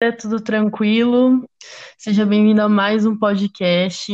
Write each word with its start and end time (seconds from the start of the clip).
É 0.00 0.12
tudo 0.12 0.40
tranquilo? 0.40 1.44
Seja 1.96 2.24
bem-vindo 2.24 2.62
a 2.62 2.68
mais 2.68 3.04
um 3.04 3.18
podcast. 3.18 4.12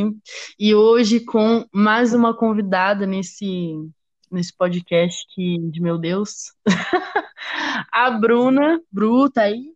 E 0.59 0.75
hoje 0.75 1.21
com 1.21 1.67
mais 1.71 2.15
uma 2.15 2.35
convidada 2.35 3.07
nesse, 3.07 3.75
nesse 4.31 4.57
podcast 4.57 5.27
que, 5.35 5.59
de 5.71 5.83
meu 5.83 5.99
Deus, 5.99 6.55
a 7.93 8.11
Bruna. 8.13 8.81
Bru, 8.91 9.29
tá 9.31 9.43
aí? 9.43 9.75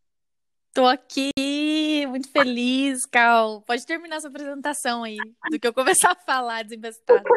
Tô 0.72 0.86
aqui, 0.86 2.06
muito 2.06 2.30
feliz, 2.30 3.04
Cal. 3.04 3.60
Pode 3.66 3.84
terminar 3.84 4.20
sua 4.20 4.30
apresentação 4.30 5.04
aí, 5.04 5.18
do 5.50 5.60
que 5.60 5.68
eu 5.68 5.74
começar 5.74 6.12
a 6.12 6.24
falar 6.24 6.62
desembestada. 6.62 7.22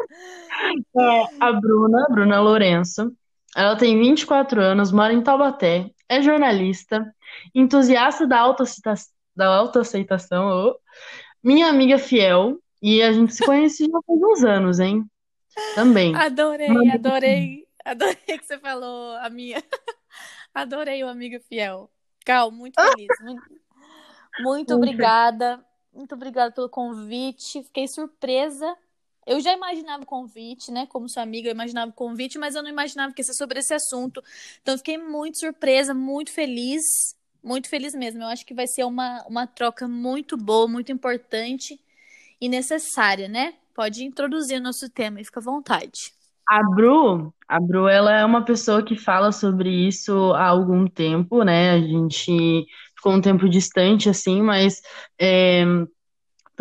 É, 0.98 1.24
a 1.40 1.52
Bruna, 1.54 2.08
Bruna 2.10 2.42
Lourenço. 2.42 3.12
Ela 3.56 3.76
tem 3.76 4.00
24 4.00 4.62
anos, 4.62 4.92
mora 4.92 5.14
em 5.14 5.22
Taubaté, 5.22 5.90
é 6.08 6.22
jornalista, 6.22 7.14
entusiasta 7.54 8.26
da 8.26 8.40
autoaceitação, 8.40 9.14
da 9.36 9.48
autoaceitação, 9.48 10.48
oh, 10.48 10.80
minha 11.44 11.68
amiga 11.68 11.98
fiel, 11.98 12.60
e 12.82 13.02
a 13.02 13.12
gente 13.12 13.34
se 13.34 13.46
conhece 13.46 13.86
já 13.86 14.00
faz 14.06 14.20
uns 14.22 14.44
anos, 14.44 14.80
hein? 14.80 15.06
Também. 15.76 16.16
Adorei, 16.16 16.90
adorei, 16.92 17.68
adorei 17.84 18.16
que 18.16 18.46
você 18.46 18.58
falou 18.58 19.16
a 19.18 19.30
minha. 19.30 19.62
Adorei 20.54 21.04
o 21.04 21.08
amiga 21.08 21.40
fiel. 21.40 21.90
Cal, 22.26 22.52
muito 22.52 22.82
feliz. 22.82 23.08
Muito, 23.22 23.44
muito 24.40 24.76
obrigada. 24.76 25.66
Muito 25.94 26.16
obrigada 26.16 26.52
pelo 26.52 26.70
convite. 26.70 27.64
Fiquei 27.64 27.88
surpresa. 27.88 28.76
Eu 29.26 29.40
já 29.40 29.54
imaginava 29.54 30.04
o 30.04 30.06
convite, 30.06 30.72
né? 30.72 30.88
Como 30.88 31.08
sua 31.08 31.24
amiga, 31.24 31.48
eu 31.48 31.54
imaginava 31.54 31.92
o 31.92 31.94
convite, 31.94 32.40
mas 32.40 32.56
eu 32.56 32.64
não 32.64 32.70
imaginava 32.70 33.14
que 33.14 33.22
ia 33.22 33.26
ser 33.26 33.34
sobre 33.34 33.60
esse 33.60 33.74
assunto. 33.74 34.24
Então, 34.62 34.78
fiquei 34.78 34.98
muito 34.98 35.40
surpresa, 35.40 35.94
muito 35.94 36.32
feliz. 36.32 36.82
Muito 37.44 37.70
feliz 37.70 37.94
mesmo. 37.96 38.22
Eu 38.22 38.28
acho 38.28 38.46
que 38.46 38.54
vai 38.54 38.68
ser 38.68 38.84
uma, 38.84 39.24
uma 39.28 39.48
troca 39.48 39.88
muito 39.88 40.38
boa, 40.38 40.68
muito 40.68 40.92
importante 40.92 41.80
e 42.40 42.50
necessária, 42.50 43.28
né? 43.28 43.54
Pode 43.74 44.04
introduzir 44.04 44.60
o 44.60 44.64
nosso 44.64 44.90
tema 44.90 45.22
e 45.22 45.26
fica 45.26 45.40
à 45.40 45.44
vontade. 45.44 46.14
A 46.48 46.62
Bru, 46.64 47.34
a 47.48 47.60
Bru, 47.60 47.88
ela 47.88 48.12
é 48.12 48.26
uma 48.26 48.44
pessoa 48.44 48.84
que 48.84 48.96
fala 48.96 49.32
sobre 49.32 49.70
isso 49.70 50.34
há 50.34 50.48
algum 50.48 50.86
tempo, 50.86 51.44
né? 51.44 51.72
A 51.72 51.80
gente 51.80 52.66
ficou 52.96 53.14
um 53.14 53.22
tempo 53.22 53.48
distante, 53.48 54.10
assim, 54.10 54.42
mas 54.42 54.82
é, 55.20 55.64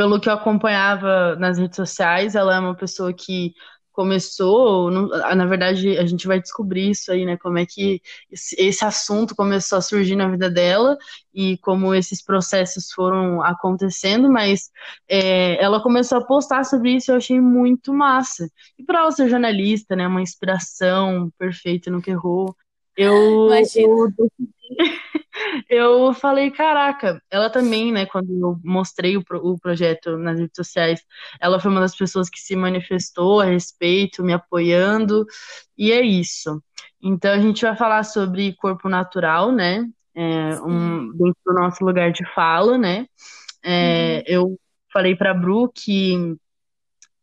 pelo 0.01 0.19
que 0.19 0.31
eu 0.31 0.33
acompanhava 0.33 1.37
nas 1.37 1.59
redes 1.59 1.77
sociais, 1.77 2.34
ela 2.34 2.56
é 2.56 2.59
uma 2.59 2.75
pessoa 2.75 3.12
que 3.12 3.53
começou, 3.93 4.91
na 4.91 5.45
verdade, 5.45 5.98
a 5.98 6.06
gente 6.06 6.27
vai 6.27 6.41
descobrir 6.41 6.89
isso 6.91 7.12
aí, 7.12 7.27
né? 7.27 7.37
Como 7.37 7.59
é 7.59 7.67
que 7.67 8.01
esse 8.33 8.83
assunto 8.83 9.37
começou 9.37 9.77
a 9.77 9.83
surgir 9.83 10.17
na 10.17 10.27
vida 10.31 10.48
dela 10.48 10.97
e 11.34 11.59
como 11.59 11.95
esses 11.95 12.25
processos 12.25 12.91
foram 12.93 13.43
acontecendo, 13.43 14.33
mas 14.33 14.71
é, 15.06 15.62
ela 15.62 15.83
começou 15.83 16.17
a 16.17 16.25
postar 16.25 16.65
sobre 16.65 16.93
isso 16.93 17.11
e 17.11 17.12
eu 17.12 17.17
achei 17.19 17.39
muito 17.39 17.93
massa. 17.93 18.48
E 18.78 18.84
para 18.84 19.01
ela 19.01 19.12
ser 19.12 19.28
jornalista, 19.28 19.95
né? 19.95 20.06
Uma 20.06 20.23
inspiração 20.23 21.31
perfeita 21.39 21.91
no 21.91 22.01
que 22.01 22.11
errou. 22.11 22.56
Eu, 23.01 23.48
eu 23.77 24.12
eu 25.70 26.12
falei, 26.12 26.51
caraca, 26.51 27.23
ela 27.31 27.48
também, 27.48 27.91
né, 27.91 28.05
quando 28.05 28.31
eu 28.31 28.61
mostrei 28.62 29.17
o, 29.17 29.25
o 29.43 29.59
projeto 29.59 30.19
nas 30.19 30.39
redes 30.39 30.55
sociais, 30.55 31.03
ela 31.41 31.59
foi 31.59 31.71
uma 31.71 31.81
das 31.81 31.97
pessoas 31.97 32.28
que 32.28 32.39
se 32.39 32.55
manifestou 32.55 33.41
a 33.41 33.47
respeito, 33.47 34.23
me 34.23 34.34
apoiando, 34.34 35.25
e 35.78 35.93
é 35.93 36.03
isso. 36.03 36.62
Então 37.03 37.33
a 37.33 37.39
gente 37.39 37.62
vai 37.62 37.75
falar 37.75 38.03
sobre 38.03 38.55
corpo 38.56 38.89
natural, 38.89 39.51
né, 39.51 39.89
é, 40.15 40.61
um, 40.61 41.11
dentro 41.12 41.41
do 41.47 41.55
nosso 41.55 41.83
lugar 41.84 42.12
de 42.12 42.25
fala, 42.34 42.77
né, 42.77 43.06
é, 43.62 44.17
uhum. 44.17 44.23
eu 44.27 44.61
falei 44.93 45.17
para 45.17 45.33
Bru 45.33 45.71
que 45.73 46.37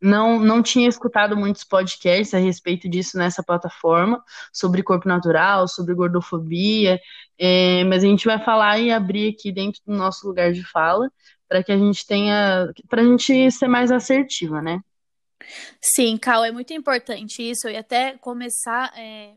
não, 0.01 0.39
não 0.39 0.61
tinha 0.61 0.87
escutado 0.87 1.35
muitos 1.35 1.63
podcasts 1.63 2.33
a 2.33 2.37
respeito 2.37 2.87
disso 2.87 3.17
nessa 3.17 3.43
plataforma, 3.43 4.23
sobre 4.53 4.83
corpo 4.83 5.07
natural, 5.07 5.67
sobre 5.67 5.95
gordofobia, 5.95 6.99
é, 7.37 7.83
mas 7.85 8.03
a 8.03 8.07
gente 8.07 8.25
vai 8.25 8.43
falar 8.43 8.79
e 8.79 8.91
abrir 8.91 9.33
aqui 9.33 9.51
dentro 9.51 9.81
do 9.85 9.95
nosso 9.95 10.27
lugar 10.27 10.51
de 10.51 10.63
fala, 10.63 11.11
para 11.47 11.63
que 11.63 11.71
a 11.71 11.77
gente 11.77 12.05
tenha, 12.05 12.71
para 12.89 13.01
a 13.01 13.05
gente 13.05 13.51
ser 13.51 13.67
mais 13.67 13.91
assertiva, 13.91 14.61
né? 14.61 14.79
Sim, 15.81 16.17
Cal, 16.17 16.43
é 16.43 16.51
muito 16.51 16.73
importante 16.73 17.41
isso, 17.41 17.69
ia 17.69 17.79
até 17.79 18.17
começar 18.17 18.91
é, 18.97 19.33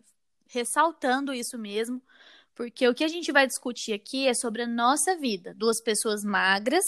ressaltando 0.49 1.33
isso 1.33 1.57
mesmo, 1.59 2.03
porque 2.55 2.87
o 2.89 2.95
que 2.95 3.05
a 3.05 3.09
gente 3.09 3.31
vai 3.33 3.47
discutir 3.47 3.93
aqui 3.93 4.27
é 4.27 4.35
sobre 4.35 4.63
a 4.63 4.67
nossa 4.67 5.17
vida, 5.17 5.55
duas 5.57 5.81
pessoas 5.83 6.25
magras, 6.25 6.85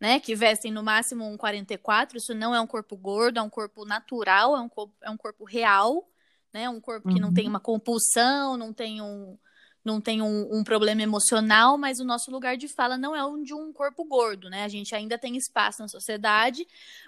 né, 0.00 0.18
que 0.18 0.34
vestem 0.34 0.72
no 0.72 0.82
máximo 0.82 1.24
um 1.26 1.36
44, 1.36 2.16
isso 2.16 2.34
não 2.34 2.54
é 2.54 2.60
um 2.60 2.66
corpo 2.66 2.96
gordo, 2.96 3.38
é 3.38 3.42
um 3.42 3.50
corpo 3.50 3.84
natural, 3.84 4.56
é 4.56 4.60
um 4.60 4.68
corpo, 4.68 4.94
é 5.02 5.10
um 5.10 5.16
corpo 5.16 5.44
real, 5.44 6.08
né, 6.52 6.68
um 6.68 6.80
corpo 6.80 7.08
uhum. 7.08 7.14
que 7.14 7.20
não 7.20 7.32
tem 7.32 7.44
uhum. 7.44 7.50
uma 7.50 7.60
compulsão, 7.60 8.56
não 8.56 8.72
tem 8.72 9.02
um 9.02 9.38
não 9.82 9.98
tem 9.98 10.20
um, 10.20 10.58
um, 10.58 10.62
problema 10.62 11.02
emocional, 11.02 11.78
mas 11.78 12.00
o 12.00 12.04
nosso 12.04 12.30
lugar 12.30 12.54
de 12.56 12.68
fala 12.68 12.98
não 12.98 13.16
é 13.16 13.24
um 13.24 13.42
de 13.42 13.54
um 13.54 13.72
corpo 13.72 14.04
gordo, 14.04 14.50
né? 14.50 14.62
A 14.64 14.68
gente 14.68 14.94
ainda 14.94 15.16
tem 15.16 15.38
espaço 15.38 15.80
na 15.80 15.88
sociedade, 15.88 16.66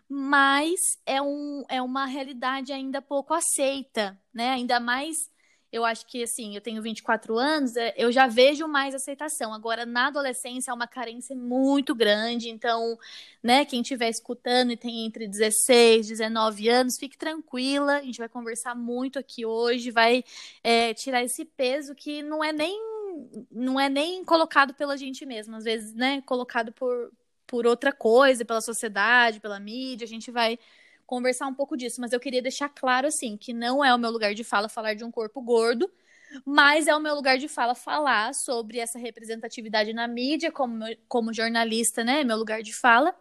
mas 0.08 0.80
é, 1.04 1.20
um, 1.20 1.64
é 1.68 1.82
uma 1.82 2.06
realidade 2.06 2.72
ainda 2.72 3.02
pouco 3.02 3.34
aceita, 3.34 4.18
né? 4.32 4.52
Ainda 4.52 4.80
mais 4.80 5.30
eu 5.72 5.84
acho 5.86 6.06
que, 6.06 6.22
assim, 6.22 6.54
eu 6.54 6.60
tenho 6.60 6.82
24 6.82 7.38
anos, 7.38 7.74
é, 7.76 7.94
eu 7.96 8.12
já 8.12 8.26
vejo 8.26 8.68
mais 8.68 8.94
aceitação. 8.94 9.54
Agora, 9.54 9.86
na 9.86 10.08
adolescência, 10.08 10.70
é 10.70 10.74
uma 10.74 10.86
carência 10.86 11.34
muito 11.34 11.94
grande. 11.94 12.50
Então, 12.50 12.98
né, 13.42 13.64
quem 13.64 13.80
estiver 13.80 14.10
escutando 14.10 14.72
e 14.72 14.76
tem 14.76 15.06
entre 15.06 15.26
16, 15.26 16.08
19 16.08 16.68
anos, 16.68 16.98
fique 16.98 17.16
tranquila. 17.16 17.96
A 17.96 18.02
gente 18.02 18.18
vai 18.18 18.28
conversar 18.28 18.74
muito 18.74 19.18
aqui 19.18 19.46
hoje, 19.46 19.90
vai 19.90 20.22
é, 20.62 20.92
tirar 20.92 21.24
esse 21.24 21.44
peso 21.44 21.94
que 21.94 22.22
não 22.22 22.44
é 22.44 22.52
nem 22.52 22.92
não 23.50 23.78
é 23.78 23.88
nem 23.90 24.24
colocado 24.24 24.72
pela 24.74 24.96
gente 24.96 25.26
mesmo, 25.26 25.54
às 25.56 25.64
vezes, 25.64 25.92
né, 25.92 26.22
colocado 26.22 26.72
por, 26.72 27.12
por 27.46 27.66
outra 27.66 27.92
coisa, 27.92 28.44
pela 28.44 28.60
sociedade, 28.62 29.40
pela 29.40 29.60
mídia, 29.60 30.06
a 30.06 30.08
gente 30.08 30.30
vai 30.30 30.58
conversar 31.12 31.46
um 31.46 31.52
pouco 31.52 31.76
disso, 31.76 32.00
mas 32.00 32.10
eu 32.14 32.18
queria 32.18 32.40
deixar 32.40 32.70
claro 32.70 33.06
assim 33.06 33.36
que 33.36 33.52
não 33.52 33.84
é 33.84 33.94
o 33.94 33.98
meu 33.98 34.10
lugar 34.10 34.32
de 34.32 34.42
fala 34.42 34.66
falar 34.66 34.94
de 34.94 35.04
um 35.04 35.10
corpo 35.10 35.42
gordo, 35.42 35.92
mas 36.42 36.86
é 36.86 36.96
o 36.96 37.00
meu 37.00 37.14
lugar 37.14 37.36
de 37.36 37.48
fala 37.48 37.74
falar 37.74 38.32
sobre 38.32 38.78
essa 38.78 38.98
representatividade 38.98 39.92
na 39.92 40.08
mídia 40.08 40.50
como, 40.50 40.86
como 41.08 41.30
jornalista, 41.30 42.02
né? 42.02 42.22
É 42.22 42.24
meu 42.24 42.38
lugar 42.38 42.62
de 42.62 42.72
fala. 42.72 43.14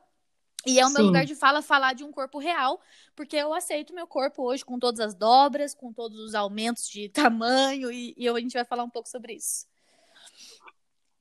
E 0.66 0.80
é 0.80 0.86
o 0.86 0.88
Sim. 0.88 0.94
meu 0.94 1.04
lugar 1.04 1.26
de 1.26 1.36
fala 1.36 1.62
falar 1.62 1.92
de 1.92 2.06
um 2.06 2.14
corpo 2.14 2.40
real, 2.40 2.80
porque 3.14 3.36
eu 3.36 3.54
aceito 3.54 3.94
meu 3.94 4.08
corpo 4.08 4.42
hoje 4.42 4.64
com 4.64 4.80
todas 4.80 5.02
as 5.02 5.14
dobras, 5.14 5.74
com 5.76 5.92
todos 5.92 6.18
os 6.18 6.34
aumentos 6.34 6.88
de 6.88 7.10
tamanho, 7.12 7.92
e, 7.92 8.14
e 8.18 8.30
a 8.30 8.40
gente 8.40 8.54
vai 8.54 8.64
falar 8.64 8.86
um 8.86 8.90
pouco 8.90 9.10
sobre 9.10 9.34
isso. 9.34 9.68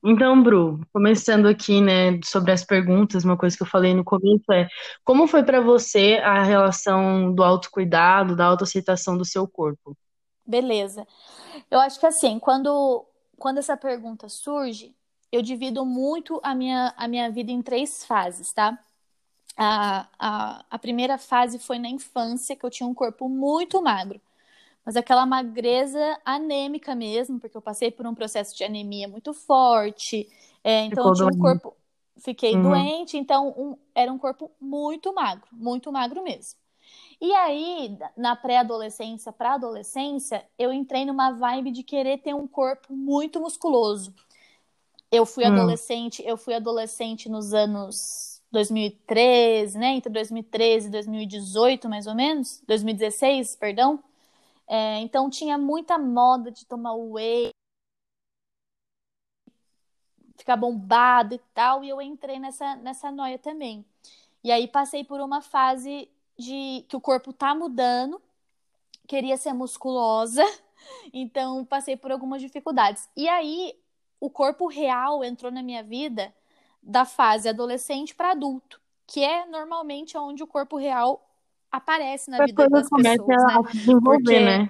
Então, 0.03 0.41
Bru, 0.41 0.79
começando 0.91 1.47
aqui, 1.47 1.79
né, 1.79 2.19
sobre 2.23 2.51
as 2.51 2.63
perguntas, 2.63 3.23
uma 3.23 3.37
coisa 3.37 3.55
que 3.55 3.61
eu 3.61 3.67
falei 3.67 3.93
no 3.93 4.03
começo 4.03 4.51
é: 4.51 4.67
como 5.03 5.27
foi 5.27 5.43
para 5.43 5.61
você 5.61 6.19
a 6.23 6.41
relação 6.41 7.33
do 7.33 7.43
autocuidado, 7.43 8.35
da 8.35 8.45
autoaceitação 8.45 9.15
do 9.15 9.23
seu 9.23 9.47
corpo? 9.47 9.95
Beleza. 10.45 11.07
Eu 11.69 11.79
acho 11.79 11.99
que 11.99 12.05
assim, 12.07 12.39
quando, 12.39 13.05
quando 13.37 13.59
essa 13.59 13.77
pergunta 13.77 14.27
surge, 14.27 14.95
eu 15.31 15.41
divido 15.41 15.85
muito 15.85 16.39
a 16.43 16.55
minha, 16.55 16.93
a 16.97 17.07
minha 17.07 17.29
vida 17.29 17.51
em 17.51 17.61
três 17.61 18.03
fases, 18.03 18.51
tá? 18.51 18.77
A, 19.55 20.07
a, 20.17 20.65
a 20.69 20.79
primeira 20.79 21.19
fase 21.19 21.59
foi 21.59 21.77
na 21.77 21.89
infância, 21.89 22.55
que 22.55 22.65
eu 22.65 22.71
tinha 22.71 22.87
um 22.87 22.93
corpo 22.93 23.29
muito 23.29 23.81
magro 23.83 24.19
mas 24.85 24.95
aquela 24.95 25.25
magreza 25.25 26.19
anêmica 26.25 26.95
mesmo, 26.95 27.39
porque 27.39 27.55
eu 27.55 27.61
passei 27.61 27.91
por 27.91 28.05
um 28.07 28.15
processo 28.15 28.55
de 28.55 28.63
anemia 28.63 29.07
muito 29.07 29.33
forte, 29.33 30.27
é, 30.63 30.85
então 30.85 31.13
Ficou 31.13 31.27
eu 31.27 31.31
tinha 31.31 31.39
um 31.39 31.41
corpo, 31.41 31.77
fiquei 32.17 32.55
uhum. 32.55 32.63
doente, 32.63 33.17
então 33.17 33.49
um, 33.49 33.77
era 33.93 34.11
um 34.11 34.17
corpo 34.17 34.51
muito 34.59 35.13
magro, 35.13 35.47
muito 35.51 35.91
magro 35.91 36.23
mesmo. 36.23 36.59
E 37.19 37.31
aí, 37.33 37.97
na 38.17 38.35
pré-adolescência 38.35 39.31
para 39.31 39.53
adolescência, 39.53 40.43
eu 40.57 40.73
entrei 40.73 41.05
numa 41.05 41.31
vibe 41.31 41.71
de 41.71 41.83
querer 41.83 42.17
ter 42.17 42.33
um 42.33 42.47
corpo 42.47 42.93
muito 42.93 43.39
musculoso. 43.39 44.13
Eu 45.11 45.25
fui 45.25 45.45
hum. 45.45 45.53
adolescente, 45.53 46.23
eu 46.25 46.35
fui 46.35 46.55
adolescente 46.55 47.29
nos 47.29 47.53
anos 47.53 48.41
2013, 48.51 49.77
né? 49.77 49.89
Entre 49.89 50.11
2013 50.11 50.87
e 50.87 50.91
2018, 50.91 51.87
mais 51.87 52.07
ou 52.07 52.15
menos, 52.15 52.61
2016, 52.67 53.55
perdão. 53.55 54.03
É, 54.73 54.99
então 54.99 55.29
tinha 55.29 55.57
muita 55.57 55.97
moda 55.97 56.49
de 56.49 56.65
tomar 56.65 56.93
whey, 56.95 57.49
ficar 60.37 60.55
bombado 60.55 61.35
e 61.35 61.39
tal, 61.53 61.83
e 61.83 61.89
eu 61.89 62.01
entrei 62.01 62.39
nessa, 62.39 62.77
nessa 62.77 63.11
noia 63.11 63.37
também. 63.37 63.85
E 64.41 64.49
aí 64.49 64.69
passei 64.69 65.03
por 65.03 65.19
uma 65.19 65.41
fase 65.41 66.09
de 66.39 66.85
que 66.87 66.95
o 66.95 67.01
corpo 67.01 67.33
tá 67.33 67.53
mudando, 67.53 68.21
queria 69.05 69.35
ser 69.35 69.51
musculosa, 69.51 70.41
então 71.11 71.65
passei 71.65 71.97
por 71.97 72.09
algumas 72.09 72.41
dificuldades. 72.41 73.09
E 73.13 73.27
aí 73.27 73.77
o 74.21 74.29
corpo 74.29 74.67
real 74.67 75.21
entrou 75.21 75.51
na 75.51 75.61
minha 75.61 75.83
vida 75.83 76.33
da 76.81 77.03
fase 77.03 77.49
adolescente 77.49 78.15
para 78.15 78.31
adulto, 78.31 78.79
que 79.05 79.21
é 79.21 79.45
normalmente 79.47 80.17
onde 80.17 80.41
o 80.41 80.47
corpo 80.47 80.77
real 80.77 81.29
aparece 81.71 82.29
na 82.29 82.45
vida 82.45 82.69
das 82.69 82.89
pessoas, 82.89 83.27
né? 83.27 83.35
A 83.55 83.61
desenvolver, 83.71 84.23
porque... 84.23 84.39
né? 84.39 84.69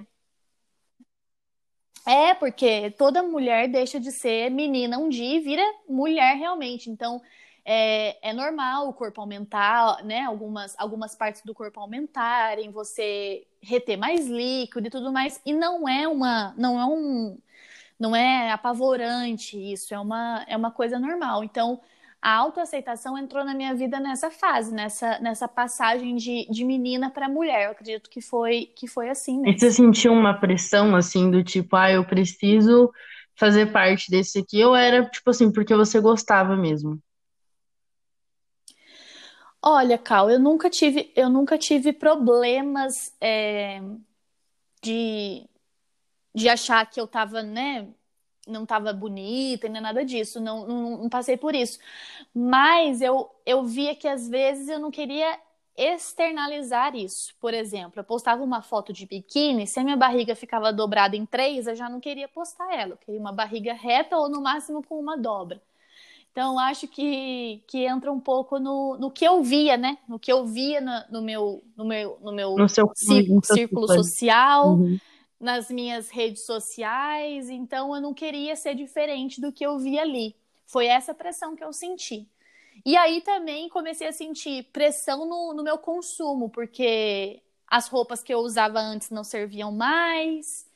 É, 2.06 2.34
porque 2.34 2.92
toda 2.92 3.22
mulher 3.22 3.68
deixa 3.68 4.00
de 4.00 4.12
ser 4.12 4.50
menina 4.50 4.98
um 4.98 5.10
dia 5.10 5.38
e 5.38 5.40
vira 5.40 5.64
mulher 5.88 6.36
realmente. 6.36 6.90
Então, 6.90 7.22
é, 7.64 8.30
é 8.30 8.34
normal 8.34 8.90
o 8.90 8.94
corpo 8.94 9.22
aumentar, 9.22 10.04
né? 10.04 10.22
Algumas, 10.22 10.76
algumas 10.80 11.16
partes 11.16 11.44
do 11.44 11.54
corpo 11.54 11.80
aumentarem, 11.80 12.72
você 12.72 13.46
reter 13.62 13.98
mais 13.98 14.28
líquido 14.28 14.88
e 14.88 14.90
tudo 14.90 15.12
mais. 15.12 15.40
E 15.46 15.54
não 15.54 15.88
é 15.88 16.08
uma, 16.08 16.54
não 16.58 16.80
é 16.80 16.86
um, 16.86 17.38
não 18.00 18.16
é 18.16 18.52
apavorante 18.52 19.58
isso, 19.72 19.94
é 19.94 20.00
uma, 20.00 20.44
é 20.48 20.58
uma 20.58 20.72
coisa 20.72 20.98
normal. 20.98 21.44
Então, 21.44 21.80
a 22.22 22.36
autoaceitação 22.36 23.18
entrou 23.18 23.44
na 23.44 23.56
minha 23.56 23.74
vida 23.74 24.00
nessa 24.00 24.30
fase, 24.30 24.72
nessa, 24.72 25.20
nessa 25.20 25.48
passagem 25.48 26.16
de, 26.16 26.48
de 26.52 26.64
menina 26.64 27.10
para 27.10 27.28
mulher. 27.28 27.66
Eu 27.66 27.72
acredito 27.72 28.10
que 28.10 28.22
foi, 28.22 28.72
que 28.76 28.88
foi 28.88 29.10
assim. 29.10 29.42
Mesmo. 29.42 29.56
E 29.56 29.60
você 29.60 29.72
sentiu 29.72 30.14
uma 30.14 30.40
pressão 30.40 30.96
assim 30.96 31.32
do 31.32 31.44
tipo, 31.44 31.76
ah, 31.76 31.92
eu 31.92 32.06
preciso 32.06 32.92
fazer 33.36 33.72
parte 33.72 34.12
desse 34.12 34.38
aqui, 34.38 34.64
ou 34.64 34.76
era 34.76 35.04
tipo 35.10 35.30
assim, 35.32 35.52
porque 35.52 35.74
você 35.76 36.00
gostava 36.00 36.56
mesmo? 36.56 37.02
Olha, 39.60 39.98
Cal, 39.98 40.30
eu 40.30 40.40
nunca 40.40 40.70
tive, 40.70 41.12
eu 41.16 41.30
nunca 41.30 41.58
tive 41.58 41.92
problemas 41.92 43.16
é, 43.20 43.82
de, 44.82 45.48
de 46.36 46.50
achar 46.50 46.86
que 46.88 47.00
eu 47.00 47.08
tava, 47.08 47.42
né, 47.42 47.88
não 48.48 48.64
estava 48.64 48.92
bonita, 48.92 49.68
nem 49.68 49.82
nada 49.82 50.04
disso, 50.04 50.40
não, 50.40 50.68
não, 50.68 50.98
não, 50.98 51.10
passei 51.10 51.38
por 51.38 51.54
isso. 51.54 51.80
Mas 52.34 53.02
eu, 53.02 53.30
eu 53.46 53.64
via 53.64 53.96
que 53.96 54.08
às 54.08 54.28
vezes 54.28 54.68
eu 54.68 54.80
não 54.80 54.92
queria 54.92 55.40
externalizar 55.78 56.96
isso. 56.96 57.34
Por 57.40 57.54
exemplo, 57.54 58.00
eu 58.00 58.04
postava 58.04 58.44
uma 58.44 58.62
foto 58.62 58.92
de 58.92 59.06
biquíni, 59.06 59.68
se 59.68 59.80
a 59.80 59.84
minha 59.84 59.98
barriga 59.98 60.36
ficava 60.36 60.74
dobrada 60.74 61.16
em 61.16 61.26
três, 61.26 61.68
eu 61.68 61.76
já 61.76 61.90
não 61.90 62.00
queria 62.00 62.28
postar 62.28 62.74
ela. 62.74 62.94
Eu 62.94 62.98
queria 62.98 63.20
uma 63.20 63.32
barriga 63.32 63.74
reta 63.74 64.18
ou 64.18 64.30
no 64.30 64.42
máximo 64.42 64.84
com 64.84 65.00
uma 65.00 65.18
dobra. 65.18 65.62
Então, 66.32 66.58
acho 66.58 66.88
que, 66.88 67.62
que 67.68 67.86
entra 67.86 68.10
um 68.10 68.20
pouco 68.20 68.58
no, 68.58 68.98
no 68.98 69.12
que 69.12 69.26
eu 69.26 69.44
via, 69.44 69.76
né? 69.76 69.98
No 70.08 70.18
que 70.18 70.32
eu 70.32 70.46
via 70.46 70.80
no, 70.80 71.20
no 71.20 71.22
meu, 71.22 71.62
no 71.76 71.84
meu, 71.84 72.18
no 72.22 72.32
meu 72.32 72.56
no 72.56 72.70
seu, 72.70 72.90
círculo, 72.96 73.42
círculo 73.44 73.88
social. 73.88 74.76
Uhum 74.76 74.98
nas 75.42 75.70
minhas 75.70 76.10
redes 76.10 76.46
sociais, 76.46 77.50
então 77.50 77.94
eu 77.96 78.02
não 78.02 78.14
queria 78.14 78.56
ser 78.56 78.76
diferente 78.76 79.42
do 79.42 79.52
que 79.52 79.66
eu 79.66 79.80
vi 79.80 79.98
ali. 79.98 80.36
Foi 80.66 80.86
essa 80.86 81.14
pressão 81.14 81.56
que 81.56 81.64
eu 81.64 81.74
senti. 81.74 82.28
E 82.86 82.96
aí 82.96 83.22
também 83.22 83.68
comecei 83.68 84.08
a 84.08 84.14
sentir 84.14 84.64
pressão 84.72 85.26
no, 85.26 85.54
no 85.54 85.64
meu 85.64 85.78
consumo, 85.78 86.50
porque 86.50 87.42
as 87.68 87.88
roupas 87.88 88.24
que 88.24 88.34
eu 88.34 88.40
usava 88.40 88.80
antes 88.80 89.10
não 89.10 89.24
serviam 89.24 89.72
mais. 89.72 90.68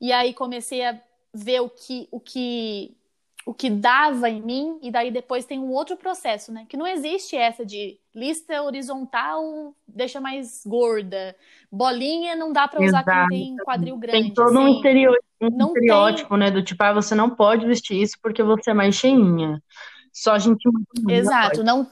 E 0.00 0.12
aí 0.12 0.32
comecei 0.32 0.84
a 0.84 1.00
ver 1.34 1.60
o 1.60 1.68
que, 1.68 2.08
o 2.10 2.20
que 2.20 2.96
o 3.44 3.52
que 3.52 3.68
dava 3.68 4.30
em 4.30 4.40
mim, 4.40 4.78
e 4.82 4.90
daí 4.90 5.10
depois 5.10 5.44
tem 5.44 5.58
um 5.58 5.70
outro 5.70 5.96
processo, 5.96 6.52
né? 6.52 6.64
Que 6.68 6.76
não 6.76 6.86
existe 6.86 7.36
essa 7.36 7.66
de 7.66 7.98
lista 8.14 8.62
horizontal 8.62 9.74
deixa 9.86 10.20
mais 10.20 10.62
gorda, 10.64 11.34
bolinha 11.70 12.36
não 12.36 12.52
dá 12.52 12.68
para 12.68 12.84
usar 12.84 13.02
quem 13.02 13.28
tem 13.28 13.56
quadril 13.64 13.96
grande. 13.96 14.22
Tem 14.22 14.34
todo 14.34 14.50
assim. 14.50 14.58
um, 14.58 14.68
exterior, 14.68 15.18
um 15.40 15.66
estereótipo, 15.66 16.30
tem... 16.30 16.38
né? 16.38 16.50
Do 16.50 16.62
tipo, 16.62 16.82
ah, 16.84 16.92
você 16.92 17.14
não 17.14 17.30
pode 17.30 17.66
vestir 17.66 18.00
isso 18.00 18.16
porque 18.22 18.42
você 18.42 18.70
é 18.70 18.74
mais 18.74 18.94
cheinha. 18.94 19.62
Só 20.12 20.32
a 20.32 20.38
gente. 20.38 20.68
Exato, 21.08 21.64
não. 21.64 21.88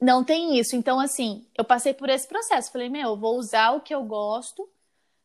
Não 0.00 0.22
tem 0.22 0.58
isso. 0.58 0.76
Então, 0.76 1.00
assim, 1.00 1.46
eu 1.56 1.64
passei 1.64 1.94
por 1.94 2.10
esse 2.10 2.28
processo. 2.28 2.70
Falei, 2.72 2.90
meu, 2.90 3.10
eu 3.10 3.16
vou 3.16 3.38
usar 3.38 3.70
o 3.70 3.80
que 3.80 3.94
eu 3.94 4.02
gosto, 4.02 4.68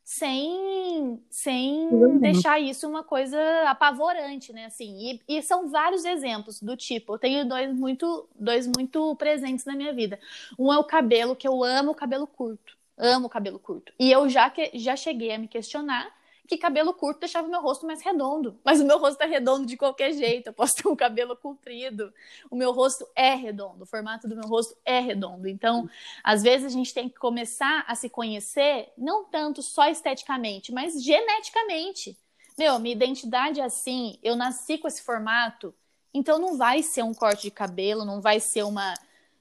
sem, 0.07 1.21
sem 1.29 1.89
uhum. 1.89 2.17
deixar 2.17 2.61
isso 2.61 2.87
uma 2.87 3.03
coisa 3.03 3.37
apavorante, 3.67 4.53
né? 4.53 4.67
Assim, 4.67 5.19
e, 5.27 5.37
e, 5.37 5.41
são 5.41 5.67
vários 5.67 6.05
exemplos 6.05 6.61
do 6.61 6.77
tipo. 6.77 7.15
Eu 7.15 7.19
tenho 7.19 7.45
dois 7.45 7.73
muito, 7.73 8.25
dois 8.33 8.65
muito 8.67 9.13
presentes 9.17 9.65
na 9.65 9.75
minha 9.75 9.91
vida. 9.91 10.17
Um 10.57 10.71
é 10.71 10.77
o 10.77 10.83
cabelo, 10.85 11.35
que 11.35 11.45
eu 11.45 11.61
amo 11.61 11.91
o 11.91 11.95
cabelo 11.95 12.25
curto. 12.25 12.77
Amo 12.97 13.27
o 13.27 13.29
cabelo 13.29 13.59
curto. 13.59 13.91
E 13.99 14.09
eu 14.09 14.29
já, 14.29 14.49
que, 14.49 14.71
já 14.75 14.95
cheguei 14.95 15.33
a 15.33 15.37
me 15.37 15.45
questionar 15.45 16.09
que 16.47 16.57
cabelo 16.57 16.93
curto 16.93 17.19
deixava 17.19 17.47
o 17.47 17.51
meu 17.51 17.61
rosto 17.61 17.85
mais 17.85 18.01
redondo. 18.01 18.57
Mas 18.63 18.79
o 18.79 18.85
meu 18.85 18.97
rosto 18.97 19.21
é 19.21 19.25
redondo 19.25 19.65
de 19.65 19.75
qualquer 19.75 20.13
jeito. 20.13 20.47
Eu 20.47 20.53
posso 20.53 20.75
ter 20.75 20.87
um 20.87 20.95
cabelo 20.95 21.35
comprido. 21.35 22.13
O 22.49 22.55
meu 22.55 22.71
rosto 22.71 23.05
é 23.13 23.35
redondo. 23.35 23.83
O 23.83 23.85
formato 23.85 24.27
do 24.27 24.35
meu 24.35 24.47
rosto 24.47 24.75
é 24.85 24.99
redondo. 24.99 25.47
Então, 25.47 25.89
às 26.23 26.41
vezes 26.41 26.65
a 26.65 26.69
gente 26.69 26.93
tem 26.93 27.09
que 27.09 27.19
começar 27.19 27.83
a 27.85 27.93
se 27.95 28.09
conhecer, 28.09 28.91
não 28.97 29.25
tanto 29.25 29.61
só 29.61 29.89
esteticamente, 29.89 30.71
mas 30.71 31.03
geneticamente. 31.03 32.17
Meu, 32.57 32.79
minha 32.79 32.95
identidade 32.95 33.59
é 33.59 33.65
assim. 33.65 34.17
Eu 34.23 34.35
nasci 34.35 34.77
com 34.77 34.87
esse 34.87 35.03
formato. 35.03 35.75
Então, 36.13 36.39
não 36.39 36.57
vai 36.57 36.81
ser 36.81 37.03
um 37.03 37.13
corte 37.13 37.43
de 37.43 37.51
cabelo, 37.51 38.05
não 38.05 38.21
vai 38.21 38.39
ser 38.39 38.63
uma 38.63 38.93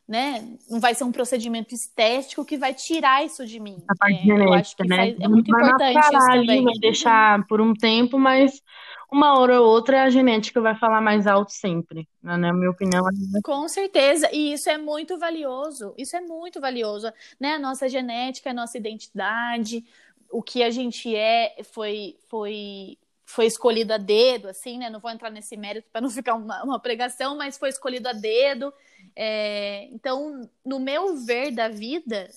né? 0.07 0.57
Não 0.71 0.79
vai 0.79 0.95
ser 0.95 1.05
um 1.05 1.13
procedimento 1.13 1.75
estético 1.75 2.45
que 2.45 2.57
vai 2.57 2.73
tirar 2.73 3.25
isso 3.25 3.45
de 3.45 3.59
mim. 3.59 3.83
A 3.89 3.95
parte 3.97 4.19
é, 4.19 4.23
genética, 4.23 4.49
eu 4.49 4.53
acho 4.53 4.77
que 4.77 4.89
né? 4.89 4.97
faz, 4.97 5.21
é 5.21 5.29
muito 5.29 5.51
vai 5.51 5.63
importante 5.63 5.99
isso 5.99 6.27
também. 6.27 6.65
Vai 6.65 6.75
deixar 6.75 7.47
por 7.47 7.61
um 7.61 7.75
tempo, 7.75 8.19
mas 8.19 8.63
uma 9.11 9.39
hora 9.39 9.61
ou 9.61 9.69
outra 9.69 10.05
a 10.05 10.11
genética 10.11 10.61
vai 10.61 10.77
falar 10.77 11.01
mais 11.01 11.27
alto 11.27 11.53
sempre, 11.53 12.09
né? 12.23 12.37
na 12.37 12.53
minha 12.53 12.71
opinião. 12.71 13.05
Com 13.43 13.69
certeza, 13.69 14.29
e 14.33 14.53
isso 14.53 14.69
é 14.69 14.79
muito 14.79 15.19
valioso. 15.19 15.95
Isso 15.99 16.17
é 16.17 16.21
muito 16.21 16.61
valioso, 16.61 17.13
né? 17.41 17.55
A 17.55 17.59
nossa 17.59 17.89
genética, 17.89 18.51
a 18.51 18.55
nossa 18.55 18.79
identidade, 18.79 19.85
o 20.31 20.43
que 20.43 20.63
a 20.63 20.71
gente 20.71 21.15
é 21.15 21.57
foi 21.65 22.17
foi 22.29 22.99
foi 23.29 23.47
escolhido 23.47 23.93
a 23.93 23.99
dedo, 23.99 24.49
assim, 24.49 24.79
né? 24.79 24.89
Não 24.89 25.01
vou 25.01 25.11
entrar 25.11 25.31
nesse 25.31 25.57
mérito 25.57 25.89
para 25.91 26.01
não 26.01 26.09
ficar 26.09 26.35
uma, 26.35 26.63
uma, 26.63 26.79
pregação, 26.79 27.37
mas 27.37 27.59
foi 27.59 27.69
escolhido 27.69 28.09
a 28.09 28.13
dedo. 28.13 28.73
É... 29.17 29.85
Então, 29.93 30.49
no 30.65 30.79
meu 30.79 31.17
ver 31.17 31.51
da 31.51 31.69
vida, 31.69 32.29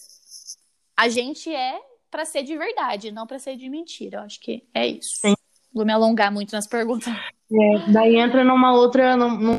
a 0.96 1.10
gente 1.10 1.54
é 1.54 1.80
para 2.10 2.26
ser 2.26 2.44
de 2.44 2.58
verdade, 2.58 3.12
não 3.12 3.28
para 3.28 3.40
ser 3.40 3.56
de 3.56 3.70
mentira. 3.70 4.20
Eu 4.20 4.24
acho 4.24 4.40
que 4.40 4.64
é 4.74 4.88
isso. 4.88 5.20
Sim. 5.22 5.36
Vou 5.74 5.86
me 5.86 5.94
alongar 5.94 6.32
muito 6.32 6.52
nas 6.52 6.66
perguntas. 6.66 7.14
É, 7.52 7.92
daí 7.92 8.16
entra 8.16 8.44
numa 8.44 8.74
outra, 8.74 9.16
num, 9.16 9.58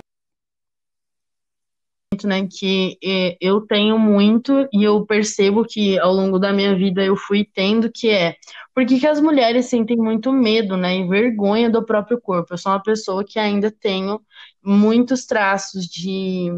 né, 2.24 2.46
que 2.46 2.98
é, 3.02 3.36
eu 3.40 3.60
tenho 3.60 3.98
muito 3.98 4.68
e 4.72 4.82
eu 4.82 5.04
percebo 5.06 5.64
que 5.64 5.98
ao 5.98 6.12
longo 6.12 6.38
da 6.38 6.52
minha 6.52 6.74
vida 6.74 7.02
eu 7.02 7.16
fui 7.16 7.44
tendo, 7.44 7.90
que 7.90 8.10
é 8.10 8.36
por 8.74 8.84
que, 8.84 8.98
que 8.98 9.06
as 9.06 9.20
mulheres 9.20 9.66
sentem 9.66 9.96
muito 9.96 10.32
medo, 10.32 10.76
né, 10.76 10.98
e 10.98 11.08
vergonha 11.08 11.70
do 11.70 11.84
próprio 11.84 12.20
corpo? 12.20 12.52
Eu 12.52 12.58
sou 12.58 12.72
uma 12.72 12.82
pessoa 12.82 13.24
que 13.24 13.38
ainda 13.38 13.70
tenho 13.70 14.20
muitos 14.62 15.24
traços 15.26 15.86
de, 15.86 16.50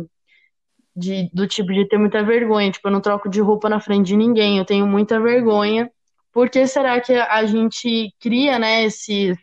de 0.94 1.30
do 1.32 1.46
tipo 1.46 1.72
de 1.72 1.88
ter 1.88 1.98
muita 1.98 2.22
vergonha, 2.22 2.70
tipo, 2.70 2.88
eu 2.88 2.92
não 2.92 3.00
troco 3.00 3.28
de 3.28 3.40
roupa 3.40 3.68
na 3.68 3.80
frente 3.80 4.08
de 4.08 4.16
ninguém, 4.16 4.58
eu 4.58 4.64
tenho 4.64 4.86
muita 4.86 5.20
vergonha. 5.20 5.90
Por 6.32 6.48
que 6.48 6.66
será 6.66 7.00
que 7.00 7.12
a 7.12 7.44
gente 7.44 8.14
cria, 8.18 8.58
né, 8.58 8.84
esses 8.84 9.36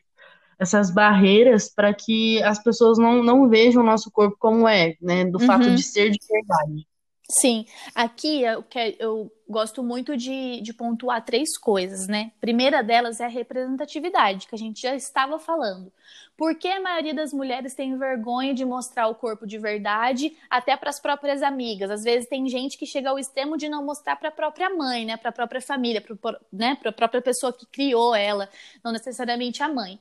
essas 0.60 0.92
barreiras 0.92 1.74
para 1.74 1.94
que 1.94 2.44
as 2.44 2.62
pessoas 2.62 2.98
não, 2.98 3.24
não 3.24 3.48
vejam 3.48 3.82
o 3.82 3.86
nosso 3.86 4.12
corpo 4.12 4.36
como 4.38 4.68
é, 4.68 4.96
né? 5.02 5.24
Do 5.24 5.40
uhum. 5.40 5.46
fato 5.46 5.74
de 5.74 5.82
ser 5.82 6.10
de 6.10 6.20
verdade. 6.30 6.86
Sim, 7.32 7.66
aqui 7.96 8.42
eu, 8.44 8.66
eu 9.00 9.32
gosto 9.50 9.84
muito 9.84 10.16
de, 10.16 10.62
de 10.62 10.72
pontuar 10.72 11.26
três 11.26 11.58
coisas, 11.58 12.08
né? 12.08 12.32
Primeira 12.40 12.84
delas 12.84 13.20
é 13.20 13.26
a 13.26 13.30
representatividade, 13.30 14.48
que 14.48 14.54
a 14.54 14.58
gente 14.58 14.82
já 14.82 14.96
estava 14.96 15.40
falando. 15.40 15.92
Por 16.38 16.56
que 16.56 16.68
a 16.68 16.80
maioria 16.80 17.14
das 17.14 17.34
mulheres 17.34 17.74
tem 17.74 17.98
vergonha 17.98 18.54
de 18.54 18.64
mostrar 18.64 19.08
o 19.08 19.16
corpo 19.16 19.48
de 19.48 19.58
verdade, 19.58 20.38
até 20.50 20.78
para 20.78 20.90
as 20.92 21.00
próprias 21.00 21.42
amigas? 21.42 21.90
Às 21.90 22.04
vezes 22.04 22.30
tem 22.30 22.48
gente 22.48 22.78
que 22.78 22.86
chega 22.86 23.10
ao 23.10 23.18
extremo 23.18 23.58
de 23.58 23.68
não 23.68 23.84
mostrar 23.84 24.16
para 24.16 24.30
a 24.30 24.32
própria 24.32 24.70
mãe, 24.70 25.04
né? 25.04 25.18
Para 25.18 25.30
a 25.30 25.34
própria 25.34 25.62
família, 25.62 26.00
para 26.00 26.40
né? 26.54 26.78
a 26.86 26.92
própria 26.92 27.22
pessoa 27.22 27.52
que 27.52 27.66
criou 27.66 28.14
ela, 28.14 28.48
não 28.84 28.92
necessariamente 28.92 29.64
a 29.64 29.68
mãe. 29.68 30.00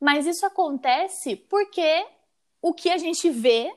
Mas 0.00 0.24
isso 0.26 0.46
acontece 0.46 1.34
porque 1.34 2.06
o 2.62 2.72
que 2.72 2.90
a 2.90 2.96
gente 2.96 3.28
vê 3.28 3.74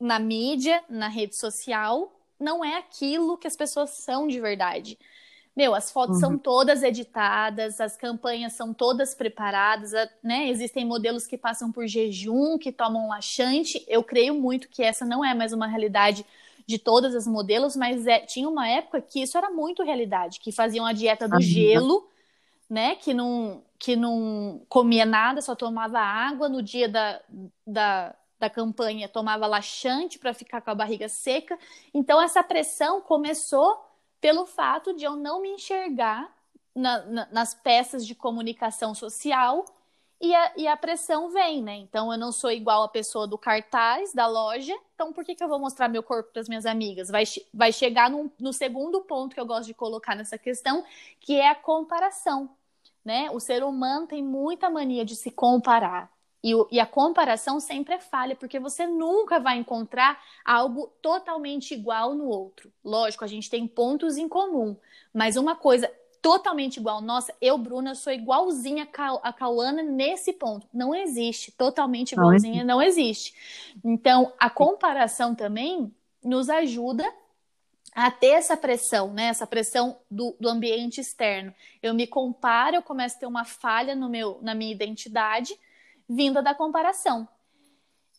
na 0.00 0.18
mídia, 0.18 0.82
na 0.88 1.08
rede 1.08 1.36
social, 1.36 2.12
não 2.42 2.64
é 2.64 2.76
aquilo 2.76 3.38
que 3.38 3.46
as 3.46 3.56
pessoas 3.56 3.90
são 3.90 4.26
de 4.26 4.40
verdade. 4.40 4.98
Meu, 5.54 5.74
as 5.74 5.92
fotos 5.92 6.16
uhum. 6.16 6.20
são 6.20 6.38
todas 6.38 6.82
editadas, 6.82 7.78
as 7.78 7.94
campanhas 7.94 8.54
são 8.54 8.72
todas 8.72 9.14
preparadas, 9.14 9.92
né? 10.22 10.48
Existem 10.48 10.84
modelos 10.84 11.26
que 11.26 11.36
passam 11.36 11.70
por 11.70 11.86
jejum, 11.86 12.56
que 12.56 12.72
tomam 12.72 13.08
laxante. 13.08 13.84
Eu 13.86 14.02
creio 14.02 14.34
muito 14.34 14.68
que 14.68 14.82
essa 14.82 15.04
não 15.04 15.22
é 15.22 15.34
mais 15.34 15.52
uma 15.52 15.66
realidade 15.66 16.24
de 16.66 16.78
todas 16.78 17.14
as 17.14 17.26
modelos, 17.26 17.76
mas 17.76 18.06
é, 18.06 18.20
tinha 18.20 18.48
uma 18.48 18.66
época 18.66 19.02
que 19.02 19.20
isso 19.20 19.36
era 19.36 19.50
muito 19.50 19.82
realidade, 19.82 20.40
que 20.40 20.50
faziam 20.50 20.86
a 20.86 20.92
dieta 20.92 21.28
do 21.28 21.34
uhum. 21.34 21.40
gelo, 21.40 22.08
né? 22.68 22.96
Que 22.96 23.12
não 23.12 23.62
que 23.78 23.96
não 23.96 24.62
comia 24.68 25.04
nada, 25.04 25.42
só 25.42 25.56
tomava 25.56 25.98
água. 25.98 26.48
No 26.48 26.62
dia 26.62 26.88
da, 26.88 27.20
da, 27.66 28.14
da 28.42 28.50
campanha, 28.50 29.08
tomava 29.08 29.46
laxante 29.46 30.18
para 30.18 30.34
ficar 30.34 30.60
com 30.60 30.70
a 30.70 30.74
barriga 30.74 31.08
seca. 31.08 31.56
Então, 31.94 32.20
essa 32.20 32.42
pressão 32.42 33.00
começou 33.00 33.80
pelo 34.20 34.46
fato 34.46 34.94
de 34.94 35.04
eu 35.04 35.14
não 35.14 35.40
me 35.40 35.50
enxergar 35.50 36.28
na, 36.74 37.02
na, 37.04 37.28
nas 37.30 37.54
peças 37.54 38.04
de 38.04 38.14
comunicação 38.14 38.94
social 38.94 39.64
e 40.20 40.34
a, 40.34 40.52
e 40.56 40.66
a, 40.68 40.76
pressão 40.76 41.30
vem, 41.30 41.62
né? 41.62 41.76
Então 41.76 42.12
eu 42.12 42.18
não 42.18 42.30
sou 42.30 42.50
igual 42.50 42.84
a 42.84 42.88
pessoa 42.88 43.26
do 43.26 43.36
cartaz 43.36 44.12
da 44.12 44.26
loja, 44.28 44.72
então 44.94 45.12
por 45.12 45.24
que, 45.24 45.34
que 45.34 45.42
eu 45.42 45.48
vou 45.48 45.58
mostrar 45.58 45.88
meu 45.88 46.02
corpo 46.02 46.32
para 46.32 46.40
as 46.40 46.48
minhas 46.48 46.64
amigas? 46.64 47.08
Vai, 47.08 47.24
vai 47.52 47.72
chegar 47.72 48.08
no, 48.08 48.30
no 48.38 48.52
segundo 48.52 49.00
ponto 49.02 49.34
que 49.34 49.40
eu 49.40 49.46
gosto 49.46 49.66
de 49.66 49.74
colocar 49.74 50.14
nessa 50.14 50.38
questão, 50.38 50.84
que 51.20 51.34
é 51.34 51.48
a 51.48 51.56
comparação, 51.56 52.50
né? 53.04 53.28
O 53.32 53.40
ser 53.40 53.64
humano 53.64 54.06
tem 54.06 54.22
muita 54.22 54.70
mania 54.70 55.04
de 55.04 55.16
se 55.16 55.30
comparar. 55.30 56.08
E, 56.42 56.52
e, 56.72 56.80
a 56.80 56.86
comparação 56.86 57.60
sempre 57.60 57.94
é 57.94 57.98
falha, 58.00 58.34
porque 58.34 58.58
você 58.58 58.84
nunca 58.84 59.38
vai 59.38 59.58
encontrar 59.58 60.20
algo 60.44 60.92
totalmente 61.00 61.72
igual 61.72 62.14
no 62.14 62.26
outro. 62.26 62.72
Lógico, 62.84 63.24
a 63.24 63.28
gente 63.28 63.48
tem 63.48 63.66
pontos 63.66 64.16
em 64.16 64.28
comum, 64.28 64.76
mas 65.14 65.36
uma 65.36 65.54
coisa 65.54 65.88
totalmente 66.22 66.78
igual. 66.78 67.00
Nossa, 67.00 67.34
eu, 67.40 67.58
Bruna, 67.58 67.96
sou 67.96 68.12
igualzinha 68.12 68.88
a 69.22 69.32
Cauana 69.32 69.82
nesse 69.82 70.32
ponto. 70.32 70.66
Não 70.72 70.94
existe. 70.94 71.50
Totalmente 71.50 72.12
igualzinha 72.12 72.64
não 72.64 72.80
existe. 72.80 73.34
Então, 73.84 74.32
a 74.38 74.48
comparação 74.48 75.34
também 75.34 75.92
nos 76.22 76.48
ajuda 76.48 77.04
a 77.94 78.10
ter 78.10 78.28
essa 78.28 78.56
pressão, 78.56 79.12
né? 79.12 79.24
Essa 79.24 79.46
pressão 79.46 79.98
do, 80.08 80.34
do 80.40 80.48
ambiente 80.48 81.00
externo. 81.00 81.52
Eu 81.82 81.92
me 81.92 82.06
comparo, 82.06 82.76
eu 82.76 82.82
começo 82.82 83.16
a 83.16 83.20
ter 83.20 83.26
uma 83.26 83.44
falha 83.44 83.94
no 83.94 84.08
meu, 84.08 84.38
na 84.40 84.54
minha 84.54 84.72
identidade, 84.72 85.58
vinda 86.14 86.42
da 86.42 86.54
comparação. 86.54 87.26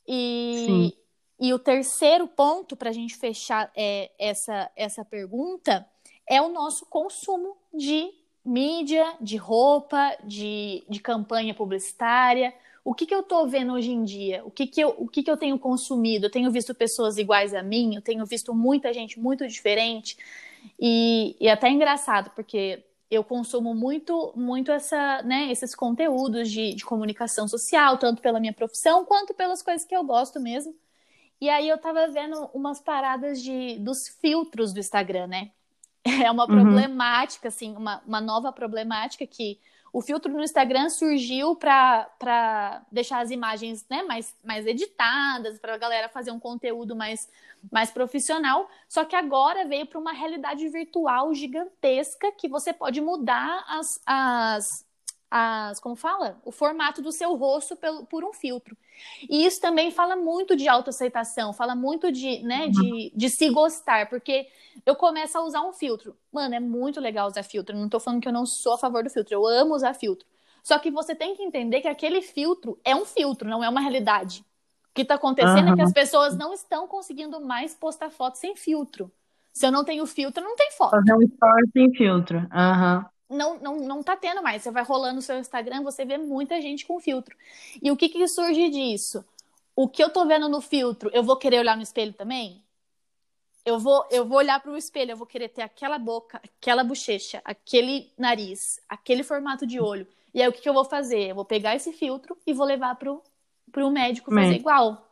E, 0.07 0.95
e 1.39 1.53
o 1.53 1.59
terceiro 1.59 2.27
ponto, 2.27 2.75
para 2.75 2.89
a 2.89 2.93
gente 2.93 3.15
fechar 3.15 3.71
é, 3.75 4.12
essa, 4.19 4.69
essa 4.75 5.05
pergunta, 5.05 5.88
é 6.27 6.41
o 6.41 6.50
nosso 6.50 6.85
consumo 6.85 7.55
de 7.73 8.09
mídia, 8.43 9.15
de 9.21 9.38
roupa, 9.38 10.17
de, 10.23 10.83
de 10.89 11.00
campanha 11.00 11.53
publicitária. 11.53 12.53
O 12.83 12.93
que, 12.93 13.05
que 13.05 13.15
eu 13.15 13.21
estou 13.21 13.47
vendo 13.47 13.73
hoje 13.73 13.91
em 13.91 14.03
dia? 14.03 14.43
O, 14.45 14.51
que, 14.51 14.67
que, 14.67 14.81
eu, 14.81 14.93
o 14.97 15.07
que, 15.07 15.23
que 15.23 15.31
eu 15.31 15.38
tenho 15.38 15.57
consumido? 15.57 16.25
Eu 16.25 16.31
tenho 16.31 16.51
visto 16.51 16.75
pessoas 16.75 17.17
iguais 17.17 17.53
a 17.53 17.63
mim, 17.63 17.95
eu 17.95 18.01
tenho 18.01 18.25
visto 18.25 18.53
muita 18.53 18.93
gente 18.93 19.19
muito 19.19 19.47
diferente. 19.47 20.17
E, 20.79 21.38
e 21.39 21.47
é 21.47 21.51
até 21.51 21.69
engraçado, 21.69 22.31
porque 22.35 22.83
eu 23.13 23.24
consumo 23.24 23.75
muito, 23.75 24.34
muito 24.36 24.72
essa, 24.72 25.22
né, 25.24 25.51
esses 25.51 25.75
conteúdos 25.75 26.50
de, 26.50 26.74
de 26.74 26.86
comunicação 26.86 27.48
social, 27.48 27.98
tanto 27.98 28.22
pela 28.22 28.39
minha 28.39 28.53
profissão 28.53 29.05
quanto 29.05 29.34
pelas 29.34 29.62
coisas 29.62 29.86
que 29.86 29.96
eu 29.96 30.03
gosto 30.03 30.39
mesmo. 30.39 30.75
E 31.39 31.50
aí 31.50 31.67
eu 31.67 31.77
tava 31.77 32.08
vendo 32.08 32.50
umas 32.53 32.79
paradas 32.79 33.41
de, 33.41 33.77
dos 33.79 34.08
filtros 34.08 34.72
do 34.74 34.79
Instagram, 34.79 35.27
né? 35.27 35.51
é 36.03 36.29
uma 36.29 36.43
uhum. 36.43 36.62
problemática, 36.62 37.48
assim, 37.48 37.75
uma, 37.75 38.01
uma 38.05 38.22
nova 38.22 38.51
problemática 38.51 39.25
que 39.25 39.60
o 39.93 40.01
filtro 40.01 40.33
no 40.33 40.43
Instagram 40.43 40.89
surgiu 40.89 41.55
para 41.55 42.83
deixar 42.91 43.19
as 43.21 43.29
imagens 43.29 43.85
né, 43.88 44.01
mais, 44.01 44.35
mais 44.43 44.65
editadas, 44.65 45.59
para 45.59 45.75
a 45.75 45.77
galera 45.77 46.09
fazer 46.09 46.31
um 46.31 46.39
conteúdo 46.39 46.95
mais, 46.95 47.29
mais 47.71 47.91
profissional. 47.91 48.67
Só 48.89 49.05
que 49.05 49.15
agora 49.15 49.67
veio 49.67 49.85
para 49.85 50.00
uma 50.00 50.12
realidade 50.12 50.67
virtual 50.67 51.31
gigantesca 51.35 52.31
que 52.31 52.50
você 52.50 52.73
pode 52.73 53.00
mudar 53.01 53.63
as, 53.67 54.01
as, 54.03 54.83
as 55.35 55.79
como 55.79 55.95
fala? 55.95 56.37
O 56.45 56.51
formato 56.51 57.01
do 57.01 57.11
seu 57.11 57.33
rosto 57.35 57.75
pelo, 57.75 58.05
por 58.05 58.23
um 58.23 58.31
filtro. 58.31 58.77
E 59.27 59.43
isso 59.47 59.59
também 59.59 59.89
fala 59.89 60.15
muito 60.15 60.55
de 60.55 60.67
autoaceitação, 60.67 61.51
fala 61.51 61.73
muito 61.73 62.11
de, 62.11 62.43
né, 62.43 62.67
de, 62.67 62.79
uhum. 62.79 63.09
de 63.15 63.29
se 63.29 63.49
gostar, 63.49 64.07
porque 64.09 64.47
eu 64.85 64.95
começo 64.95 65.35
a 65.35 65.43
usar 65.43 65.63
um 65.63 65.73
filtro. 65.73 66.15
Mano, 66.31 66.53
é 66.53 66.59
muito 66.59 67.01
legal 67.01 67.27
usar 67.27 67.41
filtro. 67.41 67.75
Não 67.75 67.89
tô 67.89 67.99
falando 67.99 68.21
que 68.21 68.27
eu 68.27 68.31
não 68.31 68.45
sou 68.45 68.73
a 68.73 68.77
favor 68.77 69.03
do 69.03 69.09
filtro, 69.09 69.33
eu 69.33 69.47
amo 69.47 69.73
usar 69.73 69.95
filtro. 69.95 70.27
Só 70.61 70.77
que 70.77 70.91
você 70.91 71.15
tem 71.15 71.35
que 71.35 71.41
entender 71.41 71.81
que 71.81 71.87
aquele 71.87 72.21
filtro 72.21 72.79
é 72.85 72.95
um 72.95 73.03
filtro, 73.03 73.49
não 73.49 73.63
é 73.63 73.67
uma 73.67 73.81
realidade. 73.81 74.45
O 74.91 74.93
que 74.93 75.01
está 75.01 75.15
acontecendo 75.15 75.65
uhum. 75.65 75.73
é 75.73 75.75
que 75.77 75.81
as 75.81 75.91
pessoas 75.91 76.37
não 76.37 76.53
estão 76.53 76.87
conseguindo 76.87 77.41
mais 77.41 77.73
postar 77.73 78.11
foto 78.11 78.37
sem 78.37 78.55
filtro. 78.55 79.11
Se 79.51 79.65
eu 79.65 79.71
não 79.71 79.83
tenho 79.83 80.05
filtro, 80.05 80.43
não 80.43 80.55
tem 80.55 80.71
foto. 80.73 80.91
Fazer 80.91 81.13
um 81.15 81.21
story 81.23 81.71
sem 81.73 81.91
filtro. 81.95 82.37
Uhum 82.37 83.12
não, 83.33 83.59
não, 83.59 83.75
não 83.79 84.03
tá 84.03 84.15
tendo 84.15 84.41
mais. 84.41 84.61
Você 84.61 84.71
vai 84.71 84.83
rolando 84.83 85.19
o 85.19 85.21
seu 85.21 85.37
Instagram, 85.37 85.83
você 85.83 86.05
vê 86.05 86.17
muita 86.17 86.61
gente 86.61 86.85
com 86.85 86.99
filtro. 86.99 87.35
E 87.81 87.91
o 87.91 87.97
que 87.97 88.09
que 88.09 88.27
surge 88.27 88.69
disso? 88.69 89.25
O 89.75 89.87
que 89.87 90.03
eu 90.03 90.09
tô 90.09 90.25
vendo 90.25 90.47
no 90.47 90.61
filtro, 90.61 91.09
eu 91.13 91.23
vou 91.23 91.35
querer 91.35 91.59
olhar 91.59 91.75
no 91.75 91.83
espelho 91.83 92.13
também? 92.13 92.63
Eu 93.65 93.79
vou, 93.79 94.05
eu 94.11 94.25
vou 94.25 94.37
olhar 94.37 94.59
para 94.61 94.71
o 94.71 94.77
espelho, 94.77 95.11
eu 95.11 95.17
vou 95.17 95.25
querer 95.25 95.49
ter 95.49 95.61
aquela 95.61 95.97
boca, 95.97 96.39
aquela 96.43 96.83
bochecha, 96.83 97.41
aquele 97.45 98.11
nariz, 98.17 98.79
aquele 98.87 99.23
formato 99.23 99.65
de 99.65 99.79
olho. 99.79 100.05
E 100.33 100.41
aí 100.41 100.47
o 100.47 100.53
que, 100.53 100.61
que 100.61 100.69
eu 100.69 100.73
vou 100.73 100.85
fazer? 100.85 101.29
Eu 101.29 101.35
vou 101.35 101.45
pegar 101.45 101.75
esse 101.75 101.93
filtro 101.93 102.37
e 102.45 102.53
vou 102.53 102.65
levar 102.65 102.95
pro, 102.95 103.21
pro 103.71 103.89
médico 103.89 104.33
fazer 104.33 104.55
igual. 104.55 105.09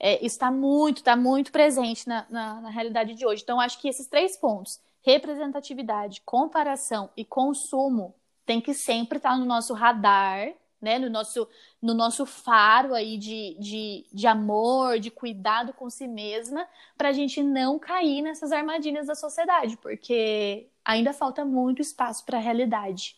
É, 0.00 0.16
isso 0.16 0.36
está 0.36 0.50
muito, 0.50 0.98
está 0.98 1.16
muito 1.16 1.52
presente 1.52 2.08
na, 2.08 2.26
na, 2.28 2.60
na 2.62 2.70
realidade 2.70 3.14
de 3.14 3.26
hoje. 3.26 3.42
Então, 3.42 3.60
acho 3.60 3.78
que 3.80 3.88
esses 3.88 4.06
três 4.06 4.36
pontos 4.36 4.80
representatividade, 5.04 6.22
comparação 6.24 7.10
e 7.16 7.24
consumo 7.24 8.14
tem 8.46 8.60
que 8.60 8.74
sempre 8.74 9.18
estar 9.18 9.38
no 9.38 9.44
nosso 9.44 9.74
radar, 9.74 10.52
né? 10.80 10.98
No 10.98 11.08
nosso, 11.08 11.48
no 11.80 11.94
nosso 11.94 12.26
faro 12.26 12.94
aí 12.94 13.16
de, 13.16 13.56
de, 13.58 14.06
de 14.12 14.26
amor, 14.26 14.98
de 14.98 15.10
cuidado 15.10 15.72
com 15.72 15.88
si 15.88 16.06
mesma, 16.06 16.66
para 16.96 17.08
a 17.10 17.12
gente 17.12 17.42
não 17.42 17.78
cair 17.78 18.22
nessas 18.22 18.52
armadilhas 18.52 19.06
da 19.06 19.14
sociedade, 19.14 19.76
porque 19.78 20.68
ainda 20.84 21.12
falta 21.12 21.44
muito 21.44 21.80
espaço 21.80 22.24
para 22.24 22.38
a 22.38 22.40
realidade. 22.40 23.16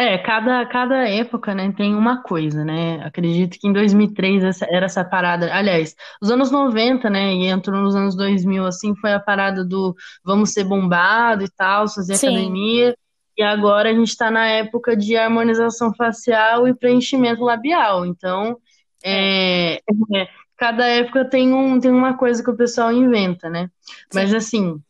É, 0.00 0.16
cada, 0.16 0.64
cada 0.64 1.06
época, 1.06 1.54
né, 1.54 1.70
tem 1.76 1.94
uma 1.94 2.22
coisa, 2.22 2.64
né? 2.64 3.04
Acredito 3.04 3.58
que 3.60 3.68
em 3.68 3.72
2003 3.74 4.42
essa, 4.42 4.66
era 4.70 4.86
essa 4.86 5.04
parada. 5.04 5.54
Aliás, 5.54 5.94
os 6.22 6.30
anos 6.30 6.50
90, 6.50 7.10
né, 7.10 7.34
e 7.34 7.48
entrou 7.48 7.78
nos 7.82 7.94
anos 7.94 8.16
2000, 8.16 8.64
assim, 8.64 8.96
foi 8.96 9.12
a 9.12 9.20
parada 9.20 9.62
do 9.62 9.94
vamos 10.24 10.54
ser 10.54 10.64
bombado 10.64 11.44
e 11.44 11.50
tal, 11.50 11.86
fazer 11.86 12.14
Sim. 12.14 12.28
academia. 12.28 12.96
E 13.36 13.42
agora 13.42 13.90
a 13.90 13.92
gente 13.92 14.08
está 14.08 14.30
na 14.30 14.46
época 14.46 14.96
de 14.96 15.18
harmonização 15.18 15.92
facial 15.94 16.66
e 16.66 16.74
preenchimento 16.74 17.44
labial. 17.44 18.06
Então, 18.06 18.56
é, 19.04 19.82
é, 20.14 20.28
cada 20.56 20.86
época 20.86 21.26
tem, 21.26 21.52
um, 21.52 21.78
tem 21.78 21.90
uma 21.90 22.16
coisa 22.16 22.42
que 22.42 22.48
o 22.48 22.56
pessoal 22.56 22.90
inventa, 22.90 23.50
né? 23.50 23.68
Mas, 24.14 24.32
assim, 24.32 24.80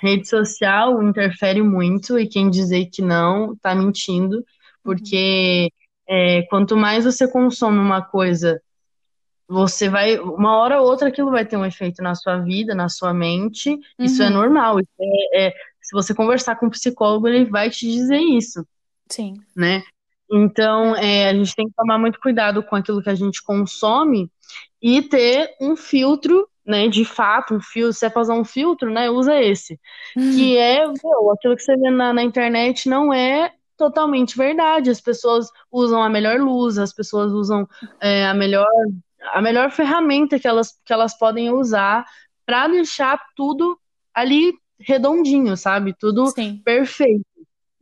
rede 0.00 0.28
social 0.28 1.02
interfere 1.02 1.62
muito 1.62 2.18
e 2.18 2.26
quem 2.26 2.48
dizer 2.50 2.86
que 2.86 3.02
não 3.02 3.52
está 3.52 3.74
mentindo, 3.74 4.44
porque 4.82 5.70
é, 6.08 6.42
quanto 6.42 6.76
mais 6.76 7.04
você 7.04 7.28
consome 7.28 7.78
uma 7.78 8.02
coisa, 8.02 8.60
você 9.46 9.88
vai, 9.88 10.18
uma 10.18 10.56
hora 10.56 10.80
ou 10.80 10.88
outra 10.88 11.08
aquilo 11.08 11.30
vai 11.30 11.44
ter 11.44 11.56
um 11.56 11.64
efeito 11.64 12.02
na 12.02 12.14
sua 12.14 12.38
vida, 12.38 12.74
na 12.74 12.88
sua 12.88 13.12
mente, 13.12 13.70
uhum. 13.70 13.80
isso 14.00 14.22
é 14.22 14.26
uhum. 14.26 14.34
normal. 14.34 14.80
Isso 14.80 14.90
é, 15.00 15.46
é, 15.46 15.54
se 15.80 15.92
você 15.92 16.14
conversar 16.14 16.56
com 16.56 16.66
um 16.66 16.70
psicólogo, 16.70 17.28
ele 17.28 17.44
vai 17.44 17.68
te 17.70 17.90
dizer 17.90 18.18
isso. 18.18 18.66
Sim. 19.08 19.34
Né? 19.54 19.82
Então, 20.32 20.96
é, 20.96 21.28
a 21.28 21.34
gente 21.34 21.54
tem 21.54 21.66
que 21.66 21.74
tomar 21.74 21.98
muito 21.98 22.18
cuidado 22.20 22.62
com 22.62 22.76
aquilo 22.76 23.02
que 23.02 23.10
a 23.10 23.14
gente 23.14 23.42
consome 23.42 24.30
e 24.80 25.02
ter 25.02 25.50
um 25.60 25.76
filtro 25.76 26.48
né, 26.64 26.88
de 26.88 27.04
fato, 27.04 27.54
um 27.54 27.60
filtro, 27.60 27.92
se 27.92 28.06
é 28.06 28.10
pra 28.10 28.22
usar 28.22 28.34
um 28.34 28.44
filtro, 28.44 28.90
né, 28.90 29.10
usa 29.10 29.40
esse. 29.40 29.78
Hum. 30.16 30.32
Que 30.34 30.56
é, 30.56 30.86
meu, 30.86 31.30
aquilo 31.32 31.56
que 31.56 31.62
você 31.62 31.76
vê 31.76 31.90
na, 31.90 32.12
na 32.12 32.22
internet 32.22 32.88
não 32.88 33.12
é 33.12 33.52
totalmente 33.76 34.36
verdade. 34.36 34.90
As 34.90 35.00
pessoas 35.00 35.48
usam 35.72 36.02
a 36.02 36.08
melhor 36.08 36.38
luz, 36.38 36.78
as 36.78 36.92
pessoas 36.92 37.32
usam 37.32 37.66
é, 38.00 38.26
a 38.26 38.34
melhor 38.34 38.66
a 39.32 39.42
melhor 39.42 39.70
ferramenta 39.70 40.38
que 40.38 40.48
elas, 40.48 40.78
que 40.84 40.92
elas 40.92 41.16
podem 41.18 41.50
usar 41.50 42.06
para 42.46 42.68
deixar 42.68 43.20
tudo 43.36 43.78
ali 44.14 44.54
redondinho, 44.78 45.56
sabe? 45.56 45.94
Tudo 45.98 46.26
Sim. 46.28 46.60
perfeito. 46.64 47.24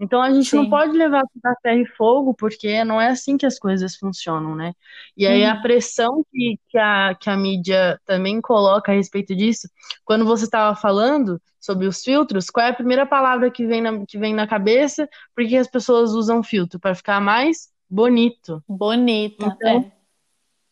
Então 0.00 0.22
a 0.22 0.32
gente 0.32 0.50
Sim. 0.50 0.56
não 0.58 0.70
pode 0.70 0.96
levar 0.96 1.22
tudo 1.22 1.44
a 1.44 1.54
ferro 1.60 1.80
e 1.80 1.86
fogo, 1.86 2.32
porque 2.32 2.84
não 2.84 3.00
é 3.00 3.08
assim 3.08 3.36
que 3.36 3.44
as 3.44 3.58
coisas 3.58 3.96
funcionam, 3.96 4.54
né? 4.54 4.72
E 5.16 5.26
aí 5.26 5.44
a 5.44 5.56
pressão 5.56 6.24
que, 6.30 6.58
que, 6.68 6.78
a, 6.78 7.14
que 7.14 7.28
a 7.28 7.36
mídia 7.36 8.00
também 8.06 8.40
coloca 8.40 8.92
a 8.92 8.94
respeito 8.94 9.34
disso, 9.34 9.68
quando 10.04 10.24
você 10.24 10.44
estava 10.44 10.76
falando 10.76 11.40
sobre 11.60 11.86
os 11.86 12.02
filtros, 12.02 12.48
qual 12.48 12.66
é 12.66 12.70
a 12.70 12.74
primeira 12.74 13.04
palavra 13.04 13.50
que 13.50 13.66
vem 13.66 13.80
na, 13.80 14.06
que 14.06 14.16
vem 14.18 14.34
na 14.34 14.46
cabeça? 14.46 15.08
Porque 15.34 15.56
as 15.56 15.68
pessoas 15.68 16.12
usam 16.12 16.42
filtro 16.42 16.78
para 16.78 16.94
ficar 16.94 17.20
mais 17.20 17.68
bonito. 17.90 18.62
Bonita, 18.68 19.46
então, 19.46 19.80
é. 19.80 19.98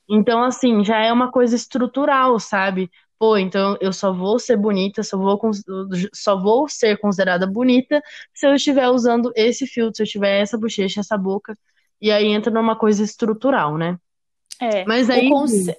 Então, 0.08 0.42
assim, 0.42 0.84
já 0.84 0.98
é 0.98 1.12
uma 1.12 1.32
coisa 1.32 1.56
estrutural, 1.56 2.38
sabe? 2.38 2.90
Pô, 3.18 3.36
então 3.36 3.76
eu 3.80 3.92
só 3.92 4.12
vou 4.12 4.38
ser 4.38 4.56
bonita, 4.56 5.02
só 5.02 5.16
vou, 5.16 5.38
só 6.12 6.40
vou 6.40 6.68
ser 6.68 6.98
considerada 6.98 7.46
bonita 7.46 8.02
se 8.34 8.46
eu 8.46 8.54
estiver 8.54 8.88
usando 8.88 9.32
esse 9.34 9.66
filtro, 9.66 9.96
se 9.96 10.02
eu 10.02 10.06
tiver 10.06 10.40
essa 10.40 10.58
bochecha, 10.58 11.00
essa 11.00 11.16
boca. 11.16 11.56
E 12.00 12.10
aí 12.10 12.26
entra 12.26 12.52
numa 12.52 12.76
coisa 12.76 13.02
estrutural, 13.02 13.76
né? 13.76 13.98
É. 14.60 14.84
Mas 14.84 15.08
aí. 15.10 15.28
Conce... 15.28 15.76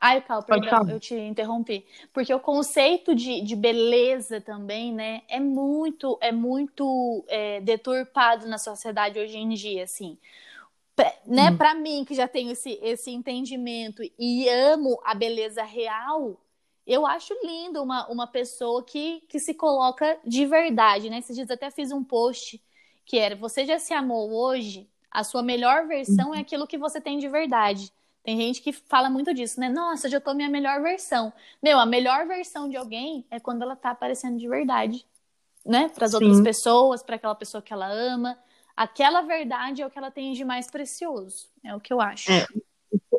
Ai, 0.00 0.20
Cal, 0.20 0.42
perdão, 0.42 0.90
eu 0.90 0.98
te 0.98 1.14
interrompi. 1.14 1.86
Porque 2.12 2.34
o 2.34 2.40
conceito 2.40 3.14
de, 3.14 3.40
de 3.40 3.54
beleza 3.54 4.40
também, 4.40 4.92
né, 4.92 5.22
é 5.28 5.38
muito, 5.38 6.18
é 6.20 6.32
muito 6.32 7.24
é, 7.28 7.60
deturpado 7.60 8.48
na 8.48 8.58
sociedade 8.58 9.20
hoje 9.20 9.38
em 9.38 9.50
dia, 9.50 9.84
assim. 9.84 10.18
Pra, 10.96 11.14
né, 11.24 11.50
hum. 11.50 11.56
para 11.56 11.74
mim, 11.76 12.04
que 12.04 12.16
já 12.16 12.26
tenho 12.26 12.50
esse, 12.50 12.80
esse 12.82 13.12
entendimento 13.12 14.02
e 14.18 14.48
amo 14.48 15.00
a 15.04 15.14
beleza 15.14 15.62
real, 15.62 16.41
eu 16.86 17.06
acho 17.06 17.34
lindo 17.44 17.82
uma, 17.82 18.06
uma 18.08 18.26
pessoa 18.26 18.82
que, 18.82 19.20
que 19.28 19.38
se 19.38 19.54
coloca 19.54 20.18
de 20.24 20.46
verdade, 20.46 21.08
né? 21.08 21.18
Esses 21.18 21.36
dias 21.36 21.50
até 21.50 21.70
fiz 21.70 21.92
um 21.92 22.02
post 22.02 22.62
que 23.04 23.18
era: 23.18 23.36
você 23.36 23.64
já 23.64 23.78
se 23.78 23.92
amou 23.94 24.32
hoje? 24.32 24.88
A 25.10 25.22
sua 25.22 25.42
melhor 25.42 25.86
versão 25.86 26.32
é 26.32 26.36
uhum. 26.36 26.40
aquilo 26.42 26.66
que 26.66 26.78
você 26.78 27.00
tem 27.00 27.18
de 27.18 27.28
verdade. 27.28 27.92
Tem 28.24 28.36
gente 28.38 28.62
que 28.62 28.72
fala 28.72 29.10
muito 29.10 29.34
disso, 29.34 29.60
né? 29.60 29.68
Nossa, 29.68 30.08
já 30.08 30.20
tô 30.20 30.32
minha 30.32 30.48
melhor 30.48 30.80
versão. 30.80 31.32
Meu, 31.62 31.78
a 31.78 31.84
melhor 31.84 32.26
versão 32.26 32.68
de 32.68 32.76
alguém 32.76 33.26
é 33.30 33.38
quando 33.38 33.62
ela 33.62 33.76
tá 33.76 33.90
aparecendo 33.90 34.38
de 34.38 34.48
verdade, 34.48 35.04
né? 35.66 35.88
Para 35.88 36.06
as 36.06 36.14
outras 36.14 36.40
pessoas, 36.40 37.02
para 37.02 37.16
aquela 37.16 37.34
pessoa 37.34 37.60
que 37.60 37.72
ela 37.72 37.86
ama. 37.86 38.38
Aquela 38.76 39.20
verdade 39.20 39.82
é 39.82 39.86
o 39.86 39.90
que 39.90 39.98
ela 39.98 40.10
tem 40.10 40.32
de 40.32 40.44
mais 40.44 40.70
precioso. 40.70 41.48
É 41.62 41.74
o 41.74 41.80
que 41.80 41.92
eu 41.92 42.00
acho. 42.00 42.32
É, 42.32 42.46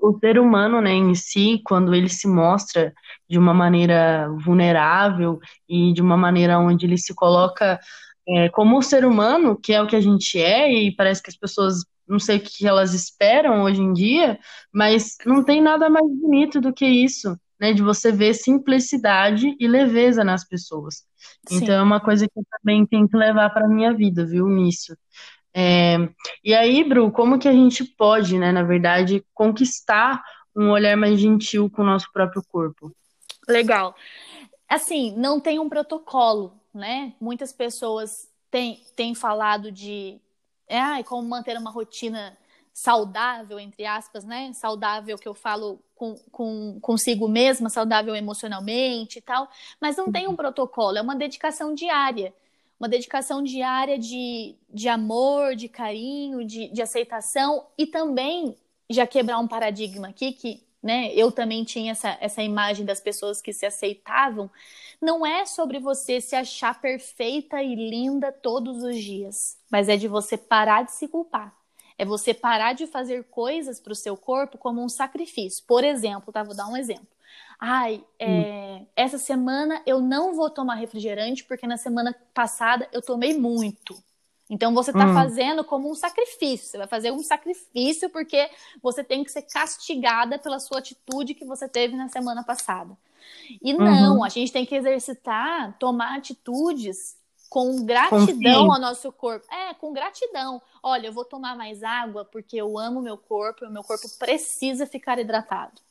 o 0.02 0.18
ser 0.20 0.40
humano, 0.40 0.82
né, 0.82 0.92
em 0.92 1.16
si, 1.16 1.62
quando 1.66 1.94
ele 1.94 2.10
se 2.10 2.28
mostra 2.28 2.94
de 3.30 3.38
uma 3.38 3.54
maneira 3.54 4.30
vulnerável 4.44 5.40
e 5.68 5.94
de 5.94 6.02
uma 6.02 6.18
maneira 6.18 6.60
onde 6.60 6.86
ele 6.86 6.98
se 6.98 7.14
coloca 7.14 7.80
é, 8.28 8.50
como 8.50 8.78
um 8.78 8.82
ser 8.82 9.06
humano, 9.06 9.58
que 9.60 9.74
é 9.74 9.82
o 9.82 9.88
que 9.88 9.96
a 9.96 10.02
gente 10.02 10.40
é, 10.40 10.72
e 10.72 10.96
parece 10.96 11.22
que 11.22 11.30
as 11.30 11.38
pessoas 11.38 11.84
não 12.08 12.20
sei 12.20 12.38
o 12.38 12.42
que 12.42 12.68
elas 12.68 12.94
esperam 12.94 13.64
hoje 13.64 13.82
em 13.82 13.94
dia, 13.94 14.38
mas 14.74 15.18
não 15.26 15.44
tem 15.44 15.62
nada 15.62 15.90
mais 15.90 16.06
bonito 16.06 16.60
do 16.60 16.74
que 16.74 16.86
isso, 16.86 17.38
né? 17.60 17.74
De 17.74 17.82
você 17.82 18.12
ver 18.12 18.34
simplicidade 18.34 19.56
e 19.60 19.68
leveza 19.68 20.24
nas 20.24 20.48
pessoas. 20.48 21.04
Sim. 21.48 21.58
Então 21.58 21.76
é 21.76 21.82
uma 21.82 22.00
coisa 22.00 22.28
que 22.28 22.40
eu 22.40 22.44
também 22.52 22.86
tenho 22.86 23.08
que 23.08 23.18
levar 23.18 23.50
para 23.52 23.68
minha 23.68 23.94
vida, 23.94 24.26
viu, 24.26 24.48
nisso. 24.48 24.96
É, 25.56 25.98
e 26.44 26.54
aí, 26.54 26.84
Bru, 26.84 27.12
como 27.12 27.38
que 27.38 27.48
a 27.48 27.54
gente 27.54 27.84
pode, 27.84 28.38
né, 28.38 28.52
na 28.52 28.64
verdade, 28.64 29.24
conquistar 29.34 30.22
um 30.56 30.70
olhar 30.70 30.98
mais 30.98 31.20
gentil 31.20 31.70
com 31.70 31.84
o 31.84 31.86
nosso 31.86 32.12
próprio 32.12 32.44
corpo? 32.48 32.92
Legal. 33.48 33.96
Assim, 34.68 35.14
não 35.16 35.40
tem 35.40 35.60
um 35.60 35.70
protocolo, 35.70 36.54
né? 36.74 37.14
Muitas 37.20 37.54
pessoas 37.54 38.10
têm, 38.50 38.82
têm 38.96 39.14
falado 39.14 39.72
de 39.72 40.20
ah, 40.70 41.04
como 41.04 41.28
manter 41.28 41.58
uma 41.58 41.70
rotina 41.70 42.38
saudável, 42.74 43.60
entre 43.60 43.86
aspas, 43.86 44.24
né? 44.24 44.52
Saudável 44.54 45.18
que 45.18 45.28
eu 45.28 45.34
falo 45.34 45.80
com, 45.96 46.16
com, 46.32 46.80
consigo 46.82 47.28
mesma, 47.28 47.70
saudável 47.70 48.16
emocionalmente 48.16 49.20
e 49.20 49.22
tal, 49.22 49.48
mas 49.80 49.96
não 49.96 50.12
tem 50.12 50.28
um 50.28 50.36
protocolo, 50.36 50.98
é 50.98 51.02
uma 51.02 51.16
dedicação 51.16 51.74
diária. 51.74 52.34
Uma 52.80 52.90
dedicação 52.90 53.42
diária 53.42 53.98
de, 53.98 54.56
de 54.70 54.90
amor, 54.90 55.56
de 55.56 55.70
carinho, 55.70 56.46
de, 56.46 56.68
de 56.70 56.82
aceitação 56.82 57.68
e 57.78 57.86
também 57.86 58.58
já 58.90 59.08
quebrar 59.08 59.40
um 59.40 59.48
paradigma 59.48 60.10
aqui 60.10 60.34
que 60.34 60.62
né? 60.84 61.14
Eu 61.14 61.32
também 61.32 61.64
tinha 61.64 61.94
essa, 61.94 62.18
essa 62.20 62.44
imagem 62.44 62.86
das 62.86 63.00
pessoas 63.00 63.42
que 63.42 63.54
se 63.54 63.66
aceitavam. 63.66 64.52
Não 65.02 65.26
é 65.26 65.46
sobre 65.46 65.80
você 65.80 66.20
se 66.20 66.36
achar 66.36 66.80
perfeita 66.82 67.64
e 67.64 67.74
linda 67.74 68.32
todos 68.32 68.84
os 68.84 68.98
dias, 68.98 69.58
mas 69.72 69.88
é 69.88 69.96
de 69.96 70.08
você 70.08 70.38
parar 70.38 70.84
de 70.84 70.92
se 70.92 71.08
culpar. 71.08 71.56
É 71.98 72.04
você 72.04 72.34
parar 72.34 72.74
de 72.74 72.88
fazer 72.88 73.24
coisas 73.26 73.80
para 73.80 73.94
o 73.94 73.96
seu 73.96 74.18
corpo 74.18 74.58
como 74.58 74.84
um 74.84 74.90
sacrifício. 74.90 75.64
Por 75.66 75.84
exemplo, 75.84 76.34
tá? 76.34 76.44
Vou 76.44 76.56
dar 76.56 76.68
um 76.68 76.76
exemplo. 76.76 77.08
Ai, 77.60 78.04
é, 78.20 78.80
hum. 78.82 78.88
essa 78.96 79.18
semana 79.18 79.82
eu 79.86 80.02
não 80.02 80.36
vou 80.36 80.50
tomar 80.50 80.76
refrigerante 80.76 81.44
porque 81.46 81.66
na 81.66 81.78
semana 81.78 82.14
passada 82.34 82.90
eu 82.92 83.02
tomei 83.02 83.38
muito. 83.38 83.96
Então 84.54 84.72
você 84.72 84.92
está 84.92 85.08
hum. 85.08 85.14
fazendo 85.16 85.64
como 85.64 85.90
um 85.90 85.96
sacrifício. 85.96 86.68
Você 86.68 86.78
vai 86.78 86.86
fazer 86.86 87.12
um 87.12 87.24
sacrifício 87.24 88.08
porque 88.12 88.48
você 88.84 89.04
tem 89.04 89.24
que 89.24 89.32
ser 89.32 89.42
castigada 89.42 90.38
pela 90.38 90.60
sua 90.60 90.78
atitude 90.78 91.34
que 91.34 91.44
você 91.44 91.68
teve 91.68 91.96
na 91.96 92.08
semana 92.08 92.44
passada. 92.44 92.96
E 93.60 93.74
não, 93.74 94.18
uhum. 94.18 94.24
a 94.24 94.30
gente 94.30 94.54
tem 94.54 94.64
que 94.64 94.76
exercitar, 94.76 95.76
tomar 95.80 96.16
atitudes 96.16 97.18
com 97.50 97.84
gratidão 97.84 98.72
ao 98.72 98.80
nosso 98.80 99.12
corpo. 99.12 99.44
É, 99.52 99.74
com 99.74 99.92
gratidão. 99.92 100.62
Olha, 100.84 101.08
eu 101.08 101.14
vou 101.14 101.26
tomar 101.26 101.58
mais 101.58 101.82
água 101.82 102.24
porque 102.24 102.56
eu 102.56 102.78
amo 102.78 103.02
meu 103.02 103.18
corpo 103.18 103.66
e 103.66 103.68
o 103.68 103.72
meu 103.72 103.84
corpo 103.84 104.08
precisa 104.20 104.86
ficar 104.86 105.18
hidratado. 105.18 105.82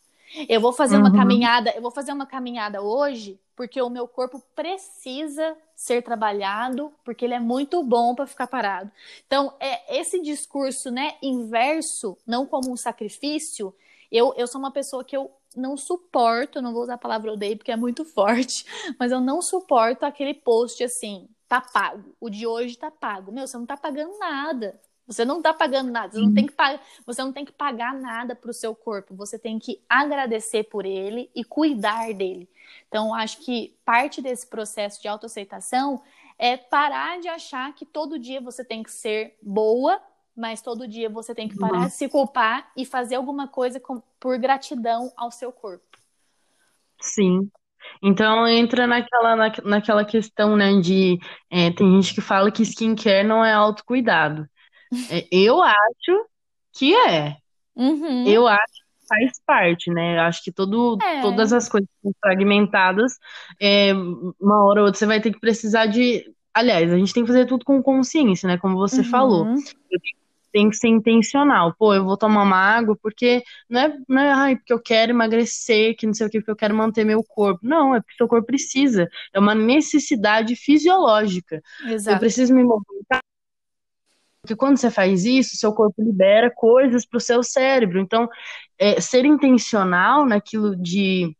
Eu 0.48 0.60
vou 0.60 0.72
fazer 0.72 0.94
uhum. 0.94 1.02
uma 1.02 1.12
caminhada, 1.12 1.72
eu 1.74 1.82
vou 1.82 1.90
fazer 1.90 2.12
uma 2.12 2.26
caminhada 2.26 2.80
hoje 2.80 3.40
porque 3.54 3.80
o 3.80 3.90
meu 3.90 4.08
corpo 4.08 4.42
precisa 4.54 5.56
ser 5.74 6.02
trabalhado, 6.02 6.92
porque 7.04 7.24
ele 7.24 7.34
é 7.34 7.40
muito 7.40 7.82
bom 7.82 8.14
para 8.14 8.26
ficar 8.26 8.46
parado. 8.46 8.90
Então, 9.26 9.54
é 9.60 9.98
esse 9.98 10.20
discurso, 10.20 10.90
né, 10.90 11.16
inverso, 11.22 12.16
não 12.26 12.46
como 12.46 12.70
um 12.70 12.76
sacrifício, 12.76 13.74
eu, 14.10 14.34
eu 14.36 14.46
sou 14.46 14.60
uma 14.60 14.70
pessoa 14.70 15.04
que 15.04 15.16
eu 15.16 15.30
não 15.56 15.76
suporto, 15.76 16.62
não 16.62 16.72
vou 16.72 16.82
usar 16.82 16.94
a 16.94 16.98
palavra 16.98 17.32
odeio 17.32 17.56
porque 17.56 17.72
é 17.72 17.76
muito 17.76 18.04
forte, 18.06 18.64
mas 18.98 19.10
eu 19.10 19.20
não 19.20 19.40
suporto 19.40 20.04
aquele 20.04 20.34
post 20.34 20.82
assim, 20.84 21.28
tá 21.48 21.60
pago, 21.60 22.14
o 22.20 22.30
de 22.30 22.46
hoje 22.46 22.76
tá 22.76 22.90
pago. 22.90 23.32
Meu, 23.32 23.46
você 23.46 23.56
não 23.56 23.66
tá 23.66 23.76
pagando 23.76 24.18
nada. 24.18 24.80
Você 25.06 25.24
não 25.24 25.38
está 25.38 25.52
pagando 25.52 25.90
nada, 25.90 26.12
você 26.12 26.20
não 26.20 26.32
tem 26.32 26.46
que 26.46 26.52
pagar, 26.52 26.80
você 27.04 27.22
não 27.22 27.32
tem 27.32 27.44
que 27.44 27.52
pagar 27.52 27.92
nada 27.94 28.34
para 28.34 28.50
o 28.50 28.54
seu 28.54 28.74
corpo. 28.74 29.14
Você 29.16 29.38
tem 29.38 29.58
que 29.58 29.80
agradecer 29.88 30.64
por 30.64 30.86
ele 30.86 31.30
e 31.34 31.44
cuidar 31.44 32.12
dele. 32.14 32.48
Então, 32.88 33.12
acho 33.14 33.38
que 33.38 33.76
parte 33.84 34.22
desse 34.22 34.46
processo 34.46 35.02
de 35.02 35.08
autoaceitação 35.08 36.02
é 36.38 36.56
parar 36.56 37.20
de 37.20 37.28
achar 37.28 37.74
que 37.74 37.84
todo 37.84 38.18
dia 38.18 38.40
você 38.40 38.64
tem 38.64 38.82
que 38.82 38.92
ser 38.92 39.36
boa, 39.42 40.00
mas 40.36 40.62
todo 40.62 40.88
dia 40.88 41.10
você 41.10 41.34
tem 41.34 41.48
que 41.48 41.58
parar 41.58 41.80
uhum. 41.80 41.86
de 41.86 41.92
se 41.92 42.08
culpar 42.08 42.70
e 42.76 42.84
fazer 42.84 43.16
alguma 43.16 43.48
coisa 43.48 43.78
com, 43.78 44.00
por 44.18 44.38
gratidão 44.38 45.12
ao 45.16 45.30
seu 45.30 45.52
corpo. 45.52 45.98
Sim, 47.00 47.50
então 48.02 48.46
entra 48.46 48.86
naquela, 48.86 49.36
na, 49.36 49.52
naquela 49.64 50.04
questão, 50.04 50.56
né, 50.56 50.80
de 50.80 51.18
é, 51.50 51.70
tem 51.70 51.90
gente 51.94 52.14
que 52.14 52.20
fala 52.20 52.50
que 52.50 52.62
skincare 52.62 53.26
não 53.26 53.44
é 53.44 53.52
autocuidado. 53.52 54.48
É, 55.10 55.26
eu 55.30 55.62
acho 55.62 56.26
que 56.72 56.94
é. 56.94 57.36
Uhum. 57.74 58.26
Eu 58.26 58.46
acho 58.46 58.72
que 59.00 59.06
faz 59.08 59.32
parte, 59.46 59.90
né? 59.90 60.18
Eu 60.18 60.22
acho 60.22 60.42
que 60.42 60.52
todo, 60.52 60.98
é. 61.02 61.20
todas 61.20 61.52
as 61.52 61.68
coisas 61.68 61.88
fragmentadas, 62.20 63.18
é, 63.60 63.92
uma 63.94 64.64
hora 64.64 64.80
ou 64.80 64.86
outra 64.86 64.98
você 64.98 65.06
vai 65.06 65.20
ter 65.20 65.32
que 65.32 65.40
precisar 65.40 65.86
de. 65.86 66.24
Aliás, 66.54 66.92
a 66.92 66.98
gente 66.98 67.14
tem 67.14 67.24
que 67.24 67.32
fazer 67.32 67.46
tudo 67.46 67.64
com 67.64 67.82
consciência, 67.82 68.46
né? 68.46 68.58
Como 68.58 68.76
você 68.76 68.98
uhum. 68.98 69.04
falou. 69.04 69.46
Tem 70.52 70.68
que 70.68 70.76
ser 70.76 70.88
intencional. 70.88 71.74
Pô, 71.78 71.94
eu 71.94 72.04
vou 72.04 72.14
tomar 72.14 72.42
uma 72.42 72.58
água 72.58 72.94
porque 73.02 73.42
não 73.70 73.80
é, 73.80 73.96
não 74.06 74.20
é 74.20 74.32
ai, 74.32 74.56
porque 74.56 74.74
eu 74.74 74.78
quero 74.78 75.10
emagrecer, 75.10 75.96
que 75.96 76.06
não 76.06 76.12
sei 76.12 76.26
o 76.26 76.30
que, 76.30 76.40
porque 76.40 76.50
eu 76.50 76.56
quero 76.56 76.74
manter 76.74 77.06
meu 77.06 77.24
corpo. 77.24 77.60
Não, 77.62 77.94
é 77.94 78.02
porque 78.02 78.16
seu 78.18 78.28
corpo 78.28 78.48
precisa. 78.48 79.08
É 79.32 79.40
uma 79.40 79.54
necessidade 79.54 80.54
fisiológica. 80.54 81.62
Exato. 81.86 82.16
Eu 82.16 82.20
preciso 82.20 82.54
me 82.54 82.62
movimentar 82.62 83.21
porque 84.42 84.56
quando 84.56 84.76
você 84.76 84.90
faz 84.90 85.24
isso, 85.24 85.56
seu 85.56 85.72
corpo 85.72 86.02
libera 86.02 86.50
coisas 86.50 87.06
para 87.06 87.16
o 87.16 87.20
seu 87.20 87.44
cérebro. 87.44 88.00
Então, 88.00 88.28
é, 88.76 89.00
ser 89.00 89.24
intencional 89.24 90.26
naquilo 90.26 90.74
de, 90.74 91.34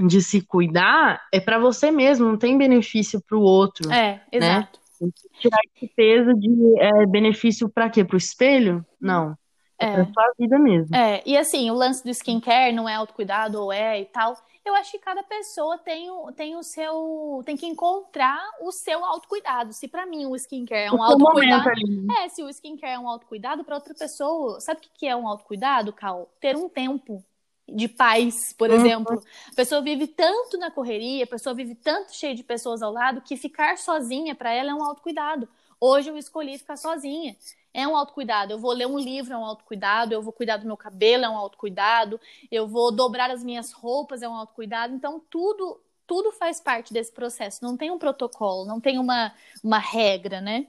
de 0.00 0.22
se 0.22 0.40
cuidar 0.40 1.22
é 1.30 1.38
para 1.38 1.58
você 1.58 1.90
mesmo, 1.90 2.26
não 2.26 2.38
tem 2.38 2.56
benefício 2.56 3.22
para 3.28 3.36
o 3.36 3.42
outro. 3.42 3.92
É, 3.92 4.14
né? 4.14 4.22
exato. 4.32 4.80
Né? 5.02 5.10
Tirar 5.38 5.60
esse 5.76 5.92
peso 5.94 6.32
de 6.34 6.80
é, 6.80 7.06
benefício 7.06 7.68
para 7.68 7.90
quê? 7.90 8.02
Para 8.02 8.14
o 8.14 8.18
espelho? 8.18 8.84
Não. 8.98 9.36
É, 9.78 9.86
é 9.86 9.92
para 9.92 10.04
sua 10.06 10.32
vida 10.38 10.58
mesmo. 10.58 10.96
É, 10.96 11.22
e 11.26 11.36
assim, 11.36 11.70
o 11.70 11.74
lance 11.74 12.02
do 12.02 12.10
skincare 12.10 12.72
não 12.72 12.88
é 12.88 12.94
autocuidado 12.94 13.60
ou 13.60 13.70
é 13.70 14.00
e 14.00 14.06
tal 14.06 14.34
eu 14.64 14.74
acho 14.74 14.92
que 14.92 14.98
cada 14.98 15.22
pessoa 15.22 15.76
tem 15.76 16.10
o, 16.10 16.32
tem 16.32 16.56
o 16.56 16.62
seu. 16.62 17.42
tem 17.44 17.56
que 17.56 17.66
encontrar 17.66 18.40
o 18.62 18.72
seu 18.72 19.04
autocuidado. 19.04 19.74
Se 19.74 19.86
para 19.86 20.06
mim 20.06 20.26
o 20.26 20.34
skincare 20.36 20.86
é 20.86 20.92
um 20.92 21.02
autocuidado. 21.02 21.70
É, 22.18 22.28
se 22.30 22.42
o 22.42 22.48
skincare 22.48 22.94
é 22.94 22.98
um 22.98 23.08
autocuidado, 23.08 23.62
para 23.62 23.74
outra 23.74 23.94
pessoa, 23.94 24.58
sabe 24.60 24.80
o 24.80 24.98
que 24.98 25.06
é 25.06 25.14
um 25.14 25.28
autocuidado, 25.28 25.92
Cal? 25.92 26.30
Ter 26.40 26.56
um 26.56 26.68
tempo 26.68 27.22
de 27.68 27.88
paz, 27.88 28.34
por 28.56 28.70
uhum. 28.70 28.76
exemplo. 28.76 29.22
A 29.52 29.54
pessoa 29.54 29.82
vive 29.82 30.06
tanto 30.06 30.56
na 30.56 30.70
correria, 30.70 31.24
a 31.24 31.26
pessoa 31.26 31.54
vive 31.54 31.74
tanto 31.74 32.14
cheia 32.14 32.34
de 32.34 32.42
pessoas 32.42 32.82
ao 32.82 32.92
lado 32.92 33.20
que 33.20 33.36
ficar 33.36 33.76
sozinha 33.76 34.34
para 34.34 34.52
ela 34.52 34.70
é 34.70 34.74
um 34.74 34.84
autocuidado. 34.84 35.48
Hoje 35.78 36.08
eu 36.08 36.16
escolhi 36.16 36.56
ficar 36.56 36.76
sozinha. 36.76 37.36
É 37.74 37.86
um 37.86 37.96
autocuidado. 37.96 38.52
Eu 38.52 38.58
vou 38.58 38.72
ler 38.72 38.86
um 38.86 38.98
livro, 38.98 39.34
é 39.34 39.36
um 39.36 39.44
autocuidado. 39.44 40.14
Eu 40.14 40.22
vou 40.22 40.32
cuidar 40.32 40.56
do 40.58 40.66
meu 40.66 40.76
cabelo, 40.76 41.24
é 41.24 41.28
um 41.28 41.36
autocuidado. 41.36 42.20
Eu 42.50 42.68
vou 42.68 42.92
dobrar 42.92 43.30
as 43.30 43.42
minhas 43.42 43.72
roupas, 43.72 44.22
é 44.22 44.28
um 44.28 44.34
autocuidado. 44.34 44.94
Então, 44.94 45.20
tudo 45.28 45.80
tudo 46.06 46.30
faz 46.32 46.60
parte 46.60 46.92
desse 46.92 47.10
processo. 47.12 47.64
Não 47.64 47.76
tem 47.78 47.90
um 47.90 47.98
protocolo, 47.98 48.66
não 48.66 48.78
tem 48.78 48.98
uma, 48.98 49.32
uma 49.62 49.78
regra, 49.78 50.38
né? 50.40 50.66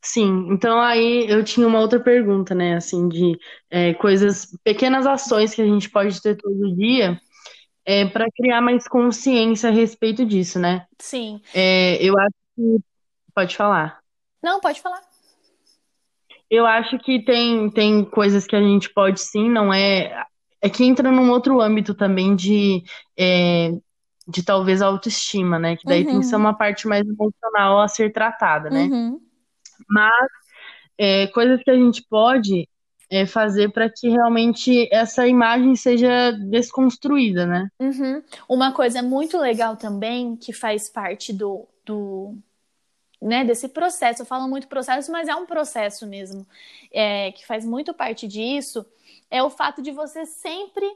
Sim, 0.00 0.48
então 0.50 0.80
aí 0.80 1.26
eu 1.28 1.42
tinha 1.42 1.66
uma 1.66 1.80
outra 1.80 1.98
pergunta, 1.98 2.54
né? 2.54 2.76
Assim, 2.76 3.08
de 3.08 3.38
é, 3.70 3.94
coisas, 3.94 4.56
pequenas 4.62 5.06
ações 5.06 5.54
que 5.54 5.62
a 5.62 5.66
gente 5.66 5.90
pode 5.90 6.20
ter 6.20 6.36
todo 6.36 6.76
dia 6.76 7.20
é, 7.84 8.06
para 8.06 8.30
criar 8.30 8.60
mais 8.60 8.86
consciência 8.86 9.68
a 9.68 9.72
respeito 9.72 10.24
disso, 10.24 10.58
né? 10.58 10.86
Sim. 10.98 11.40
É, 11.52 11.96
eu 12.04 12.18
acho 12.18 12.34
que. 12.54 12.84
Pode 13.34 13.56
falar. 13.56 14.03
Não, 14.44 14.60
pode 14.60 14.82
falar. 14.82 15.00
Eu 16.50 16.66
acho 16.66 16.98
que 16.98 17.24
tem, 17.24 17.70
tem 17.70 18.04
coisas 18.04 18.46
que 18.46 18.54
a 18.54 18.60
gente 18.60 18.92
pode 18.92 19.18
sim, 19.18 19.48
não 19.48 19.72
é. 19.72 20.22
É 20.60 20.68
que 20.68 20.84
entra 20.84 21.10
num 21.10 21.30
outro 21.30 21.62
âmbito 21.62 21.94
também 21.94 22.36
de, 22.36 22.84
é, 23.18 23.72
de 24.28 24.42
talvez 24.44 24.82
autoestima, 24.82 25.58
né? 25.58 25.76
Que 25.76 25.86
daí 25.86 26.02
uhum. 26.02 26.10
tem 26.10 26.20
que 26.20 26.26
ser 26.26 26.34
uhum. 26.34 26.42
uma 26.42 26.54
parte 26.54 26.86
mais 26.86 27.06
emocional 27.06 27.80
a 27.80 27.88
ser 27.88 28.12
tratada, 28.12 28.68
né? 28.68 28.82
Uhum. 28.84 29.18
Mas 29.88 30.28
é, 30.98 31.26
coisas 31.28 31.62
que 31.62 31.70
a 31.70 31.74
gente 31.74 32.04
pode 32.08 32.68
é, 33.10 33.24
fazer 33.24 33.72
para 33.72 33.88
que 33.88 34.10
realmente 34.10 34.88
essa 34.92 35.26
imagem 35.26 35.74
seja 35.74 36.32
desconstruída, 36.32 37.46
né? 37.46 37.68
Uhum. 37.80 38.22
Uma 38.46 38.72
coisa 38.72 39.02
muito 39.02 39.38
legal 39.38 39.76
também 39.76 40.36
que 40.36 40.52
faz 40.52 40.90
parte 40.90 41.32
do, 41.32 41.66
do 41.84 42.36
né, 43.24 43.44
desse 43.44 43.68
processo. 43.68 44.22
Eu 44.22 44.26
falo 44.26 44.48
muito 44.48 44.68
processo, 44.68 45.10
mas 45.10 45.28
é 45.28 45.34
um 45.34 45.46
processo 45.46 46.06
mesmo 46.06 46.46
é, 46.92 47.32
que 47.32 47.46
faz 47.46 47.64
muito 47.64 47.92
parte 47.92 48.28
disso 48.28 48.86
é 49.30 49.42
o 49.42 49.50
fato 49.50 49.82
de 49.82 49.90
você 49.90 50.24
sempre 50.26 50.86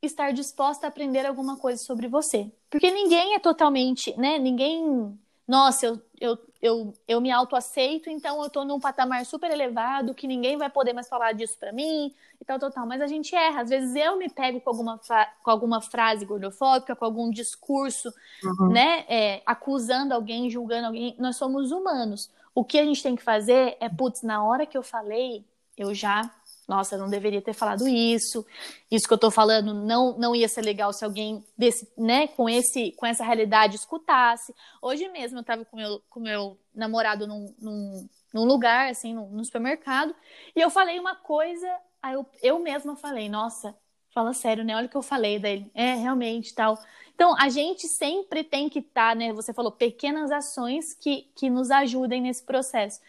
estar 0.00 0.32
disposta 0.32 0.86
a 0.86 0.88
aprender 0.88 1.26
alguma 1.26 1.56
coisa 1.56 1.82
sobre 1.82 2.06
você. 2.06 2.50
Porque 2.70 2.90
ninguém 2.90 3.34
é 3.34 3.38
totalmente, 3.38 4.16
né? 4.16 4.38
Ninguém. 4.38 5.18
Nossa, 5.46 5.86
eu, 5.86 6.00
eu, 6.20 6.38
eu, 6.62 6.92
eu 7.08 7.20
me 7.20 7.30
autoaceito, 7.30 8.10
então 8.10 8.42
eu 8.42 8.50
tô 8.50 8.64
num 8.64 8.78
patamar 8.78 9.24
super 9.24 9.50
elevado 9.50 10.14
que 10.14 10.26
ninguém 10.26 10.58
vai 10.58 10.68
poder 10.68 10.92
mais 10.92 11.08
falar 11.08 11.32
disso 11.32 11.56
para 11.58 11.72
mim 11.72 12.14
e 12.38 12.44
tal, 12.44 12.58
tal, 12.58 12.70
tal. 12.70 12.86
Mas 12.86 13.00
a 13.00 13.06
gente 13.06 13.34
erra. 13.34 13.62
Às 13.62 13.70
vezes 13.70 13.94
eu 13.96 14.18
me 14.18 14.28
pego 14.28 14.60
com 14.60 14.68
alguma, 14.68 15.00
com 15.42 15.50
alguma 15.50 15.80
frase 15.80 16.26
gordofóbica, 16.26 16.94
com 16.94 17.04
algum 17.04 17.30
discurso, 17.30 18.12
uhum. 18.44 18.68
né? 18.68 19.04
É, 19.08 19.42
acusando 19.46 20.12
alguém, 20.12 20.50
julgando 20.50 20.88
alguém. 20.88 21.16
Nós 21.18 21.36
somos 21.36 21.72
humanos. 21.72 22.30
O 22.54 22.62
que 22.62 22.78
a 22.78 22.84
gente 22.84 23.02
tem 23.02 23.16
que 23.16 23.22
fazer 23.22 23.76
é, 23.80 23.88
putz, 23.88 24.22
na 24.22 24.44
hora 24.44 24.66
que 24.66 24.76
eu 24.76 24.82
falei, 24.82 25.44
eu 25.78 25.94
já 25.94 26.30
nossa, 26.70 26.96
não 26.96 27.10
deveria 27.10 27.42
ter 27.42 27.52
falado 27.52 27.88
isso, 27.88 28.46
isso 28.88 29.08
que 29.08 29.12
eu 29.12 29.18
tô 29.18 29.28
falando 29.28 29.74
não, 29.74 30.16
não 30.16 30.36
ia 30.36 30.48
ser 30.48 30.62
legal 30.62 30.92
se 30.92 31.04
alguém 31.04 31.44
desse, 31.58 31.92
né, 31.98 32.28
com 32.28 32.48
esse, 32.48 32.92
com 32.92 33.04
essa 33.04 33.24
realidade 33.24 33.74
escutasse. 33.74 34.54
Hoje 34.80 35.08
mesmo 35.08 35.40
eu 35.40 35.42
tava 35.42 35.64
com 35.64 35.76
meu, 35.76 36.00
com 36.08 36.20
meu 36.20 36.56
namorado 36.72 37.26
num, 37.26 37.52
num, 37.58 38.08
num 38.32 38.44
lugar, 38.44 38.88
assim, 38.88 39.12
no, 39.12 39.26
no, 39.28 39.44
supermercado, 39.44 40.14
e 40.54 40.60
eu 40.60 40.70
falei 40.70 41.00
uma 41.00 41.16
coisa, 41.16 41.68
aí 42.00 42.14
eu, 42.14 42.24
eu 42.40 42.60
mesma 42.60 42.94
falei, 42.94 43.28
nossa, 43.28 43.74
fala 44.14 44.32
sério, 44.32 44.62
né, 44.62 44.76
olha 44.76 44.86
o 44.86 44.88
que 44.88 44.96
eu 44.96 45.02
falei 45.02 45.40
daí, 45.40 45.68
é, 45.74 45.94
realmente, 45.94 46.54
tal. 46.54 46.78
Então, 47.16 47.34
a 47.36 47.48
gente 47.48 47.88
sempre 47.88 48.44
tem 48.44 48.68
que 48.68 48.78
estar, 48.78 49.10
tá, 49.10 49.14
né, 49.16 49.32
você 49.32 49.52
falou, 49.52 49.72
pequenas 49.72 50.30
ações 50.30 50.94
que, 50.94 51.28
que 51.34 51.50
nos 51.50 51.68
ajudem 51.72 52.22
nesse 52.22 52.44
processo. 52.44 53.00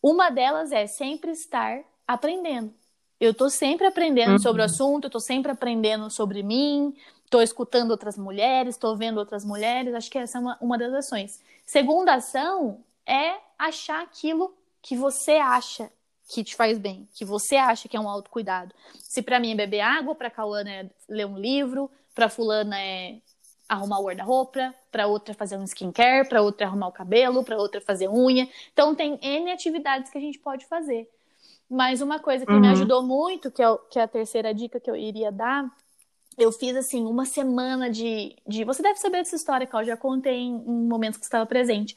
Uma 0.00 0.30
delas 0.30 0.70
é 0.70 0.86
sempre 0.86 1.32
estar 1.32 1.82
aprendendo. 2.06 2.72
Eu 3.20 3.30
estou 3.30 3.48
sempre 3.48 3.86
aprendendo 3.86 4.32
uhum. 4.32 4.38
sobre 4.38 4.62
o 4.62 4.64
assunto, 4.64 5.06
estou 5.06 5.20
sempre 5.20 5.52
aprendendo 5.52 6.10
sobre 6.10 6.42
mim, 6.42 6.94
estou 7.24 7.42
escutando 7.42 7.90
outras 7.90 8.18
mulheres, 8.18 8.74
estou 8.74 8.96
vendo 8.96 9.18
outras 9.18 9.44
mulheres. 9.44 9.94
Acho 9.94 10.10
que 10.10 10.18
essa 10.18 10.38
é 10.38 10.40
uma, 10.40 10.58
uma 10.60 10.78
das 10.78 10.92
ações. 10.92 11.40
Segunda 11.64 12.14
ação 12.14 12.80
é 13.06 13.36
achar 13.58 14.02
aquilo 14.02 14.54
que 14.82 14.96
você 14.96 15.32
acha 15.32 15.90
que 16.28 16.42
te 16.42 16.54
faz 16.54 16.78
bem, 16.78 17.08
que 17.14 17.24
você 17.24 17.56
acha 17.56 17.88
que 17.88 17.96
é 17.96 18.00
um 18.00 18.08
autocuidado. 18.08 18.74
Se 18.98 19.22
para 19.22 19.38
mim 19.38 19.52
é 19.52 19.54
beber 19.54 19.80
água, 19.80 20.14
para 20.14 20.30
Cauana 20.30 20.70
é 20.70 20.90
ler 21.08 21.26
um 21.26 21.38
livro, 21.38 21.90
para 22.14 22.28
fulana 22.28 22.80
é 22.80 23.18
arrumar 23.68 23.98
o 23.98 24.04
guarda-roupa, 24.04 24.74
para 24.90 25.06
outra 25.06 25.32
é 25.32 25.34
fazer 25.34 25.56
um 25.56 25.64
skincare, 25.64 26.28
para 26.28 26.42
outra 26.42 26.66
é 26.66 26.68
arrumar 26.68 26.88
o 26.88 26.92
cabelo, 26.92 27.44
para 27.44 27.56
outra 27.56 27.80
fazer 27.80 28.08
unha. 28.08 28.48
Então 28.72 28.94
tem 28.94 29.18
N 29.22 29.50
atividades 29.50 30.10
que 30.10 30.18
a 30.18 30.20
gente 30.20 30.38
pode 30.38 30.66
fazer. 30.66 31.08
Mas 31.74 32.00
uma 32.00 32.20
coisa 32.20 32.46
que 32.46 32.52
uhum. 32.52 32.60
me 32.60 32.68
ajudou 32.68 33.02
muito, 33.02 33.50
que 33.50 33.60
é, 33.60 33.66
que 33.90 33.98
é 33.98 34.02
a 34.02 34.08
terceira 34.08 34.54
dica 34.54 34.78
que 34.78 34.88
eu 34.88 34.94
iria 34.94 35.32
dar, 35.32 35.68
eu 36.38 36.52
fiz 36.52 36.76
assim 36.76 37.04
uma 37.04 37.24
semana 37.24 37.90
de, 37.90 38.36
de. 38.46 38.62
Você 38.62 38.80
deve 38.80 39.00
saber 39.00 39.18
dessa 39.18 39.34
história, 39.34 39.66
que 39.66 39.74
eu 39.74 39.84
já 39.84 39.96
contei 39.96 40.36
em, 40.36 40.54
em 40.54 40.88
momentos 40.88 41.18
que 41.18 41.24
estava 41.24 41.44
presente. 41.44 41.96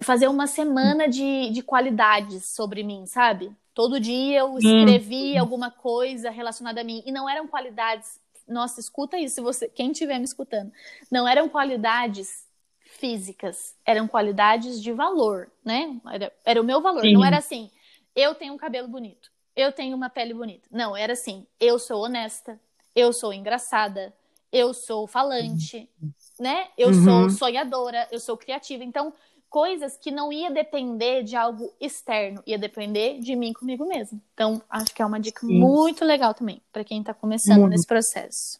Fazer 0.00 0.28
uma 0.28 0.46
semana 0.46 1.06
de, 1.06 1.50
de 1.50 1.62
qualidades 1.62 2.46
sobre 2.46 2.82
mim, 2.82 3.04
sabe? 3.04 3.52
Todo 3.74 4.00
dia 4.00 4.38
eu 4.40 4.56
escrevi 4.56 5.36
alguma 5.36 5.70
coisa 5.70 6.30
relacionada 6.30 6.80
a 6.80 6.84
mim. 6.84 7.02
E 7.04 7.12
não 7.12 7.28
eram 7.28 7.46
qualidades. 7.46 8.18
Nossa, 8.48 8.80
escuta 8.80 9.18
isso, 9.18 9.34
se 9.34 9.40
você, 9.42 9.68
quem 9.68 9.92
estiver 9.92 10.18
me 10.18 10.24
escutando. 10.24 10.72
Não 11.10 11.28
eram 11.28 11.50
qualidades 11.50 12.46
físicas, 12.80 13.74
eram 13.84 14.08
qualidades 14.08 14.82
de 14.82 14.90
valor, 14.90 15.50
né? 15.62 16.00
Era, 16.10 16.32
era 16.46 16.60
o 16.62 16.64
meu 16.64 16.80
valor. 16.80 17.02
Sim. 17.02 17.12
Não 17.12 17.24
era 17.24 17.36
assim, 17.36 17.70
eu 18.14 18.34
tenho 18.34 18.54
um 18.54 18.58
cabelo 18.58 18.88
bonito, 18.88 19.30
eu 19.54 19.72
tenho 19.72 19.96
uma 19.96 20.10
pele 20.10 20.34
bonita. 20.34 20.68
Não, 20.70 20.96
era 20.96 21.12
assim, 21.12 21.46
eu 21.60 21.78
sou 21.78 22.04
honesta, 22.04 22.60
eu 22.94 23.12
sou 23.12 23.32
engraçada, 23.32 24.12
eu 24.52 24.74
sou 24.74 25.06
falante, 25.06 25.88
né? 26.38 26.68
Eu 26.76 26.88
uhum. 26.88 27.04
sou 27.04 27.30
sonhadora, 27.30 28.06
eu 28.10 28.20
sou 28.20 28.36
criativa. 28.36 28.84
Então, 28.84 29.12
coisas 29.48 29.96
que 29.96 30.10
não 30.10 30.32
ia 30.32 30.50
depender 30.50 31.22
de 31.22 31.36
algo 31.36 31.72
externo, 31.80 32.42
ia 32.46 32.58
depender 32.58 33.18
de 33.18 33.36
mim 33.36 33.52
comigo 33.52 33.86
mesmo. 33.86 34.20
Então, 34.32 34.62
acho 34.68 34.94
que 34.94 35.02
é 35.02 35.06
uma 35.06 35.20
dica 35.20 35.46
Sim. 35.46 35.58
muito 35.58 36.04
legal 36.04 36.34
também 36.34 36.60
para 36.72 36.84
quem 36.84 37.00
está 37.00 37.14
começando 37.14 37.60
muito. 37.60 37.70
nesse 37.70 37.86
processo. 37.86 38.58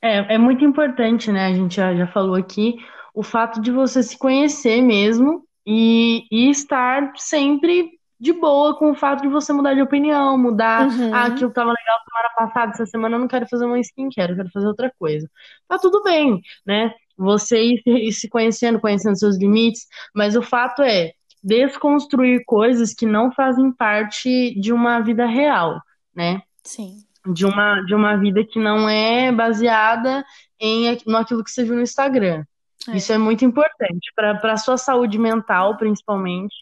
É, 0.00 0.34
é 0.34 0.38
muito 0.38 0.64
importante, 0.64 1.32
né? 1.32 1.46
A 1.46 1.54
gente 1.54 1.76
já, 1.76 1.94
já 1.94 2.06
falou 2.06 2.34
aqui 2.34 2.76
o 3.14 3.22
fato 3.22 3.60
de 3.60 3.70
você 3.70 4.02
se 4.02 4.18
conhecer 4.18 4.82
mesmo 4.82 5.46
e, 5.66 6.26
e 6.30 6.50
estar 6.50 7.12
sempre 7.16 7.93
de 8.18 8.32
boa 8.32 8.76
com 8.76 8.92
o 8.92 8.94
fato 8.94 9.22
de 9.22 9.28
você 9.28 9.52
mudar 9.52 9.74
de 9.74 9.82
opinião, 9.82 10.38
mudar, 10.38 10.88
uhum. 10.88 11.14
ah, 11.14 11.24
aquilo 11.24 11.50
tava 11.50 11.70
legal 11.70 11.98
semana 12.04 12.34
passada, 12.36 12.72
essa 12.72 12.86
semana 12.86 13.16
eu 13.16 13.20
não 13.20 13.28
quero 13.28 13.46
fazer 13.48 13.64
uma 13.64 13.78
skincare, 13.80 14.32
eu 14.32 14.36
quero 14.36 14.50
fazer 14.50 14.66
outra 14.66 14.92
coisa. 14.98 15.28
Tá 15.68 15.78
tudo 15.78 16.02
bem, 16.02 16.40
né? 16.66 16.92
Você 17.16 17.60
ir, 17.62 17.82
ir 17.86 18.12
se 18.12 18.28
conhecendo, 18.28 18.80
conhecendo 18.80 19.18
seus 19.18 19.36
limites, 19.36 19.86
mas 20.14 20.36
o 20.36 20.42
fato 20.42 20.82
é 20.82 21.12
desconstruir 21.42 22.42
coisas 22.46 22.94
que 22.94 23.04
não 23.04 23.30
fazem 23.30 23.70
parte 23.70 24.58
de 24.58 24.72
uma 24.72 25.00
vida 25.00 25.26
real, 25.26 25.80
né? 26.14 26.40
Sim. 26.62 27.04
De 27.26 27.44
uma, 27.44 27.80
de 27.82 27.94
uma 27.94 28.16
vida 28.16 28.44
que 28.44 28.58
não 28.58 28.88
é 28.88 29.30
baseada 29.30 30.24
em 30.58 30.98
no 31.06 31.18
aquilo 31.18 31.44
que 31.44 31.50
você 31.50 31.64
viu 31.64 31.74
no 31.74 31.82
Instagram. 31.82 32.44
É. 32.88 32.96
Isso 32.96 33.12
é 33.12 33.18
muito 33.18 33.44
importante 33.44 34.12
para 34.14 34.52
a 34.52 34.56
sua 34.56 34.76
saúde 34.76 35.18
mental, 35.18 35.76
principalmente, 35.76 36.54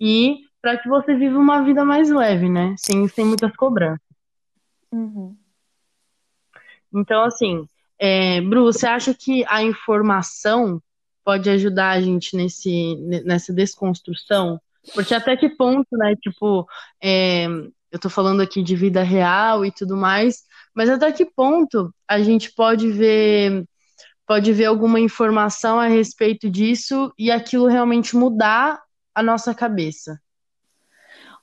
e 0.00 0.38
para 0.60 0.78
que 0.78 0.88
você 0.88 1.14
viva 1.14 1.38
uma 1.38 1.62
vida 1.62 1.84
mais 1.84 2.10
leve, 2.10 2.48
né? 2.48 2.74
Sem, 2.76 3.06
sem 3.08 3.24
muitas 3.24 3.54
cobranças. 3.56 4.00
Uhum. 4.92 5.36
Então, 6.92 7.22
assim, 7.24 7.66
é, 7.98 8.40
Bru, 8.40 8.64
você 8.64 8.86
acha 8.86 9.14
que 9.14 9.44
a 9.48 9.62
informação 9.62 10.82
pode 11.24 11.50
ajudar 11.50 11.90
a 11.90 12.00
gente 12.00 12.36
nesse, 12.36 12.96
nessa 13.24 13.52
desconstrução? 13.52 14.60
Porque 14.94 15.14
até 15.14 15.36
que 15.36 15.48
ponto, 15.50 15.88
né? 15.92 16.14
Tipo, 16.16 16.66
é, 17.02 17.46
eu 17.90 17.98
tô 17.98 18.08
falando 18.08 18.40
aqui 18.40 18.62
de 18.62 18.74
vida 18.74 19.02
real 19.02 19.64
e 19.64 19.70
tudo 19.70 19.96
mais, 19.96 20.44
mas 20.74 20.88
até 20.88 21.12
que 21.12 21.26
ponto 21.26 21.92
a 22.06 22.20
gente 22.20 22.52
pode 22.54 22.90
ver 22.90 23.64
pode 24.26 24.52
ver 24.52 24.66
alguma 24.66 25.00
informação 25.00 25.80
a 25.80 25.86
respeito 25.86 26.50
disso 26.50 27.10
e 27.18 27.30
aquilo 27.30 27.66
realmente 27.66 28.14
mudar 28.14 28.78
a 29.14 29.22
nossa 29.22 29.54
cabeça? 29.54 30.20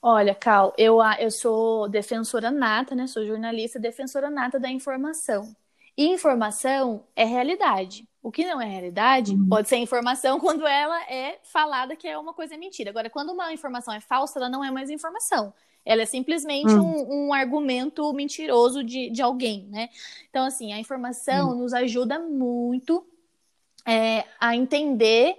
Olha, 0.01 0.36
Cal, 0.36 0.73
eu, 0.77 0.99
eu 1.19 1.31
sou 1.31 1.89
defensora 1.89 2.51
nata, 2.51 2.93
né? 2.95 3.08
Sou 3.08 3.25
jornalista, 3.25 3.79
defensora 3.79 4.29
nata 4.29 4.60
da 4.60 4.69
informação. 4.69 5.55
E 5.97 6.08
informação 6.08 7.05
é 7.15 7.23
realidade. 7.23 8.08
O 8.21 8.31
que 8.31 8.45
não 8.45 8.60
é 8.60 8.65
realidade 8.65 9.34
uhum. 9.34 9.47
pode 9.47 9.69
ser 9.69 9.77
informação 9.77 10.39
quando 10.41 10.67
ela 10.67 11.01
é 11.03 11.39
falada 11.43 11.95
que 11.95 12.08
é 12.08 12.17
uma 12.17 12.34
coisa 12.34 12.58
mentira. 12.58 12.89
Agora, 12.89 13.10
quando 13.10 13.31
uma 13.31 13.53
informação 13.53 13.93
é 13.93 14.01
falsa, 14.01 14.39
ela 14.39 14.49
não 14.49 14.63
é 14.63 14.71
mais 14.71 14.89
informação. 14.89 15.53
Ela 15.86 16.01
é 16.01 16.05
simplesmente 16.05 16.73
uhum. 16.73 17.08
um, 17.08 17.27
um, 17.27 17.34
argumento 17.34 18.12
mentiroso 18.13 18.84
de, 18.84 19.12
de 19.12 19.21
alguém, 19.21 19.67
né? 19.69 19.89
Então, 20.29 20.43
assim, 20.43 20.73
a 20.73 20.79
informação 20.79 21.49
uhum. 21.49 21.60
nos 21.60 21.73
ajuda 21.73 22.19
muito 22.19 23.05
é, 23.86 24.25
a 24.39 24.55
entender 24.55 25.38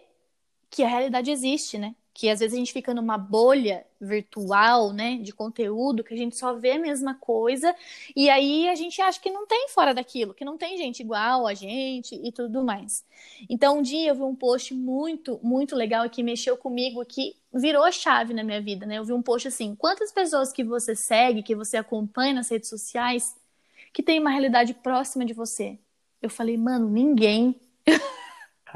que 0.71 0.85
a 0.85 0.89
realidade 0.89 1.31
existe, 1.31 1.79
né? 1.79 1.95
Que 2.17 2.31
às 2.31 2.41
vezes 2.41 2.55
a 2.55 2.59
gente 2.59 2.73
fica 2.73 2.95
numa 2.95 3.19
bolha 3.19 3.85
virtual, 4.01 4.91
né, 4.91 5.19
de 5.19 5.35
conteúdo, 5.35 6.03
que 6.03 6.15
a 6.15 6.17
gente 6.17 6.35
só 6.35 6.55
vê 6.55 6.73
a 6.73 6.79
mesma 6.79 7.15
coisa, 7.15 7.77
e 8.17 8.31
aí 8.31 8.67
a 8.71 8.75
gente 8.75 9.03
acha 9.03 9.21
que 9.21 9.31
não 9.31 9.47
tem 9.47 9.69
fora 9.69 9.93
daquilo, 9.93 10.33
que 10.33 10.43
não 10.43 10.57
tem 10.57 10.79
gente 10.79 11.01
igual 11.01 11.47
a 11.47 11.53
gente 11.53 12.15
e 12.15 12.33
tudo 12.33 12.65
mais. 12.65 13.05
Então, 13.51 13.81
um 13.81 13.83
dia 13.83 14.09
eu 14.09 14.15
vi 14.15 14.23
um 14.23 14.35
post 14.35 14.73
muito, 14.73 15.39
muito 15.43 15.77
legal 15.77 16.09
que 16.09 16.23
mexeu 16.23 16.57
comigo, 16.57 17.05
que 17.05 17.37
virou 17.53 17.85
a 17.85 17.93
chave 17.93 18.33
na 18.33 18.43
minha 18.43 18.63
vida, 18.63 18.87
né? 18.87 18.97
Eu 18.97 19.05
vi 19.05 19.13
um 19.13 19.21
post 19.21 19.49
assim: 19.49 19.75
quantas 19.75 20.11
pessoas 20.11 20.51
que 20.51 20.65
você 20.65 20.97
segue, 20.97 21.43
que 21.43 21.55
você 21.55 21.77
acompanha 21.77 22.33
nas 22.33 22.49
redes 22.49 22.71
sociais, 22.71 23.37
que 23.93 24.03
tem 24.03 24.19
uma 24.19 24.31
realidade 24.31 24.73
próxima 24.73 25.23
de 25.23 25.35
você? 25.35 25.79
Eu 26.23 26.31
falei, 26.31 26.57
mano, 26.57 26.89
ninguém. 26.89 27.61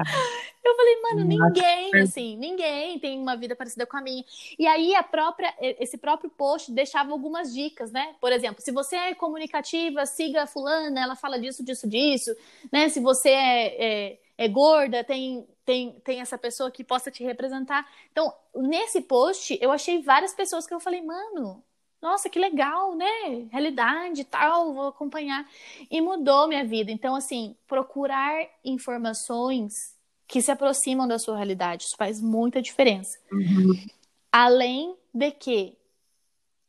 Eu 0.63 0.75
falei, 0.75 1.01
mano, 1.01 1.23
ninguém, 1.25 1.95
assim, 2.01 2.37
ninguém 2.37 2.99
tem 2.99 3.19
uma 3.19 3.35
vida 3.35 3.55
parecida 3.55 3.85
com 3.85 3.97
a 3.97 4.01
minha. 4.01 4.23
E 4.59 4.67
aí 4.67 4.93
a 4.95 5.01
própria, 5.01 5.53
esse 5.59 5.97
próprio 5.97 6.29
post 6.29 6.71
deixava 6.71 7.11
algumas 7.11 7.51
dicas, 7.51 7.91
né? 7.91 8.15
Por 8.21 8.31
exemplo, 8.31 8.61
se 8.61 8.71
você 8.71 8.95
é 8.95 9.15
comunicativa, 9.15 10.05
siga 10.05 10.43
a 10.43 10.47
fulana, 10.47 11.01
ela 11.01 11.15
fala 11.15 11.39
disso, 11.39 11.65
disso, 11.65 11.89
disso, 11.89 12.35
né? 12.71 12.89
Se 12.89 12.99
você 12.99 13.29
é, 13.29 13.85
é, 13.85 14.19
é 14.37 14.47
gorda, 14.47 15.03
tem, 15.03 15.47
tem, 15.65 15.99
tem 16.03 16.21
essa 16.21 16.37
pessoa 16.37 16.69
que 16.69 16.83
possa 16.83 17.09
te 17.09 17.23
representar. 17.23 17.87
Então, 18.11 18.31
nesse 18.55 19.01
post, 19.01 19.57
eu 19.59 19.71
achei 19.71 20.01
várias 20.03 20.33
pessoas 20.33 20.67
que 20.67 20.73
eu 20.73 20.79
falei, 20.79 21.01
mano, 21.01 21.63
nossa, 22.01 22.29
que 22.29 22.39
legal, 22.39 22.95
né? 22.95 23.47
Realidade 23.51 24.21
e 24.21 24.25
tal, 24.25 24.73
vou 24.73 24.87
acompanhar. 24.87 25.47
E 25.89 26.01
mudou 26.01 26.47
minha 26.47 26.65
vida. 26.65 26.91
Então, 26.91 27.15
assim, 27.15 27.55
procurar 27.67 28.47
informações 28.65 29.95
que 30.27 30.41
se 30.41 30.49
aproximam 30.49 31.07
da 31.07 31.19
sua 31.19 31.35
realidade. 31.35 31.83
Isso 31.83 31.97
faz 31.97 32.19
muita 32.19 32.61
diferença. 32.61 33.19
Uhum. 33.31 33.85
Além 34.31 34.95
de 35.13 35.29
que 35.31 35.77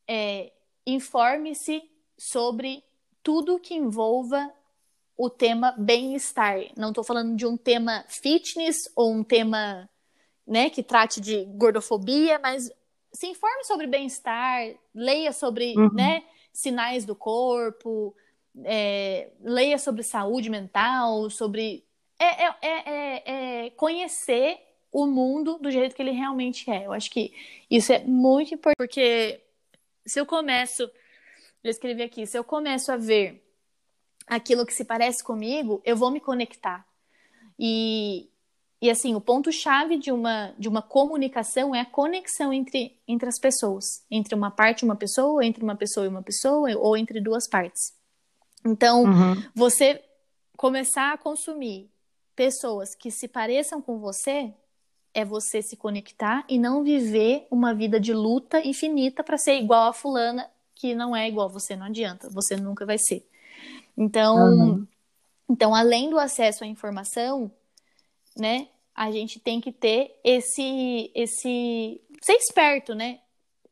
é, 0.06 0.52
informe-se 0.86 1.82
sobre 2.18 2.84
tudo 3.22 3.58
que 3.58 3.74
envolva 3.74 4.52
o 5.16 5.30
tema 5.30 5.72
bem-estar. 5.78 6.58
Não 6.76 6.88
estou 6.88 7.04
falando 7.04 7.36
de 7.36 7.46
um 7.46 7.56
tema 7.56 8.04
fitness 8.08 8.90
ou 8.96 9.12
um 9.12 9.22
tema 9.22 9.88
né, 10.46 10.68
que 10.68 10.82
trate 10.82 11.20
de 11.20 11.44
gordofobia, 11.44 12.38
mas 12.38 12.70
se 13.12 13.26
informe 13.26 13.64
sobre 13.64 13.86
bem-estar, 13.86 14.74
leia 14.94 15.32
sobre 15.32 15.74
uhum. 15.76 15.92
né, 15.92 16.24
sinais 16.52 17.04
do 17.04 17.14
corpo, 17.14 18.14
é, 18.64 19.30
leia 19.40 19.78
sobre 19.78 20.02
saúde 20.02 20.48
mental, 20.50 21.28
sobre 21.30 21.84
é, 22.18 22.44
é, 22.44 22.54
é, 22.62 23.22
é, 23.66 23.70
conhecer 23.70 24.58
o 24.90 25.06
mundo 25.06 25.58
do 25.58 25.70
jeito 25.70 25.94
que 25.94 26.02
ele 26.02 26.10
realmente 26.10 26.70
é. 26.70 26.86
Eu 26.86 26.92
acho 26.92 27.10
que 27.10 27.32
isso 27.70 27.92
é 27.92 28.00
muito 28.04 28.54
importante, 28.54 28.76
porque 28.76 29.40
se 30.04 30.20
eu 30.20 30.26
começo, 30.26 30.82
eu 31.62 31.70
escrevi 31.70 32.02
aqui, 32.02 32.26
se 32.26 32.38
eu 32.38 32.44
começo 32.44 32.92
a 32.92 32.96
ver 32.96 33.42
aquilo 34.26 34.66
que 34.66 34.74
se 34.74 34.84
parece 34.84 35.22
comigo, 35.22 35.80
eu 35.84 35.96
vou 35.96 36.10
me 36.10 36.20
conectar. 36.20 36.86
E, 37.58 38.30
e 38.82 38.90
assim, 38.90 39.14
o 39.14 39.20
ponto-chave 39.20 39.96
de 39.96 40.10
uma, 40.10 40.52
de 40.58 40.68
uma 40.68 40.82
comunicação 40.82 41.72
é 41.72 41.80
a 41.80 41.86
conexão 41.86 42.52
entre, 42.52 42.98
entre 43.06 43.28
as 43.28 43.38
pessoas. 43.38 44.04
Entre 44.10 44.34
uma 44.34 44.50
parte 44.50 44.80
e 44.80 44.84
uma 44.84 44.96
pessoa, 44.96 45.44
entre 45.44 45.62
uma 45.62 45.76
pessoa 45.76 46.04
e 46.04 46.08
uma 46.08 46.20
pessoa, 46.20 46.68
ou 46.76 46.96
entre 46.96 47.20
duas 47.20 47.48
partes. 47.48 47.94
Então, 48.66 49.04
uhum. 49.04 49.40
você 49.54 50.02
começar 50.56 51.12
a 51.12 51.16
consumir 51.16 51.88
pessoas 52.34 52.92
que 52.96 53.08
se 53.08 53.28
pareçam 53.28 53.80
com 53.80 54.00
você 54.00 54.52
é 55.14 55.24
você 55.24 55.62
se 55.62 55.76
conectar 55.76 56.44
e 56.48 56.58
não 56.58 56.82
viver 56.82 57.46
uma 57.52 57.72
vida 57.72 58.00
de 58.00 58.12
luta 58.12 58.66
infinita 58.66 59.22
para 59.22 59.38
ser 59.38 59.60
igual 59.60 59.90
a 59.90 59.92
fulana 59.92 60.50
que 60.74 60.92
não 60.92 61.14
é 61.14 61.28
igual 61.28 61.48
a 61.48 61.52
você, 61.52 61.76
não 61.76 61.86
adianta, 61.86 62.28
você 62.30 62.56
nunca 62.56 62.84
vai 62.84 62.98
ser. 62.98 63.24
Então, 63.96 64.36
uhum. 64.36 64.86
então 65.48 65.72
além 65.72 66.10
do 66.10 66.18
acesso 66.18 66.64
à 66.64 66.66
informação, 66.66 67.48
né, 68.36 68.68
a 68.94 69.10
gente 69.10 69.40
tem 69.40 69.60
que 69.60 69.72
ter 69.72 70.18
esse 70.22 71.10
esse 71.14 72.00
ser 72.20 72.34
esperto, 72.34 72.94
né? 72.94 73.20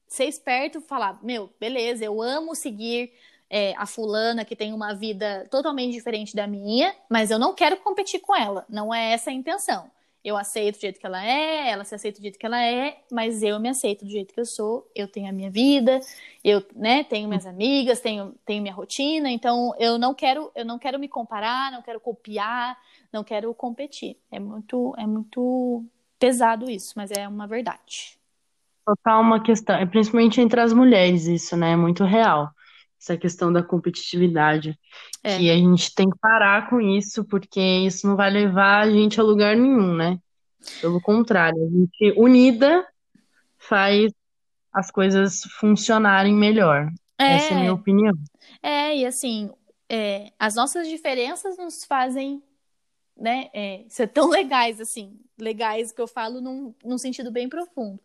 Ser 0.08 0.24
esperto, 0.24 0.80
falar, 0.80 1.22
meu, 1.22 1.50
beleza, 1.60 2.04
eu 2.04 2.20
amo 2.20 2.54
seguir 2.54 3.12
é, 3.48 3.74
a 3.76 3.86
fulana 3.86 4.44
que 4.44 4.56
tem 4.56 4.72
uma 4.72 4.94
vida 4.94 5.46
totalmente 5.50 5.92
diferente 5.92 6.34
da 6.34 6.46
minha, 6.46 6.94
mas 7.08 7.30
eu 7.30 7.38
não 7.38 7.54
quero 7.54 7.76
competir 7.78 8.20
com 8.20 8.34
ela. 8.34 8.64
Não 8.68 8.94
é 8.94 9.12
essa 9.12 9.30
a 9.30 9.32
intenção. 9.32 9.90
Eu 10.22 10.36
aceito 10.36 10.76
do 10.76 10.80
jeito 10.82 11.00
que 11.00 11.06
ela 11.06 11.24
é, 11.24 11.70
ela 11.70 11.84
se 11.84 11.94
aceita 11.94 12.18
do 12.18 12.22
jeito 12.22 12.38
que 12.38 12.44
ela 12.44 12.62
é, 12.62 12.98
mas 13.10 13.42
eu 13.42 13.58
me 13.58 13.68
aceito 13.68 14.04
do 14.04 14.10
jeito 14.10 14.34
que 14.34 14.40
eu 14.40 14.44
sou. 14.44 14.90
Eu 14.94 15.08
tenho 15.08 15.28
a 15.28 15.32
minha 15.32 15.50
vida, 15.50 15.98
eu, 16.44 16.62
né, 16.76 17.04
tenho 17.04 17.28
minhas 17.28 17.46
amigas, 17.46 18.00
tenho, 18.00 18.34
tenho 18.44 18.60
minha 18.62 18.74
rotina. 18.74 19.30
Então 19.30 19.74
eu 19.78 19.98
não 19.98 20.14
quero, 20.14 20.50
eu 20.54 20.64
não 20.64 20.78
quero 20.78 20.98
me 20.98 21.08
comparar, 21.08 21.72
não 21.72 21.82
quero 21.82 22.00
copiar, 22.00 22.78
não 23.12 23.24
quero 23.24 23.52
competir. 23.54 24.16
É 24.30 24.38
muito, 24.38 24.94
é 24.98 25.06
muito 25.06 25.84
pesado 26.18 26.70
isso, 26.70 26.92
mas 26.96 27.10
é 27.10 27.26
uma 27.26 27.46
verdade. 27.46 28.18
Total 28.84 29.20
uma 29.20 29.42
questão, 29.42 29.76
é 29.76 29.86
principalmente 29.86 30.40
entre 30.40 30.60
as 30.60 30.72
mulheres 30.72 31.26
isso, 31.26 31.56
né? 31.56 31.72
É 31.72 31.76
muito 31.76 32.04
real 32.04 32.52
essa 33.00 33.16
questão 33.16 33.52
da 33.52 33.62
competitividade. 33.62 34.78
É. 35.24 35.38
Que 35.38 35.50
a 35.50 35.56
gente 35.56 35.94
tem 35.94 36.08
que 36.08 36.18
parar 36.18 36.68
com 36.68 36.80
isso, 36.80 37.24
porque 37.24 37.60
isso 37.60 38.06
não 38.06 38.16
vai 38.16 38.30
levar 38.30 38.80
a 38.80 38.90
gente 38.90 39.18
a 39.18 39.22
lugar 39.22 39.56
nenhum, 39.56 39.94
né? 39.94 40.18
Pelo 40.80 41.00
contrário, 41.00 41.62
a 41.62 41.70
gente 41.70 42.18
unida 42.18 42.86
faz 43.56 44.12
as 44.72 44.90
coisas 44.90 45.42
funcionarem 45.58 46.34
melhor. 46.34 46.90
É. 47.18 47.36
Essa 47.36 47.54
é 47.54 47.56
a 47.56 47.60
minha 47.60 47.72
opinião. 47.72 48.14
É, 48.62 48.96
e 48.96 49.06
assim, 49.06 49.50
é, 49.88 50.30
as 50.38 50.54
nossas 50.54 50.86
diferenças 50.86 51.56
nos 51.56 51.84
fazem 51.84 52.42
né, 53.16 53.50
é, 53.52 53.84
ser 53.88 54.08
tão 54.08 54.28
legais, 54.28 54.80
assim, 54.80 55.18
legais 55.38 55.92
que 55.92 56.00
eu 56.00 56.06
falo 56.06 56.40
num, 56.40 56.74
num 56.84 56.98
sentido 56.98 57.30
bem 57.30 57.48
profundo. 57.48 57.98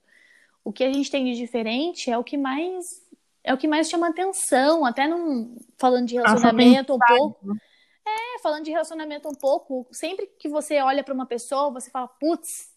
O 0.64 0.74
que 0.74 0.84
a 0.84 0.92
gente 0.92 1.12
tem 1.12 1.26
de 1.26 1.38
diferente 1.38 2.10
é 2.10 2.18
o 2.18 2.24
que 2.24 2.38
mais 2.38 3.05
é 3.46 3.54
o 3.54 3.58
que 3.58 3.68
mais 3.68 3.88
chama 3.88 4.10
atenção, 4.10 4.84
até 4.84 5.08
num, 5.08 5.56
falando 5.78 6.08
de 6.08 6.16
relacionamento 6.16 6.96
um 6.96 7.00
pouco. 7.00 7.56
É, 8.08 8.40
falando 8.42 8.64
de 8.64 8.72
relacionamento 8.72 9.30
um 9.30 9.36
pouco, 9.36 9.88
sempre 9.92 10.28
que 10.40 10.50
você 10.50 10.82
olha 10.82 11.04
para 11.04 11.14
uma 11.14 11.26
pessoa, 11.26 11.72
você 11.72 11.90
fala, 11.90 12.08
putz, 12.08 12.72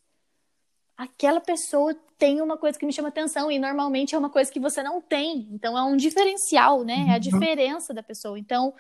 aquela 0.97 1.41
pessoa 1.41 1.95
tem 2.19 2.43
uma 2.43 2.59
coisa 2.59 2.79
que 2.79 2.85
me 2.85 2.93
chama 2.93 3.09
atenção 3.09 3.51
e 3.51 3.59
normalmente 3.59 4.15
é 4.15 4.19
uma 4.19 4.31
coisa 4.31 4.53
que 4.53 4.61
você 4.61 4.83
não 4.83 5.01
tem. 5.01 5.49
Então 5.53 5.77
é 5.77 5.83
um 5.83 5.97
diferencial, 5.97 6.85
né? 6.85 7.07
É 7.09 7.13
a 7.13 7.15
uhum. 7.15 7.21
diferença 7.21 7.95
da 7.95 8.03
pessoa. 8.03 8.39
Então 8.39 8.75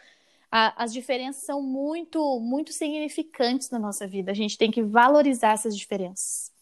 a, 0.50 0.82
as 0.82 0.92
diferenças 0.92 1.44
são 1.44 1.62
muito, 1.62 2.38
muito 2.40 2.72
significantes 2.72 3.70
na 3.70 3.78
nossa 3.78 4.06
vida. 4.06 4.30
A 4.30 4.34
gente 4.34 4.58
tem 4.58 4.70
que 4.70 4.82
valorizar 4.82 5.52
essas 5.52 5.76
diferenças. 5.76 6.52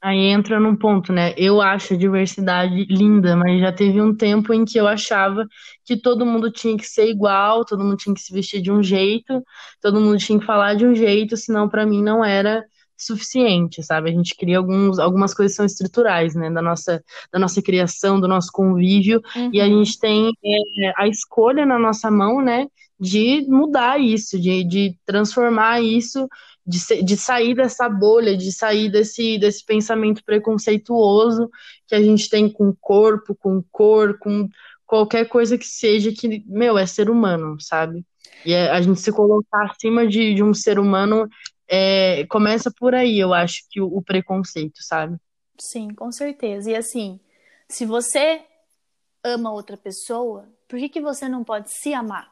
Aí 0.00 0.18
entra 0.26 0.60
num 0.60 0.76
ponto, 0.76 1.12
né? 1.12 1.34
Eu 1.36 1.60
acho 1.60 1.94
a 1.94 1.96
diversidade 1.96 2.84
linda, 2.88 3.34
mas 3.34 3.60
já 3.60 3.72
teve 3.72 4.00
um 4.00 4.14
tempo 4.14 4.54
em 4.54 4.64
que 4.64 4.78
eu 4.78 4.86
achava 4.86 5.44
que 5.84 5.96
todo 5.96 6.24
mundo 6.24 6.52
tinha 6.52 6.76
que 6.76 6.86
ser 6.86 7.08
igual, 7.08 7.64
todo 7.64 7.82
mundo 7.82 7.96
tinha 7.96 8.14
que 8.14 8.20
se 8.20 8.32
vestir 8.32 8.62
de 8.62 8.70
um 8.70 8.80
jeito, 8.80 9.42
todo 9.80 10.00
mundo 10.00 10.16
tinha 10.18 10.38
que 10.38 10.46
falar 10.46 10.74
de 10.74 10.86
um 10.86 10.94
jeito, 10.94 11.36
senão 11.36 11.68
para 11.68 11.84
mim 11.84 12.00
não 12.00 12.24
era 12.24 12.64
suficiente, 12.96 13.82
sabe? 13.82 14.10
A 14.10 14.12
gente 14.12 14.36
cria 14.36 14.58
alguns, 14.58 15.00
algumas 15.00 15.34
coisas 15.34 15.52
que 15.52 15.56
são 15.56 15.66
estruturais, 15.66 16.34
né? 16.34 16.48
Da 16.50 16.62
nossa, 16.62 17.02
da 17.32 17.38
nossa 17.38 17.60
criação, 17.60 18.20
do 18.20 18.28
nosso 18.28 18.50
convívio, 18.52 19.20
uhum. 19.34 19.50
e 19.52 19.60
a 19.60 19.64
uhum. 19.64 19.84
gente 19.84 19.98
tem 19.98 20.30
é, 20.44 20.92
a 20.96 21.08
escolha 21.08 21.66
na 21.66 21.78
nossa 21.78 22.08
mão, 22.10 22.40
né? 22.40 22.66
De 23.00 23.44
mudar 23.48 24.00
isso, 24.00 24.38
de, 24.40 24.64
de 24.64 24.96
transformar 25.04 25.80
isso 25.80 26.28
de, 26.68 27.02
de 27.02 27.16
sair 27.16 27.54
dessa 27.54 27.88
bolha, 27.88 28.36
de 28.36 28.52
sair 28.52 28.90
desse, 28.90 29.38
desse 29.38 29.64
pensamento 29.64 30.22
preconceituoso 30.22 31.50
que 31.86 31.94
a 31.94 32.02
gente 32.02 32.28
tem 32.28 32.46
com 32.46 32.74
corpo, 32.78 33.34
com 33.34 33.62
cor, 33.72 34.18
com 34.18 34.46
qualquer 34.86 35.26
coisa 35.28 35.56
que 35.56 35.66
seja 35.66 36.12
que, 36.12 36.44
meu, 36.46 36.76
é 36.76 36.84
ser 36.84 37.08
humano, 37.08 37.58
sabe? 37.58 38.04
E 38.44 38.52
é, 38.52 38.70
a 38.70 38.82
gente 38.82 39.00
se 39.00 39.10
colocar 39.10 39.70
acima 39.70 40.06
de, 40.06 40.34
de 40.34 40.42
um 40.42 40.52
ser 40.52 40.78
humano 40.78 41.26
é, 41.66 42.26
começa 42.26 42.70
por 42.70 42.94
aí, 42.94 43.18
eu 43.18 43.32
acho 43.32 43.62
que 43.70 43.80
o, 43.80 43.86
o 43.86 44.02
preconceito, 44.02 44.82
sabe? 44.82 45.16
Sim, 45.58 45.88
com 45.94 46.12
certeza. 46.12 46.70
E 46.70 46.76
assim, 46.76 47.18
se 47.66 47.86
você 47.86 48.42
ama 49.24 49.50
outra 49.50 49.76
pessoa, 49.76 50.46
por 50.68 50.78
que, 50.78 50.88
que 50.90 51.00
você 51.00 51.28
não 51.28 51.42
pode 51.42 51.70
se 51.70 51.94
amar? 51.94 52.30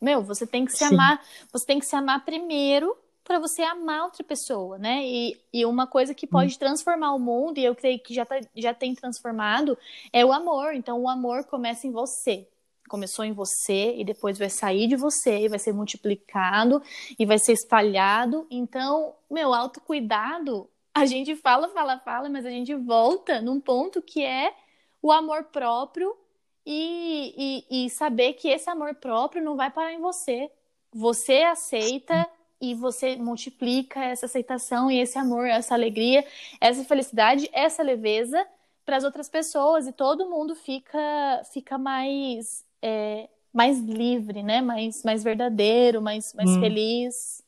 Meu, 0.00 0.22
você 0.22 0.46
tem 0.46 0.64
que 0.64 0.72
se 0.72 0.84
Sim. 0.84 0.94
amar, 0.94 1.22
você 1.52 1.66
tem 1.66 1.78
que 1.78 1.86
se 1.86 1.94
amar 1.94 2.24
primeiro 2.24 3.03
para 3.24 3.38
você 3.38 3.62
amar 3.62 4.04
outra 4.04 4.22
pessoa, 4.22 4.76
né? 4.76 5.02
E, 5.02 5.40
e 5.52 5.64
uma 5.64 5.86
coisa 5.86 6.14
que 6.14 6.26
pode 6.26 6.54
hum. 6.54 6.58
transformar 6.58 7.14
o 7.14 7.18
mundo, 7.18 7.58
e 7.58 7.64
eu 7.64 7.74
creio 7.74 7.98
que 7.98 8.14
já, 8.14 8.26
tá, 8.26 8.38
já 8.54 8.74
tem 8.74 8.94
transformado, 8.94 9.76
é 10.12 10.24
o 10.24 10.32
amor. 10.32 10.74
Então, 10.74 11.00
o 11.00 11.08
amor 11.08 11.44
começa 11.44 11.86
em 11.86 11.90
você. 11.90 12.46
Começou 12.86 13.24
em 13.24 13.32
você 13.32 13.96
e 13.96 14.04
depois 14.04 14.38
vai 14.38 14.50
sair 14.50 14.86
de 14.86 14.94
você 14.94 15.40
e 15.40 15.48
vai 15.48 15.58
ser 15.58 15.72
multiplicado 15.72 16.82
e 17.18 17.24
vai 17.24 17.38
ser 17.38 17.54
espalhado. 17.54 18.46
Então, 18.50 19.14
meu 19.30 19.54
autocuidado 19.54 20.68
a 20.94 21.06
gente 21.06 21.34
fala, 21.34 21.68
fala, 21.68 21.98
fala, 21.98 22.28
mas 22.28 22.46
a 22.46 22.50
gente 22.50 22.72
volta 22.74 23.40
num 23.40 23.58
ponto 23.58 24.00
que 24.00 24.24
é 24.24 24.54
o 25.02 25.10
amor 25.10 25.44
próprio 25.44 26.16
e, 26.64 27.64
e, 27.68 27.86
e 27.86 27.90
saber 27.90 28.34
que 28.34 28.48
esse 28.48 28.70
amor 28.70 28.94
próprio 28.94 29.42
não 29.42 29.56
vai 29.56 29.70
parar 29.70 29.92
em 29.92 30.00
você. 30.00 30.48
Você 30.92 31.42
aceita 31.42 32.26
e 32.70 32.74
você 32.74 33.16
multiplica 33.16 34.02
essa 34.04 34.26
aceitação 34.26 34.90
e 34.90 35.00
esse 35.00 35.18
amor, 35.18 35.46
essa 35.46 35.74
alegria, 35.74 36.24
essa 36.60 36.84
felicidade, 36.84 37.48
essa 37.52 37.82
leveza 37.82 38.44
para 38.84 38.96
as 38.96 39.04
outras 39.04 39.28
pessoas 39.28 39.86
e 39.86 39.92
todo 39.92 40.28
mundo 40.28 40.54
fica 40.54 41.42
fica 41.52 41.78
mais 41.78 42.64
é, 42.82 43.28
mais 43.52 43.78
livre, 43.80 44.42
né? 44.42 44.60
Mais 44.60 45.02
mais 45.04 45.22
verdadeiro, 45.22 46.02
mais 46.02 46.34
mais 46.34 46.50
hum. 46.50 46.60
feliz. 46.60 47.42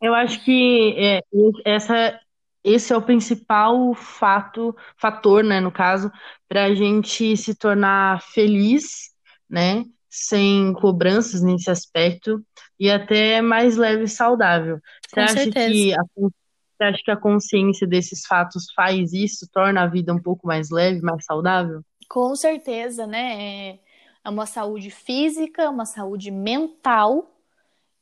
Eu 0.00 0.14
acho 0.14 0.44
que 0.44 0.94
é, 0.98 1.22
essa 1.64 2.20
esse 2.64 2.92
é 2.92 2.96
o 2.96 3.02
principal 3.02 3.92
fato, 3.94 4.74
fator, 4.96 5.42
né, 5.42 5.60
no 5.60 5.72
caso, 5.72 6.12
para 6.48 6.64
a 6.66 6.74
gente 6.74 7.36
se 7.36 7.56
tornar 7.56 8.22
feliz, 8.22 9.10
né, 9.50 9.84
sem 10.08 10.72
cobranças 10.74 11.42
nesse 11.42 11.70
aspecto 11.70 12.44
e 12.82 12.90
até 12.90 13.40
mais 13.40 13.76
leve 13.76 14.02
e 14.02 14.08
saudável. 14.08 14.80
Você 15.06 15.14
Com 15.14 15.20
acha 15.20 15.34
certeza. 15.34 15.72
que 15.72 15.94
a, 15.94 16.02
você 16.16 16.84
acha 16.84 17.02
que 17.04 17.10
a 17.12 17.16
consciência 17.16 17.86
desses 17.86 18.26
fatos 18.26 18.72
faz 18.74 19.12
isso, 19.12 19.48
torna 19.52 19.84
a 19.84 19.86
vida 19.86 20.12
um 20.12 20.20
pouco 20.20 20.48
mais 20.48 20.68
leve, 20.68 21.00
mais 21.00 21.24
saudável? 21.24 21.84
Com 22.08 22.34
certeza, 22.34 23.06
né? 23.06 23.78
É, 24.24 24.28
uma 24.28 24.46
saúde 24.46 24.90
física, 24.90 25.70
uma 25.70 25.86
saúde 25.86 26.32
mental 26.32 27.30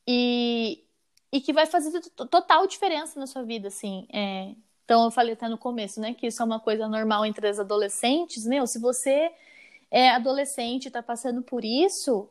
e, 0.08 0.82
e 1.30 1.42
que 1.42 1.52
vai 1.52 1.66
fazer 1.66 2.00
total 2.30 2.66
diferença 2.66 3.20
na 3.20 3.26
sua 3.26 3.42
vida, 3.42 3.68
assim. 3.68 4.08
É, 4.10 4.54
então, 4.86 5.04
eu 5.04 5.10
falei 5.10 5.34
até 5.34 5.46
no 5.46 5.58
começo, 5.58 6.00
né, 6.00 6.14
que 6.14 6.26
isso 6.26 6.40
é 6.40 6.44
uma 6.46 6.58
coisa 6.58 6.88
normal 6.88 7.26
entre 7.26 7.46
as 7.46 7.58
adolescentes. 7.60 8.46
Meu, 8.46 8.66
se 8.66 8.78
você 8.78 9.30
é 9.90 10.08
adolescente 10.08 10.86
e 10.86 10.88
está 10.88 11.02
passando 11.02 11.42
por 11.42 11.66
isso, 11.66 12.30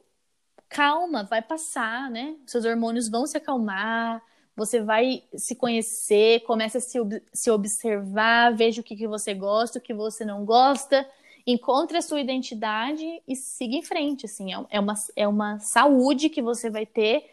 calma, 0.70 1.24
vai 1.24 1.42
passar, 1.42 2.10
né? 2.10 2.36
Seus 2.46 2.64
hormônios 2.64 3.10
vão 3.10 3.26
se 3.26 3.36
acalmar, 3.36 4.22
você 4.56 4.82
vai 4.82 5.24
se 5.36 5.56
conhecer, 5.56 6.42
começa 6.42 6.78
a 6.78 6.82
se, 6.82 7.00
se 7.34 7.50
observar, 7.50 8.56
veja 8.56 8.82
o 8.82 8.84
que, 8.84 8.96
que 8.96 9.08
você 9.08 9.34
gosta, 9.34 9.80
o 9.80 9.82
que 9.82 9.94
você 9.94 10.24
não 10.24 10.46
gosta, 10.46 11.08
encontre 11.48 11.98
a 11.98 12.02
sua 12.02 12.22
identidade 12.22 13.04
e 13.28 13.36
siga 13.36 13.76
em 13.76 13.82
frente, 13.82 14.26
assim, 14.26 14.54
é, 14.54 14.66
é 14.70 14.80
uma, 14.80 14.94
é 15.16 15.28
uma 15.28 15.60
saúde 15.60 16.30
que 16.30 16.42
você 16.42 16.70
vai 16.70 16.86
ter 16.86 17.26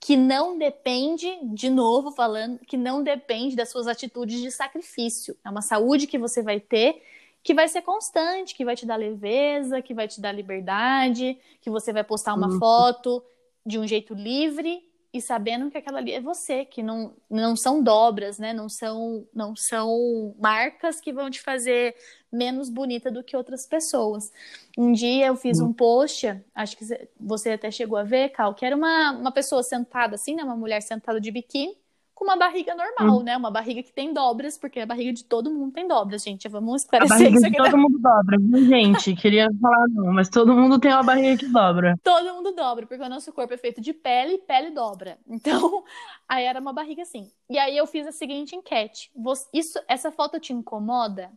que 0.00 0.16
não 0.16 0.58
depende, 0.58 1.28
de 1.44 1.70
novo 1.70 2.10
falando, 2.10 2.58
que 2.66 2.76
não 2.76 3.04
depende 3.04 3.54
das 3.54 3.70
suas 3.70 3.86
atitudes 3.86 4.40
de 4.40 4.50
sacrifício. 4.50 5.36
É 5.44 5.48
uma 5.48 5.62
saúde 5.62 6.08
que 6.08 6.18
você 6.18 6.42
vai 6.42 6.58
ter 6.58 7.00
que 7.42 7.54
vai 7.54 7.68
ser 7.68 7.82
constante, 7.82 8.54
que 8.54 8.64
vai 8.64 8.76
te 8.76 8.86
dar 8.86 8.96
leveza, 8.96 9.82
que 9.82 9.94
vai 9.94 10.06
te 10.06 10.20
dar 10.20 10.32
liberdade, 10.32 11.38
que 11.60 11.70
você 11.70 11.92
vai 11.92 12.04
postar 12.04 12.34
uma 12.34 12.48
uhum. 12.48 12.58
foto 12.58 13.22
de 13.64 13.78
um 13.78 13.86
jeito 13.86 14.14
livre 14.14 14.82
e 15.12 15.20
sabendo 15.20 15.70
que 15.70 15.76
aquela 15.76 15.98
ali 15.98 16.12
é 16.12 16.20
você, 16.20 16.64
que 16.64 16.82
não, 16.82 17.14
não 17.28 17.54
são 17.54 17.82
dobras, 17.82 18.38
né? 18.38 18.54
Não 18.54 18.66
são, 18.66 19.26
não 19.34 19.54
são 19.54 20.34
marcas 20.38 21.00
que 21.02 21.12
vão 21.12 21.30
te 21.30 21.40
fazer 21.40 21.94
menos 22.32 22.70
bonita 22.70 23.10
do 23.10 23.22
que 23.22 23.36
outras 23.36 23.66
pessoas. 23.66 24.32
Um 24.76 24.92
dia 24.92 25.26
eu 25.26 25.36
fiz 25.36 25.60
hum. 25.60 25.66
um 25.66 25.72
post, 25.72 26.34
acho 26.54 26.78
que 26.78 26.84
você 27.20 27.50
até 27.50 27.70
chegou 27.70 27.98
a 27.98 28.04
ver, 28.04 28.30
Cal, 28.30 28.54
que 28.54 28.64
era 28.64 28.74
uma, 28.74 29.12
uma 29.12 29.30
pessoa 29.30 29.62
sentada 29.62 30.14
assim, 30.14 30.34
né? 30.34 30.42
Uma 30.42 30.56
mulher 30.56 30.80
sentada 30.80 31.20
de 31.20 31.30
biquíni, 31.30 31.76
com 32.22 32.28
uma 32.28 32.36
barriga 32.36 32.72
normal, 32.76 33.18
hum. 33.18 33.22
né? 33.24 33.36
Uma 33.36 33.50
barriga 33.50 33.82
que 33.82 33.92
tem 33.92 34.12
dobras, 34.12 34.56
porque 34.56 34.78
a 34.78 34.86
barriga 34.86 35.12
de 35.12 35.24
todo 35.24 35.50
mundo 35.50 35.72
tem 35.72 35.88
dobras, 35.88 36.22
gente. 36.22 36.48
Vamos 36.48 36.82
esclarecer 36.82 37.16
a 37.16 37.18
barriga 37.18 37.36
isso 37.36 37.46
aqui. 37.46 37.56
De 37.56 37.64
todo 37.64 37.78
mundo 37.78 37.98
dobra, 37.98 38.38
viu, 38.38 38.64
gente? 38.68 39.16
Queria 39.16 39.48
falar 39.60 39.88
não, 39.88 40.12
mas 40.12 40.28
todo 40.28 40.54
mundo 40.54 40.78
tem 40.78 40.92
uma 40.92 41.02
barriga 41.02 41.36
que 41.36 41.48
dobra. 41.48 41.98
Todo 42.02 42.34
mundo 42.34 42.52
dobra, 42.52 42.86
porque 42.86 43.02
o 43.02 43.08
nosso 43.08 43.32
corpo 43.32 43.52
é 43.54 43.56
feito 43.56 43.80
de 43.80 43.92
pele 43.92 44.34
e 44.34 44.38
pele 44.38 44.70
dobra. 44.70 45.18
Então, 45.26 45.82
aí 46.28 46.44
era 46.44 46.60
uma 46.60 46.72
barriga 46.72 47.02
assim. 47.02 47.28
E 47.50 47.58
aí 47.58 47.76
eu 47.76 47.86
fiz 47.88 48.06
a 48.06 48.12
seguinte 48.12 48.54
enquete. 48.54 49.10
Isso, 49.52 49.80
essa 49.88 50.12
foto 50.12 50.38
te 50.38 50.52
incomoda? 50.52 51.28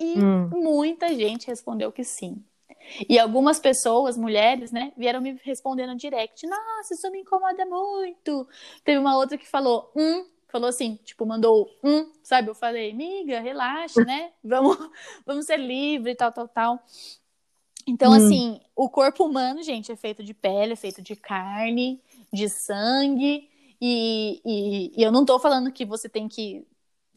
E 0.00 0.18
hum. 0.18 0.48
muita 0.48 1.14
gente 1.14 1.46
respondeu 1.46 1.92
que 1.92 2.02
sim. 2.02 2.42
E 3.08 3.18
algumas 3.18 3.58
pessoas, 3.58 4.16
mulheres, 4.16 4.72
né, 4.72 4.92
vieram 4.96 5.20
me 5.20 5.38
respondendo 5.42 5.96
direct: 5.96 6.46
Nossa, 6.46 6.94
isso 6.94 7.10
me 7.10 7.20
incomoda 7.20 7.64
muito. 7.66 8.48
Teve 8.84 8.98
uma 8.98 9.16
outra 9.16 9.36
que 9.36 9.46
falou: 9.46 9.92
Hum, 9.96 10.26
falou 10.48 10.68
assim, 10.68 10.98
tipo, 11.04 11.26
mandou 11.26 11.68
um, 11.84 12.10
sabe? 12.22 12.48
Eu 12.48 12.54
falei, 12.54 12.90
amiga, 12.90 13.40
relaxa, 13.40 14.04
né? 14.04 14.32
Vamos, 14.42 14.76
vamos 15.26 15.44
ser 15.44 15.58
livres, 15.58 16.16
tal, 16.16 16.32
tal, 16.32 16.48
tal. 16.48 16.82
Então, 17.86 18.12
hum. 18.12 18.14
assim, 18.14 18.60
o 18.74 18.88
corpo 18.88 19.24
humano, 19.24 19.62
gente, 19.62 19.92
é 19.92 19.96
feito 19.96 20.22
de 20.22 20.34
pele, 20.34 20.72
é 20.72 20.76
feito 20.76 21.00
de 21.02 21.14
carne, 21.14 22.02
de 22.32 22.48
sangue. 22.48 23.48
E, 23.80 24.40
e, 24.44 24.92
e 25.00 25.02
eu 25.02 25.12
não 25.12 25.24
tô 25.24 25.38
falando 25.38 25.70
que 25.70 25.84
você 25.84 26.08
tem 26.08 26.28
que 26.28 26.66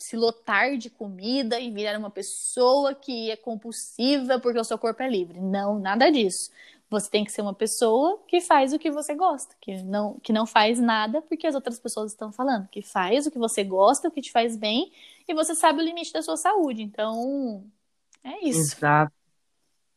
se 0.01 0.17
lotar 0.17 0.77
de 0.77 0.89
comida 0.89 1.59
e 1.59 1.69
virar 1.69 1.97
uma 1.97 2.09
pessoa 2.09 2.95
que 2.95 3.29
é 3.29 3.35
compulsiva 3.35 4.39
porque 4.39 4.59
o 4.59 4.63
seu 4.63 4.77
corpo 4.77 5.03
é 5.03 5.09
livre. 5.09 5.39
Não, 5.39 5.79
nada 5.79 6.11
disso. 6.11 6.49
Você 6.89 7.09
tem 7.09 7.23
que 7.23 7.31
ser 7.31 7.41
uma 7.41 7.53
pessoa 7.53 8.19
que 8.27 8.41
faz 8.41 8.73
o 8.73 8.79
que 8.79 8.91
você 8.91 9.15
gosta, 9.15 9.55
que 9.61 9.81
não, 9.83 10.19
que 10.19 10.33
não 10.33 10.45
faz 10.45 10.79
nada 10.79 11.21
porque 11.21 11.47
as 11.47 11.55
outras 11.55 11.79
pessoas 11.79 12.11
estão 12.11 12.31
falando, 12.31 12.67
que 12.67 12.81
faz 12.81 13.25
o 13.25 13.31
que 13.31 13.37
você 13.37 13.63
gosta, 13.63 14.07
o 14.07 14.11
que 14.11 14.21
te 14.21 14.31
faz 14.31 14.57
bem, 14.57 14.91
e 15.27 15.33
você 15.33 15.55
sabe 15.55 15.79
o 15.79 15.85
limite 15.85 16.11
da 16.11 16.21
sua 16.21 16.35
saúde. 16.35 16.81
Então, 16.81 17.63
é 18.23 18.45
isso. 18.45 18.75
Exato. 18.75 19.13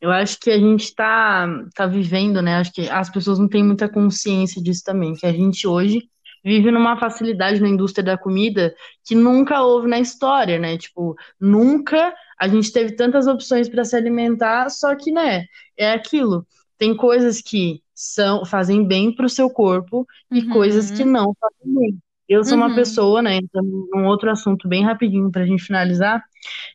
Eu 0.01 0.13
acho 0.13 0.39
que 0.39 0.51
a 0.51 0.59
gente 0.59 0.85
está 0.85 1.49
tá 1.75 1.87
vivendo, 1.87 2.43
né? 2.43 2.57
Acho 2.57 2.73
que 2.73 2.89
as 2.89 3.11
pessoas 3.11 3.39
não 3.39 3.49
têm 3.49 3.65
muita 3.65 3.89
consciência 3.89 4.63
disso 4.63 4.85
também, 4.85 5.15
que 5.15 5.27
a 5.27 5.33
gente 5.33 5.67
hoje 5.67 6.09
vive 6.45 6.71
numa 6.71 6.99
facilidade 6.99 7.61
na 7.61 7.69
indústria 7.69 8.05
da 8.05 8.19
comida 8.19 8.75
que 9.03 9.15
nunca 9.15 9.63
houve 9.63 9.89
na 9.89 9.99
história, 9.99 10.59
né? 10.59 10.77
Tipo, 10.77 11.17
nunca 11.41 12.15
a 12.39 12.47
gente 12.47 12.71
teve 12.73 12.93
tantas 12.93 13.27
opções 13.27 13.69
para 13.69 13.85
se 13.85 13.97
alimentar, 13.97 14.69
só 14.69 14.95
que, 14.95 15.11
né, 15.11 15.47
é 15.77 15.93
aquilo. 15.93 16.47
Tem 16.77 16.95
coisas 16.95 17.41
que 17.41 17.83
são 17.95 18.45
fazem 18.45 18.87
bem 18.87 19.15
para 19.15 19.27
o 19.27 19.31
seu 19.31 19.49
corpo 19.49 20.07
e 20.31 20.41
uhum. 20.41 20.51
coisas 20.51 20.91
que 20.91 21.05
não 21.05 21.35
fazem 21.41 21.75
bem. 21.75 21.99
Eu 22.29 22.43
sou 22.43 22.59
uhum. 22.59 22.65
uma 22.65 22.75
pessoa, 22.75 23.23
né, 23.23 23.39
num 23.55 24.07
outro 24.07 24.31
assunto 24.31 24.69
bem 24.69 24.83
rapidinho 24.83 25.31
para 25.31 25.43
a 25.43 25.47
gente 25.47 25.63
finalizar. 25.63 26.23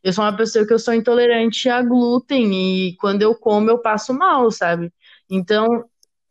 Eu 0.04 0.14
sou 0.14 0.24
uma 0.24 0.36
pessoa 0.36 0.66
que 0.66 0.74
eu 0.74 0.80
sou 0.80 0.94
intolerante 0.94 1.70
a 1.70 1.82
glúten 1.82 2.54
e 2.54 2.96
quando 2.98 3.22
eu 3.22 3.36
como 3.36 3.70
eu 3.70 3.80
passo 3.80 4.14
mal, 4.14 4.50
sabe? 4.52 4.92
Então, 5.30 5.68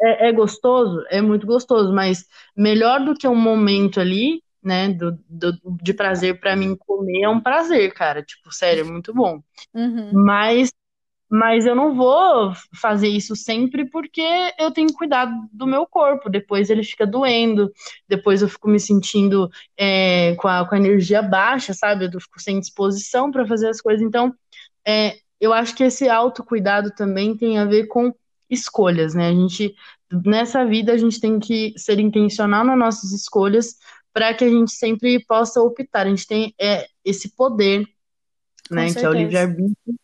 é, 0.00 0.28
é, 0.28 0.32
gostoso, 0.32 1.04
é 1.11 1.20
muito 1.20 1.46
gostoso, 1.46 1.92
mas 1.92 2.24
melhor 2.56 3.04
do 3.04 3.14
que 3.14 3.26
um 3.26 3.34
momento 3.34 4.00
ali, 4.00 4.42
né, 4.62 4.88
do, 4.88 5.18
do 5.28 5.52
de 5.80 5.94
prazer 5.94 6.40
para 6.40 6.56
mim 6.56 6.76
comer 6.76 7.22
é 7.22 7.28
um 7.28 7.40
prazer, 7.40 7.92
cara. 7.94 8.22
Tipo, 8.22 8.52
sério, 8.52 8.82
é 8.82 8.84
muito 8.84 9.14
bom. 9.14 9.42
Uhum. 9.74 10.11
Mas, 10.12 10.72
mas 11.30 11.66
eu 11.66 11.74
não 11.74 11.94
vou 11.94 12.52
fazer 12.74 13.08
isso 13.08 13.34
sempre 13.37 13.88
porque 13.88 14.22
eu 14.58 14.70
tenho 14.70 14.92
cuidar 14.92 15.28
do 15.52 15.66
meu 15.66 15.87
corpo. 15.87 16.28
Depois 16.28 16.70
ele 16.70 16.82
fica 16.84 17.06
doendo, 17.06 17.72
depois 18.08 18.42
eu 18.42 18.48
fico 18.48 18.68
me 18.68 18.80
sentindo 18.80 19.48
é, 19.76 20.34
com, 20.37 20.48
a, 20.48 20.68
com 20.68 20.74
a 20.74 20.78
energia 20.78 21.22
baixa, 21.22 21.72
sabe? 21.72 22.06
Eu 22.12 22.20
fico 22.20 22.40
sem 22.40 22.61
disposição 22.61 23.30
para 23.30 23.46
fazer 23.46 23.68
as 23.68 23.80
coisas. 23.80 24.02
Então, 24.02 24.34
é, 24.87 25.16
eu 25.40 25.52
acho 25.52 25.74
que 25.74 25.84
esse 25.84 26.08
autocuidado 26.08 26.90
também 26.94 27.37
tem 27.37 27.58
a 27.58 27.64
ver 27.64 27.87
com 27.87 28.12
escolhas, 28.50 29.14
né? 29.14 29.28
A 29.28 29.32
gente 29.32 29.74
nessa 30.24 30.64
vida 30.64 30.92
a 30.92 30.96
gente 30.96 31.20
tem 31.20 31.38
que 31.38 31.74
ser 31.76 31.98
intencional 31.98 32.64
nas 32.64 32.78
nossas 32.78 33.12
escolhas 33.12 33.76
para 34.12 34.32
que 34.34 34.44
a 34.44 34.48
gente 34.48 34.72
sempre 34.72 35.24
possa 35.24 35.61
optar. 35.61 36.06
A 36.06 36.11
gente 36.11 36.26
tem 36.26 36.54
é, 36.58 36.87
esse 37.04 37.34
poder, 37.37 37.87
Com 38.68 38.74
né, 38.74 38.88
certeza. 38.88 39.00
que 39.00 39.06
é 39.06 39.08
o 39.08 39.12
livre-arbítrio, 39.12 39.94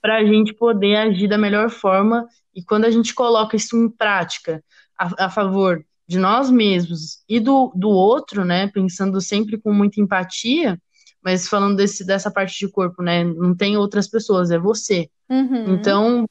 para 0.00 0.16
a 0.16 0.24
gente 0.24 0.54
poder 0.54 0.96
agir 0.96 1.28
da 1.28 1.38
melhor 1.38 1.70
forma. 1.70 2.26
E 2.54 2.64
quando 2.64 2.86
a 2.86 2.90
gente 2.90 3.14
coloca 3.14 3.56
isso 3.56 3.76
em 3.76 3.88
prática 3.88 4.64
a, 4.98 5.26
a 5.26 5.30
favor 5.30 5.84
de 6.08 6.18
nós 6.18 6.50
mesmos 6.50 7.22
e 7.28 7.38
do, 7.38 7.72
do 7.76 7.88
outro, 7.88 8.44
né, 8.44 8.66
pensando 8.66 9.20
sempre 9.20 9.56
com 9.56 9.72
muita 9.72 10.00
empatia, 10.00 10.80
mas 11.22 11.46
falando 11.46 11.76
desse, 11.76 12.04
dessa 12.04 12.30
parte 12.30 12.58
de 12.58 12.72
corpo, 12.72 13.02
né, 13.02 13.22
não 13.22 13.54
tem 13.54 13.76
outras 13.76 14.08
pessoas, 14.08 14.50
é 14.50 14.58
você. 14.58 15.08
Uhum. 15.28 15.74
Então, 15.74 16.26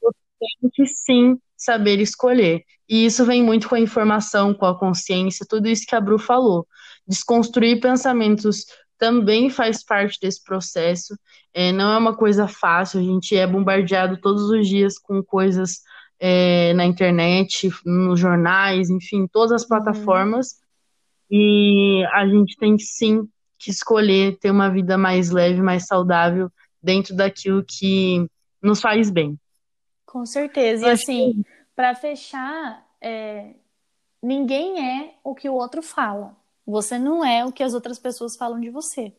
tem 0.60 0.70
que 0.72 0.86
sim 0.86 1.38
saber 1.56 2.00
escolher. 2.00 2.64
E 2.88 3.04
isso 3.04 3.24
vem 3.24 3.42
muito 3.42 3.68
com 3.68 3.74
a 3.74 3.80
informação, 3.80 4.54
com 4.54 4.66
a 4.66 4.78
consciência, 4.78 5.46
tudo 5.48 5.68
isso 5.68 5.86
que 5.86 5.94
a 5.94 6.00
Bru 6.00 6.18
falou. 6.18 6.66
Desconstruir 7.06 7.80
pensamentos 7.80 8.64
também 8.98 9.48
faz 9.48 9.84
parte 9.84 10.18
desse 10.20 10.42
processo. 10.42 11.16
É, 11.54 11.72
não 11.72 11.92
é 11.92 11.98
uma 11.98 12.16
coisa 12.16 12.46
fácil, 12.46 13.00
a 13.00 13.02
gente 13.02 13.36
é 13.36 13.46
bombardeado 13.46 14.20
todos 14.20 14.50
os 14.50 14.68
dias 14.68 14.98
com 14.98 15.22
coisas 15.22 15.80
é, 16.20 16.72
na 16.74 16.84
internet, 16.84 17.70
nos 17.84 18.20
jornais, 18.20 18.90
enfim, 18.90 19.26
todas 19.26 19.52
as 19.52 19.62
uhum. 19.62 19.68
plataformas. 19.68 20.56
E 21.30 22.04
a 22.12 22.26
gente 22.26 22.56
tem 22.56 22.78
sim 22.78 23.26
que 23.58 23.70
escolher 23.70 24.38
ter 24.38 24.50
uma 24.50 24.68
vida 24.68 24.98
mais 24.98 25.30
leve, 25.30 25.62
mais 25.62 25.86
saudável, 25.86 26.50
dentro 26.82 27.14
daquilo 27.14 27.64
que 27.64 28.26
nos 28.62 28.80
faz 28.80 29.10
bem. 29.10 29.38
Com 30.10 30.26
certeza. 30.26 30.88
E 30.88 30.90
assim, 30.90 31.32
que... 31.34 31.46
para 31.74 31.94
fechar, 31.94 32.84
é... 33.00 33.54
ninguém 34.20 35.00
é 35.00 35.14
o 35.22 35.36
que 35.36 35.48
o 35.48 35.54
outro 35.54 35.82
fala. 35.82 36.36
Você 36.66 36.98
não 36.98 37.24
é 37.24 37.44
o 37.44 37.52
que 37.52 37.62
as 37.62 37.74
outras 37.74 37.98
pessoas 37.98 38.36
falam 38.36 38.60
de 38.60 38.70
você. 38.70 39.12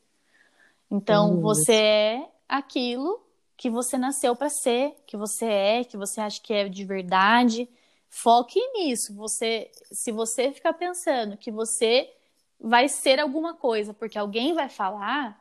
Então, 0.90 1.40
você 1.40 1.74
é 1.74 2.30
aquilo 2.48 3.26
que 3.56 3.70
você 3.70 3.98
nasceu 3.98 4.36
para 4.36 4.50
ser, 4.50 4.94
que 5.08 5.16
você 5.16 5.46
é, 5.46 5.84
que 5.86 5.96
você 5.96 6.20
acha 6.20 6.42
que 6.42 6.54
é 6.54 6.68
de 6.68 6.84
verdade. 6.84 7.70
Foque 8.10 8.60
nisso. 8.74 9.16
Você, 9.16 9.72
se 9.92 10.12
você 10.12 10.52
ficar 10.52 10.74
pensando 10.74 11.38
que 11.38 11.52
você 11.52 12.14
vai 12.60 12.90
ser 12.90 13.20
alguma 13.20 13.54
coisa 13.54 13.94
porque 13.94 14.18
alguém 14.18 14.54
vai 14.54 14.68
falar, 14.68 15.41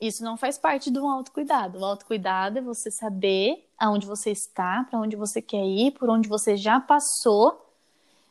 isso 0.00 0.22
não 0.22 0.36
faz 0.36 0.58
parte 0.58 0.90
do 0.90 1.06
autocuidado. 1.06 1.78
O 1.78 1.84
autocuidado 1.84 2.58
é 2.58 2.62
você 2.62 2.90
saber 2.90 3.68
aonde 3.76 4.06
você 4.06 4.30
está, 4.30 4.84
para 4.84 4.98
onde 4.98 5.16
você 5.16 5.42
quer 5.42 5.64
ir, 5.64 5.92
por 5.92 6.08
onde 6.08 6.28
você 6.28 6.56
já 6.56 6.80
passou, 6.80 7.74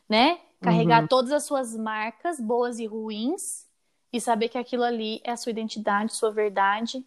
né? 0.08 0.40
Carregar 0.60 1.02
uhum. 1.02 1.08
todas 1.08 1.30
as 1.30 1.44
suas 1.44 1.76
marcas, 1.76 2.40
boas 2.40 2.78
e 2.78 2.86
ruins, 2.86 3.66
e 4.12 4.20
saber 4.20 4.48
que 4.48 4.58
aquilo 4.58 4.82
ali 4.82 5.20
é 5.22 5.32
a 5.32 5.36
sua 5.36 5.50
identidade, 5.50 6.14
sua 6.14 6.32
verdade. 6.32 7.04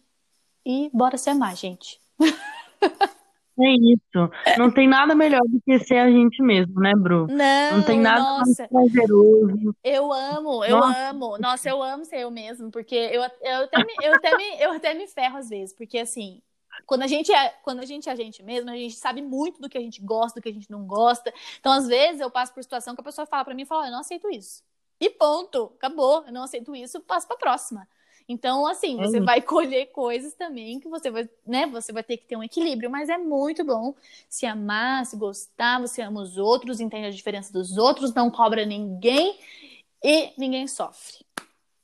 E 0.64 0.90
bora 0.92 1.18
se 1.18 1.28
amar, 1.28 1.56
gente. 1.56 2.00
É 3.60 3.70
isso. 3.70 4.30
Não 4.58 4.72
tem 4.72 4.88
nada 4.88 5.14
melhor 5.14 5.42
do 5.42 5.60
que 5.60 5.78
ser 5.80 5.98
a 5.98 6.10
gente 6.10 6.42
mesmo, 6.42 6.80
né, 6.80 6.92
Bru? 6.96 7.26
Não, 7.26 7.78
não 7.78 7.82
tem 7.82 8.00
nada 8.00 8.20
nossa. 8.20 8.68
mais 8.70 8.92
prazeroso. 8.92 9.76
Eu 9.84 10.12
amo, 10.12 10.64
eu 10.64 10.78
nossa. 10.78 11.10
amo. 11.10 11.38
Nossa, 11.38 11.68
eu 11.68 11.82
amo 11.82 12.04
ser 12.04 12.20
eu 12.20 12.30
mesmo, 12.30 12.70
porque 12.70 12.94
eu, 12.94 13.22
eu, 13.42 13.64
até 13.64 13.84
me, 13.84 13.94
eu, 14.02 14.14
até 14.14 14.36
me, 14.36 14.60
eu 14.60 14.72
até 14.72 14.94
me 14.94 15.06
ferro 15.06 15.36
às 15.36 15.50
vezes, 15.50 15.74
porque 15.76 15.98
assim, 15.98 16.40
quando 16.86 17.02
a 17.02 17.06
gente 17.06 17.32
é, 17.32 17.50
quando 17.62 17.80
a 17.80 17.84
gente 17.84 18.08
é 18.08 18.12
a 18.12 18.16
gente 18.16 18.42
mesmo, 18.42 18.70
a 18.70 18.76
gente 18.76 18.94
sabe 18.94 19.20
muito 19.20 19.60
do 19.60 19.68
que 19.68 19.78
a 19.78 19.80
gente 19.80 20.00
gosta, 20.00 20.40
do 20.40 20.42
que 20.42 20.48
a 20.48 20.52
gente 20.52 20.70
não 20.70 20.86
gosta. 20.86 21.32
Então, 21.60 21.72
às 21.72 21.86
vezes, 21.86 22.20
eu 22.20 22.30
passo 22.30 22.54
por 22.54 22.62
situação 22.62 22.94
que 22.94 23.00
a 23.00 23.04
pessoa 23.04 23.26
fala 23.26 23.44
para 23.44 23.54
mim 23.54 23.62
e 23.62 23.66
fala, 23.66 23.86
eu 23.86 23.92
não 23.92 24.00
aceito 24.00 24.30
isso. 24.30 24.62
E 24.98 25.10
ponto, 25.10 25.72
acabou. 25.76 26.24
Eu 26.26 26.32
não 26.32 26.44
aceito 26.44 26.74
isso, 26.74 27.00
passo 27.00 27.26
pra 27.26 27.36
próxima. 27.36 27.86
Então, 28.32 28.66
assim, 28.66 28.96
você 28.96 29.18
uhum. 29.18 29.26
vai 29.26 29.42
colher 29.42 29.92
coisas 29.92 30.32
também 30.32 30.80
que 30.80 30.88
você 30.88 31.10
vai, 31.10 31.28
né? 31.46 31.66
Você 31.66 31.92
vai 31.92 32.02
ter 32.02 32.16
que 32.16 32.26
ter 32.26 32.34
um 32.34 32.42
equilíbrio, 32.42 32.90
mas 32.90 33.10
é 33.10 33.18
muito 33.18 33.62
bom 33.62 33.94
se 34.26 34.46
amar, 34.46 35.04
se 35.04 35.18
gostar, 35.18 35.80
você 35.80 36.00
ama 36.00 36.22
os 36.22 36.38
outros, 36.38 36.80
entende 36.80 37.06
a 37.06 37.10
diferença 37.10 37.52
dos 37.52 37.76
outros, 37.76 38.14
não 38.14 38.30
cobra 38.30 38.64
ninguém 38.64 39.36
e 40.02 40.30
ninguém 40.38 40.66
sofre. 40.66 41.18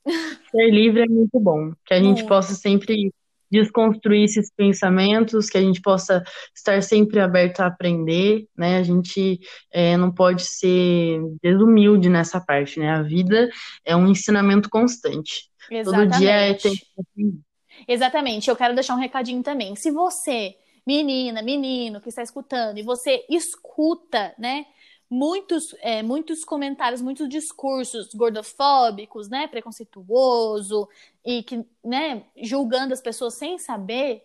Ser 0.49 0.71
livre 0.71 1.03
é 1.03 1.07
muito 1.07 1.39
bom, 1.39 1.71
que 1.85 1.93
a 1.93 2.01
gente 2.01 2.25
possa 2.25 2.55
sempre 2.55 3.13
desconstruir 3.51 4.23
esses 4.23 4.51
pensamentos, 4.51 5.49
que 5.49 5.57
a 5.57 5.61
gente 5.61 5.81
possa 5.81 6.23
estar 6.55 6.81
sempre 6.81 7.19
aberto 7.19 7.59
a 7.59 7.67
aprender, 7.67 8.47
né? 8.57 8.77
A 8.77 8.83
gente 8.83 9.39
é, 9.71 9.97
não 9.97 10.11
pode 10.11 10.43
ser 10.43 11.19
desumilde 11.41 12.09
nessa 12.09 12.39
parte, 12.39 12.79
né? 12.79 12.89
A 12.89 13.03
vida 13.03 13.49
é 13.85 13.95
um 13.95 14.07
ensinamento 14.07 14.69
constante. 14.69 15.48
Exatamente. 15.69 16.11
Todo 16.11 16.19
dia 16.19 16.31
é 16.31 16.53
tempo. 16.53 17.43
Exatamente. 17.87 18.49
Eu 18.49 18.55
quero 18.55 18.73
deixar 18.73 18.95
um 18.95 18.99
recadinho 18.99 19.43
também. 19.43 19.75
Se 19.75 19.91
você, 19.91 20.55
menina, 20.85 21.41
menino 21.41 22.01
que 22.01 22.09
está 22.09 22.21
escutando, 22.21 22.77
e 22.77 22.83
você 22.83 23.25
escuta, 23.29 24.33
né? 24.37 24.65
Muitos, 25.09 25.75
é, 25.79 26.03
muitos 26.03 26.45
comentários, 26.45 27.01
muitos 27.01 27.27
discursos 27.27 28.13
gordofóbicos, 28.13 29.27
né, 29.27 29.47
preconceituoso 29.47 30.87
e 31.25 31.41
que, 31.41 31.65
né, 31.83 32.25
julgando 32.37 32.93
as 32.93 33.01
pessoas 33.01 33.33
sem 33.33 33.57
saber, 33.57 34.23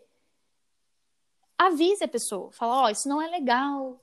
avise 1.56 2.04
a 2.04 2.08
pessoa, 2.08 2.52
fala, 2.52 2.82
ó, 2.82 2.84
oh, 2.84 2.88
isso 2.90 3.08
não 3.08 3.22
é 3.22 3.28
legal, 3.28 3.98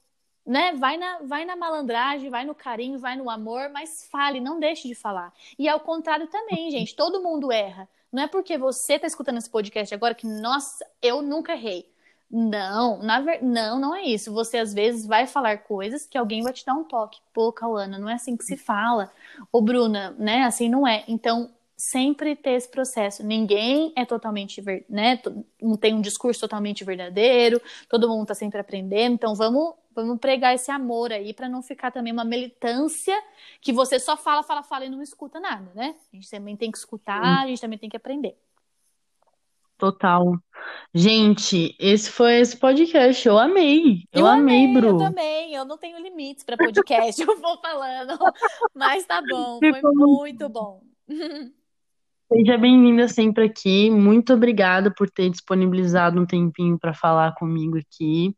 né? 0.45 0.73
Vai 0.73 0.97
na, 0.97 1.19
vai 1.19 1.45
na 1.45 1.55
malandragem, 1.55 2.29
vai 2.29 2.45
no 2.45 2.55
carinho, 2.55 2.99
vai 2.99 3.15
no 3.15 3.29
amor, 3.29 3.69
mas 3.69 4.07
fale, 4.11 4.39
não 4.39 4.59
deixe 4.59 4.87
de 4.87 4.95
falar. 4.95 5.33
E 5.57 5.67
ao 5.69 5.79
contrário 5.79 6.27
também, 6.27 6.69
gente, 6.71 6.95
todo 6.95 7.21
mundo 7.21 7.51
erra. 7.51 7.87
Não 8.11 8.23
é 8.23 8.27
porque 8.27 8.57
você 8.57 8.93
está 8.93 9.07
escutando 9.07 9.37
esse 9.37 9.49
podcast 9.49 9.93
agora 9.93 10.13
que, 10.13 10.27
nossa, 10.27 10.85
eu 11.01 11.21
nunca 11.21 11.53
errei. 11.53 11.89
Não, 12.29 12.97
na 13.03 13.19
ver... 13.19 13.43
não, 13.43 13.77
não 13.77 13.95
é 13.95 14.03
isso. 14.03 14.31
Você 14.33 14.57
às 14.57 14.73
vezes 14.73 15.05
vai 15.05 15.27
falar 15.27 15.59
coisas 15.59 16.05
que 16.07 16.17
alguém 16.17 16.41
vai 16.41 16.53
te 16.53 16.65
dar 16.65 16.73
um 16.73 16.83
toque. 16.83 17.19
Pô, 17.33 17.51
Cauana, 17.51 17.97
não 17.99 18.09
é 18.09 18.13
assim 18.13 18.37
que 18.37 18.45
se 18.45 18.55
fala. 18.55 19.11
Ô, 19.51 19.61
Bruna, 19.61 20.15
né? 20.17 20.43
Assim 20.43 20.69
não 20.69 20.87
é. 20.87 21.03
Então, 21.07 21.49
sempre 21.81 22.35
ter 22.35 22.51
esse 22.51 22.69
processo. 22.69 23.25
Ninguém 23.25 23.91
é 23.95 24.05
totalmente, 24.05 24.61
né? 24.87 25.19
Não 25.59 25.75
tem 25.75 25.95
um 25.95 26.01
discurso 26.01 26.39
totalmente 26.39 26.83
verdadeiro. 26.83 27.59
Todo 27.89 28.07
mundo 28.07 28.21
está 28.21 28.35
sempre 28.35 28.59
aprendendo. 28.59 29.15
Então, 29.15 29.33
vamos 29.33 29.73
Vamos 29.93 30.19
pregar 30.19 30.55
esse 30.55 30.71
amor 30.71 31.11
aí 31.11 31.33
para 31.33 31.49
não 31.49 31.61
ficar 31.61 31.91
também 31.91 32.13
uma 32.13 32.23
militância 32.23 33.13
que 33.59 33.73
você 33.73 33.99
só 33.99 34.15
fala, 34.15 34.41
fala, 34.41 34.63
fala 34.63 34.85
e 34.85 34.89
não 34.89 35.01
escuta 35.01 35.37
nada, 35.37 35.69
né? 35.75 35.93
A 36.13 36.15
gente 36.15 36.31
também 36.31 36.55
tem 36.55 36.71
que 36.71 36.77
escutar, 36.77 37.43
a 37.43 37.47
gente 37.47 37.59
também 37.59 37.77
tem 37.77 37.89
que 37.89 37.97
aprender. 37.97 38.37
Total. 39.77 40.39
Gente, 40.93 41.75
esse 41.77 42.09
foi 42.09 42.39
esse 42.39 42.55
podcast. 42.55 43.27
Eu 43.27 43.37
amei. 43.37 44.07
Eu, 44.13 44.21
eu 44.21 44.27
amei, 44.27 44.63
amei, 44.63 44.73
Bru. 44.73 44.87
Eu 44.91 44.97
também. 44.97 45.53
Eu 45.53 45.65
não 45.65 45.77
tenho 45.77 45.99
limites 45.99 46.45
para 46.45 46.55
podcast, 46.55 47.19
eu 47.21 47.37
vou 47.37 47.57
falando. 47.57 48.17
Mas 48.73 49.05
tá 49.05 49.21
bom, 49.21 49.59
foi 49.59 49.91
muito 49.93 50.47
bom. 50.47 50.81
Seja 52.33 52.57
bem-vinda 52.57 53.09
sempre 53.09 53.43
aqui. 53.43 53.89
Muito 53.89 54.33
obrigada 54.33 54.89
por 54.89 55.09
ter 55.09 55.29
disponibilizado 55.29 56.17
um 56.17 56.25
tempinho 56.25 56.79
para 56.79 56.93
falar 56.93 57.33
comigo 57.35 57.77
aqui 57.77 58.33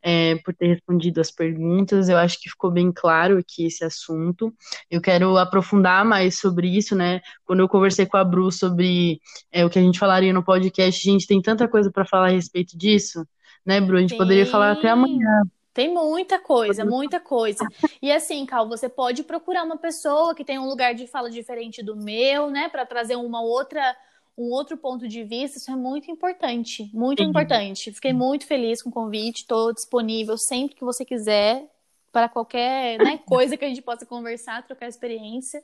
é, 0.00 0.36
por 0.36 0.54
ter 0.54 0.68
respondido 0.68 1.20
as 1.20 1.32
perguntas. 1.32 2.08
Eu 2.08 2.16
acho 2.16 2.40
que 2.40 2.48
ficou 2.48 2.70
bem 2.70 2.92
claro 2.92 3.38
aqui 3.38 3.66
esse 3.66 3.82
assunto. 3.84 4.54
Eu 4.88 5.00
quero 5.00 5.36
aprofundar 5.36 6.04
mais 6.04 6.38
sobre 6.38 6.68
isso, 6.68 6.94
né? 6.94 7.22
Quando 7.44 7.58
eu 7.58 7.68
conversei 7.68 8.06
com 8.06 8.18
a 8.18 8.24
Bru 8.24 8.52
sobre 8.52 9.18
é, 9.50 9.64
o 9.64 9.70
que 9.70 9.80
a 9.80 9.82
gente 9.82 9.98
falaria 9.98 10.32
no 10.32 10.44
podcast, 10.44 11.08
a 11.08 11.12
gente 11.12 11.26
tem 11.26 11.42
tanta 11.42 11.66
coisa 11.66 11.90
para 11.90 12.06
falar 12.06 12.26
a 12.26 12.32
respeito 12.32 12.78
disso, 12.78 13.26
né, 13.66 13.80
Bru? 13.80 13.96
A 13.96 14.00
gente 14.00 14.10
Sim. 14.10 14.18
poderia 14.18 14.46
falar 14.46 14.70
até 14.70 14.90
amanhã. 14.90 15.42
Tem 15.74 15.92
muita 15.92 16.38
coisa, 16.38 16.84
muita 16.84 17.18
coisa. 17.18 17.66
E 18.00 18.12
assim, 18.12 18.46
Cal, 18.46 18.68
você 18.68 18.88
pode 18.88 19.24
procurar 19.24 19.64
uma 19.64 19.76
pessoa 19.76 20.32
que 20.32 20.44
tem 20.44 20.56
um 20.56 20.68
lugar 20.68 20.94
de 20.94 21.08
fala 21.08 21.28
diferente 21.28 21.82
do 21.82 21.96
meu, 21.96 22.48
né, 22.48 22.68
para 22.68 22.86
trazer 22.86 23.16
uma 23.16 23.42
outra 23.42 23.96
um 24.36 24.50
outro 24.50 24.76
ponto 24.76 25.06
de 25.06 25.22
vista, 25.22 25.58
isso 25.58 25.70
é 25.70 25.76
muito 25.76 26.10
importante, 26.10 26.90
muito 26.92 27.22
Sim. 27.22 27.28
importante. 27.28 27.92
Fiquei 27.92 28.12
muito 28.12 28.46
feliz 28.46 28.82
com 28.82 28.90
o 28.90 28.92
convite, 28.92 29.42
estou 29.42 29.72
disponível 29.72 30.36
sempre 30.36 30.74
que 30.74 30.84
você 30.84 31.04
quiser 31.04 31.64
para 32.12 32.28
qualquer 32.28 32.98
né, 32.98 33.18
coisa 33.26 33.56
que 33.56 33.64
a 33.64 33.68
gente 33.68 33.82
possa 33.82 34.04
conversar, 34.04 34.66
trocar 34.66 34.88
experiência. 34.88 35.62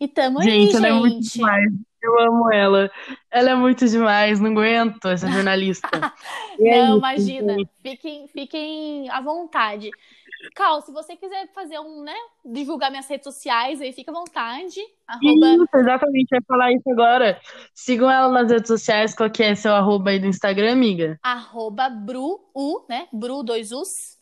E 0.00 0.08
tamo 0.08 0.42
gente, 0.42 0.76
aí, 0.76 0.82
gente. 0.82 0.92
Muito 0.92 1.32
demais. 1.32 1.72
Eu 2.04 2.20
amo 2.20 2.52
ela. 2.52 2.90
Ela 3.30 3.52
é 3.52 3.54
muito 3.54 3.86
demais, 3.88 4.38
não 4.38 4.50
aguento 4.50 5.08
essa 5.08 5.26
jornalista. 5.26 5.88
não, 6.60 6.68
é 6.68 6.98
imagina. 6.98 7.56
Fiquem, 7.82 8.28
fiquem 8.28 9.08
à 9.08 9.22
vontade. 9.22 9.90
Cal, 10.54 10.82
se 10.82 10.92
você 10.92 11.16
quiser 11.16 11.48
fazer 11.54 11.78
um, 11.78 12.02
né, 12.02 12.14
divulgar 12.44 12.90
minhas 12.90 13.08
redes 13.08 13.24
sociais, 13.24 13.80
aí 13.80 13.90
fica 13.90 14.10
à 14.10 14.14
vontade. 14.14 14.78
Arroba... 15.08 15.46
Isso, 15.46 15.76
exatamente, 15.76 16.28
vai 16.28 16.40
falar 16.46 16.72
isso 16.72 16.90
agora. 16.90 17.40
Sigam 17.74 18.10
ela 18.10 18.28
nas 18.28 18.50
redes 18.50 18.68
sociais, 18.68 19.14
qual 19.14 19.30
que 19.30 19.42
é 19.42 19.54
seu 19.54 19.72
arroba 19.72 20.10
aí 20.10 20.18
do 20.18 20.26
Instagram, 20.26 20.72
amiga? 20.72 21.18
Arroba 21.22 21.88
Bru, 21.88 22.38
U, 22.54 22.84
né, 22.86 23.08
Bru, 23.10 23.42
dois 23.42 23.72
Us, 23.72 24.18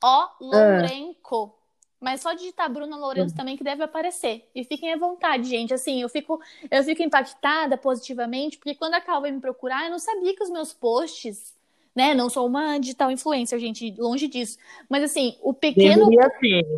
O 0.00 0.28
Lourenco. 0.40 1.56
Ah. 1.58 1.63
Mas 2.04 2.20
só 2.20 2.34
digitar 2.34 2.70
Bruna 2.70 2.98
Lourenço 2.98 3.30
uhum. 3.30 3.36
também 3.36 3.56
que 3.56 3.64
deve 3.64 3.82
aparecer. 3.82 4.46
E 4.54 4.62
fiquem 4.62 4.92
à 4.92 4.98
vontade, 4.98 5.48
gente. 5.48 5.72
Assim, 5.72 6.02
eu 6.02 6.08
fico, 6.10 6.38
eu 6.70 6.84
fico 6.84 7.02
impactada 7.02 7.78
positivamente, 7.78 8.58
porque 8.58 8.74
quando 8.74 8.92
a 8.92 9.00
Cal 9.00 9.22
veio 9.22 9.34
me 9.34 9.40
procurar, 9.40 9.86
eu 9.86 9.90
não 9.90 9.98
sabia 9.98 10.36
que 10.36 10.42
os 10.42 10.50
meus 10.50 10.74
posts 10.74 11.54
né? 11.94 12.12
Não 12.12 12.28
sou 12.28 12.46
uma 12.48 12.76
digital 12.78 13.08
influencer, 13.08 13.56
gente, 13.60 13.94
longe 13.96 14.26
disso. 14.26 14.58
Mas 14.88 15.04
assim, 15.04 15.38
o 15.40 15.54
pequeno 15.54 16.08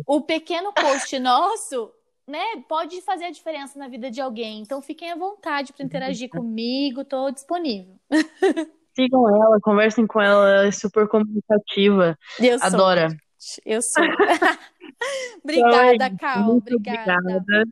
o 0.05 0.21
pequeno 0.21 0.71
post 0.71 1.17
nosso, 1.17 1.91
né, 2.27 2.43
pode 2.69 3.01
fazer 3.01 3.25
a 3.25 3.31
diferença 3.31 3.79
na 3.79 3.87
vida 3.87 4.11
de 4.11 4.21
alguém. 4.21 4.61
Então 4.61 4.79
fiquem 4.79 5.11
à 5.11 5.15
vontade 5.15 5.73
para 5.73 5.83
interagir 5.83 6.29
comigo, 6.29 7.03
tô 7.03 7.31
disponível. 7.31 7.95
Sigam 8.95 9.27
ela, 9.27 9.59
conversem 9.59 10.05
com 10.05 10.21
ela, 10.21 10.49
ela 10.49 10.67
é 10.67 10.71
super 10.71 11.07
comunicativa. 11.07 12.15
Eu 12.39 12.57
Adora. 12.61 13.09
Sou. 13.09 13.17
Eu 13.65 13.81
sou. 13.81 14.03
obrigada, 15.43 15.93
então, 15.93 16.17
Cal. 16.17 16.49
Obrigada. 16.49 17.19
obrigada. 17.19 17.65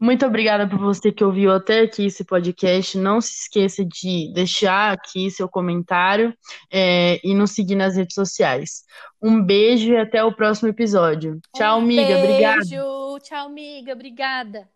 Muito 0.00 0.26
obrigada 0.26 0.68
por 0.68 0.78
você 0.78 1.10
que 1.10 1.24
ouviu 1.24 1.50
até 1.52 1.80
aqui 1.80 2.06
esse 2.06 2.24
podcast. 2.24 2.98
Não 2.98 3.20
se 3.20 3.32
esqueça 3.42 3.84
de 3.84 4.30
deixar 4.34 4.92
aqui 4.92 5.30
seu 5.30 5.48
comentário 5.48 6.36
é, 6.70 7.20
e 7.24 7.32
nos 7.32 7.52
seguir 7.52 7.76
nas 7.76 7.96
redes 7.96 8.14
sociais. 8.14 8.82
Um 9.22 9.42
beijo 9.42 9.92
e 9.92 9.96
até 9.96 10.22
o 10.22 10.34
próximo 10.34 10.68
episódio. 10.68 11.40
Tchau, 11.54 11.78
um 11.78 11.82
amiga. 11.82 12.02
Beijo. 12.02 12.24
Obrigada. 12.24 12.64
Tchau, 13.22 13.46
amiga. 13.46 13.92
Obrigada. 13.94 14.68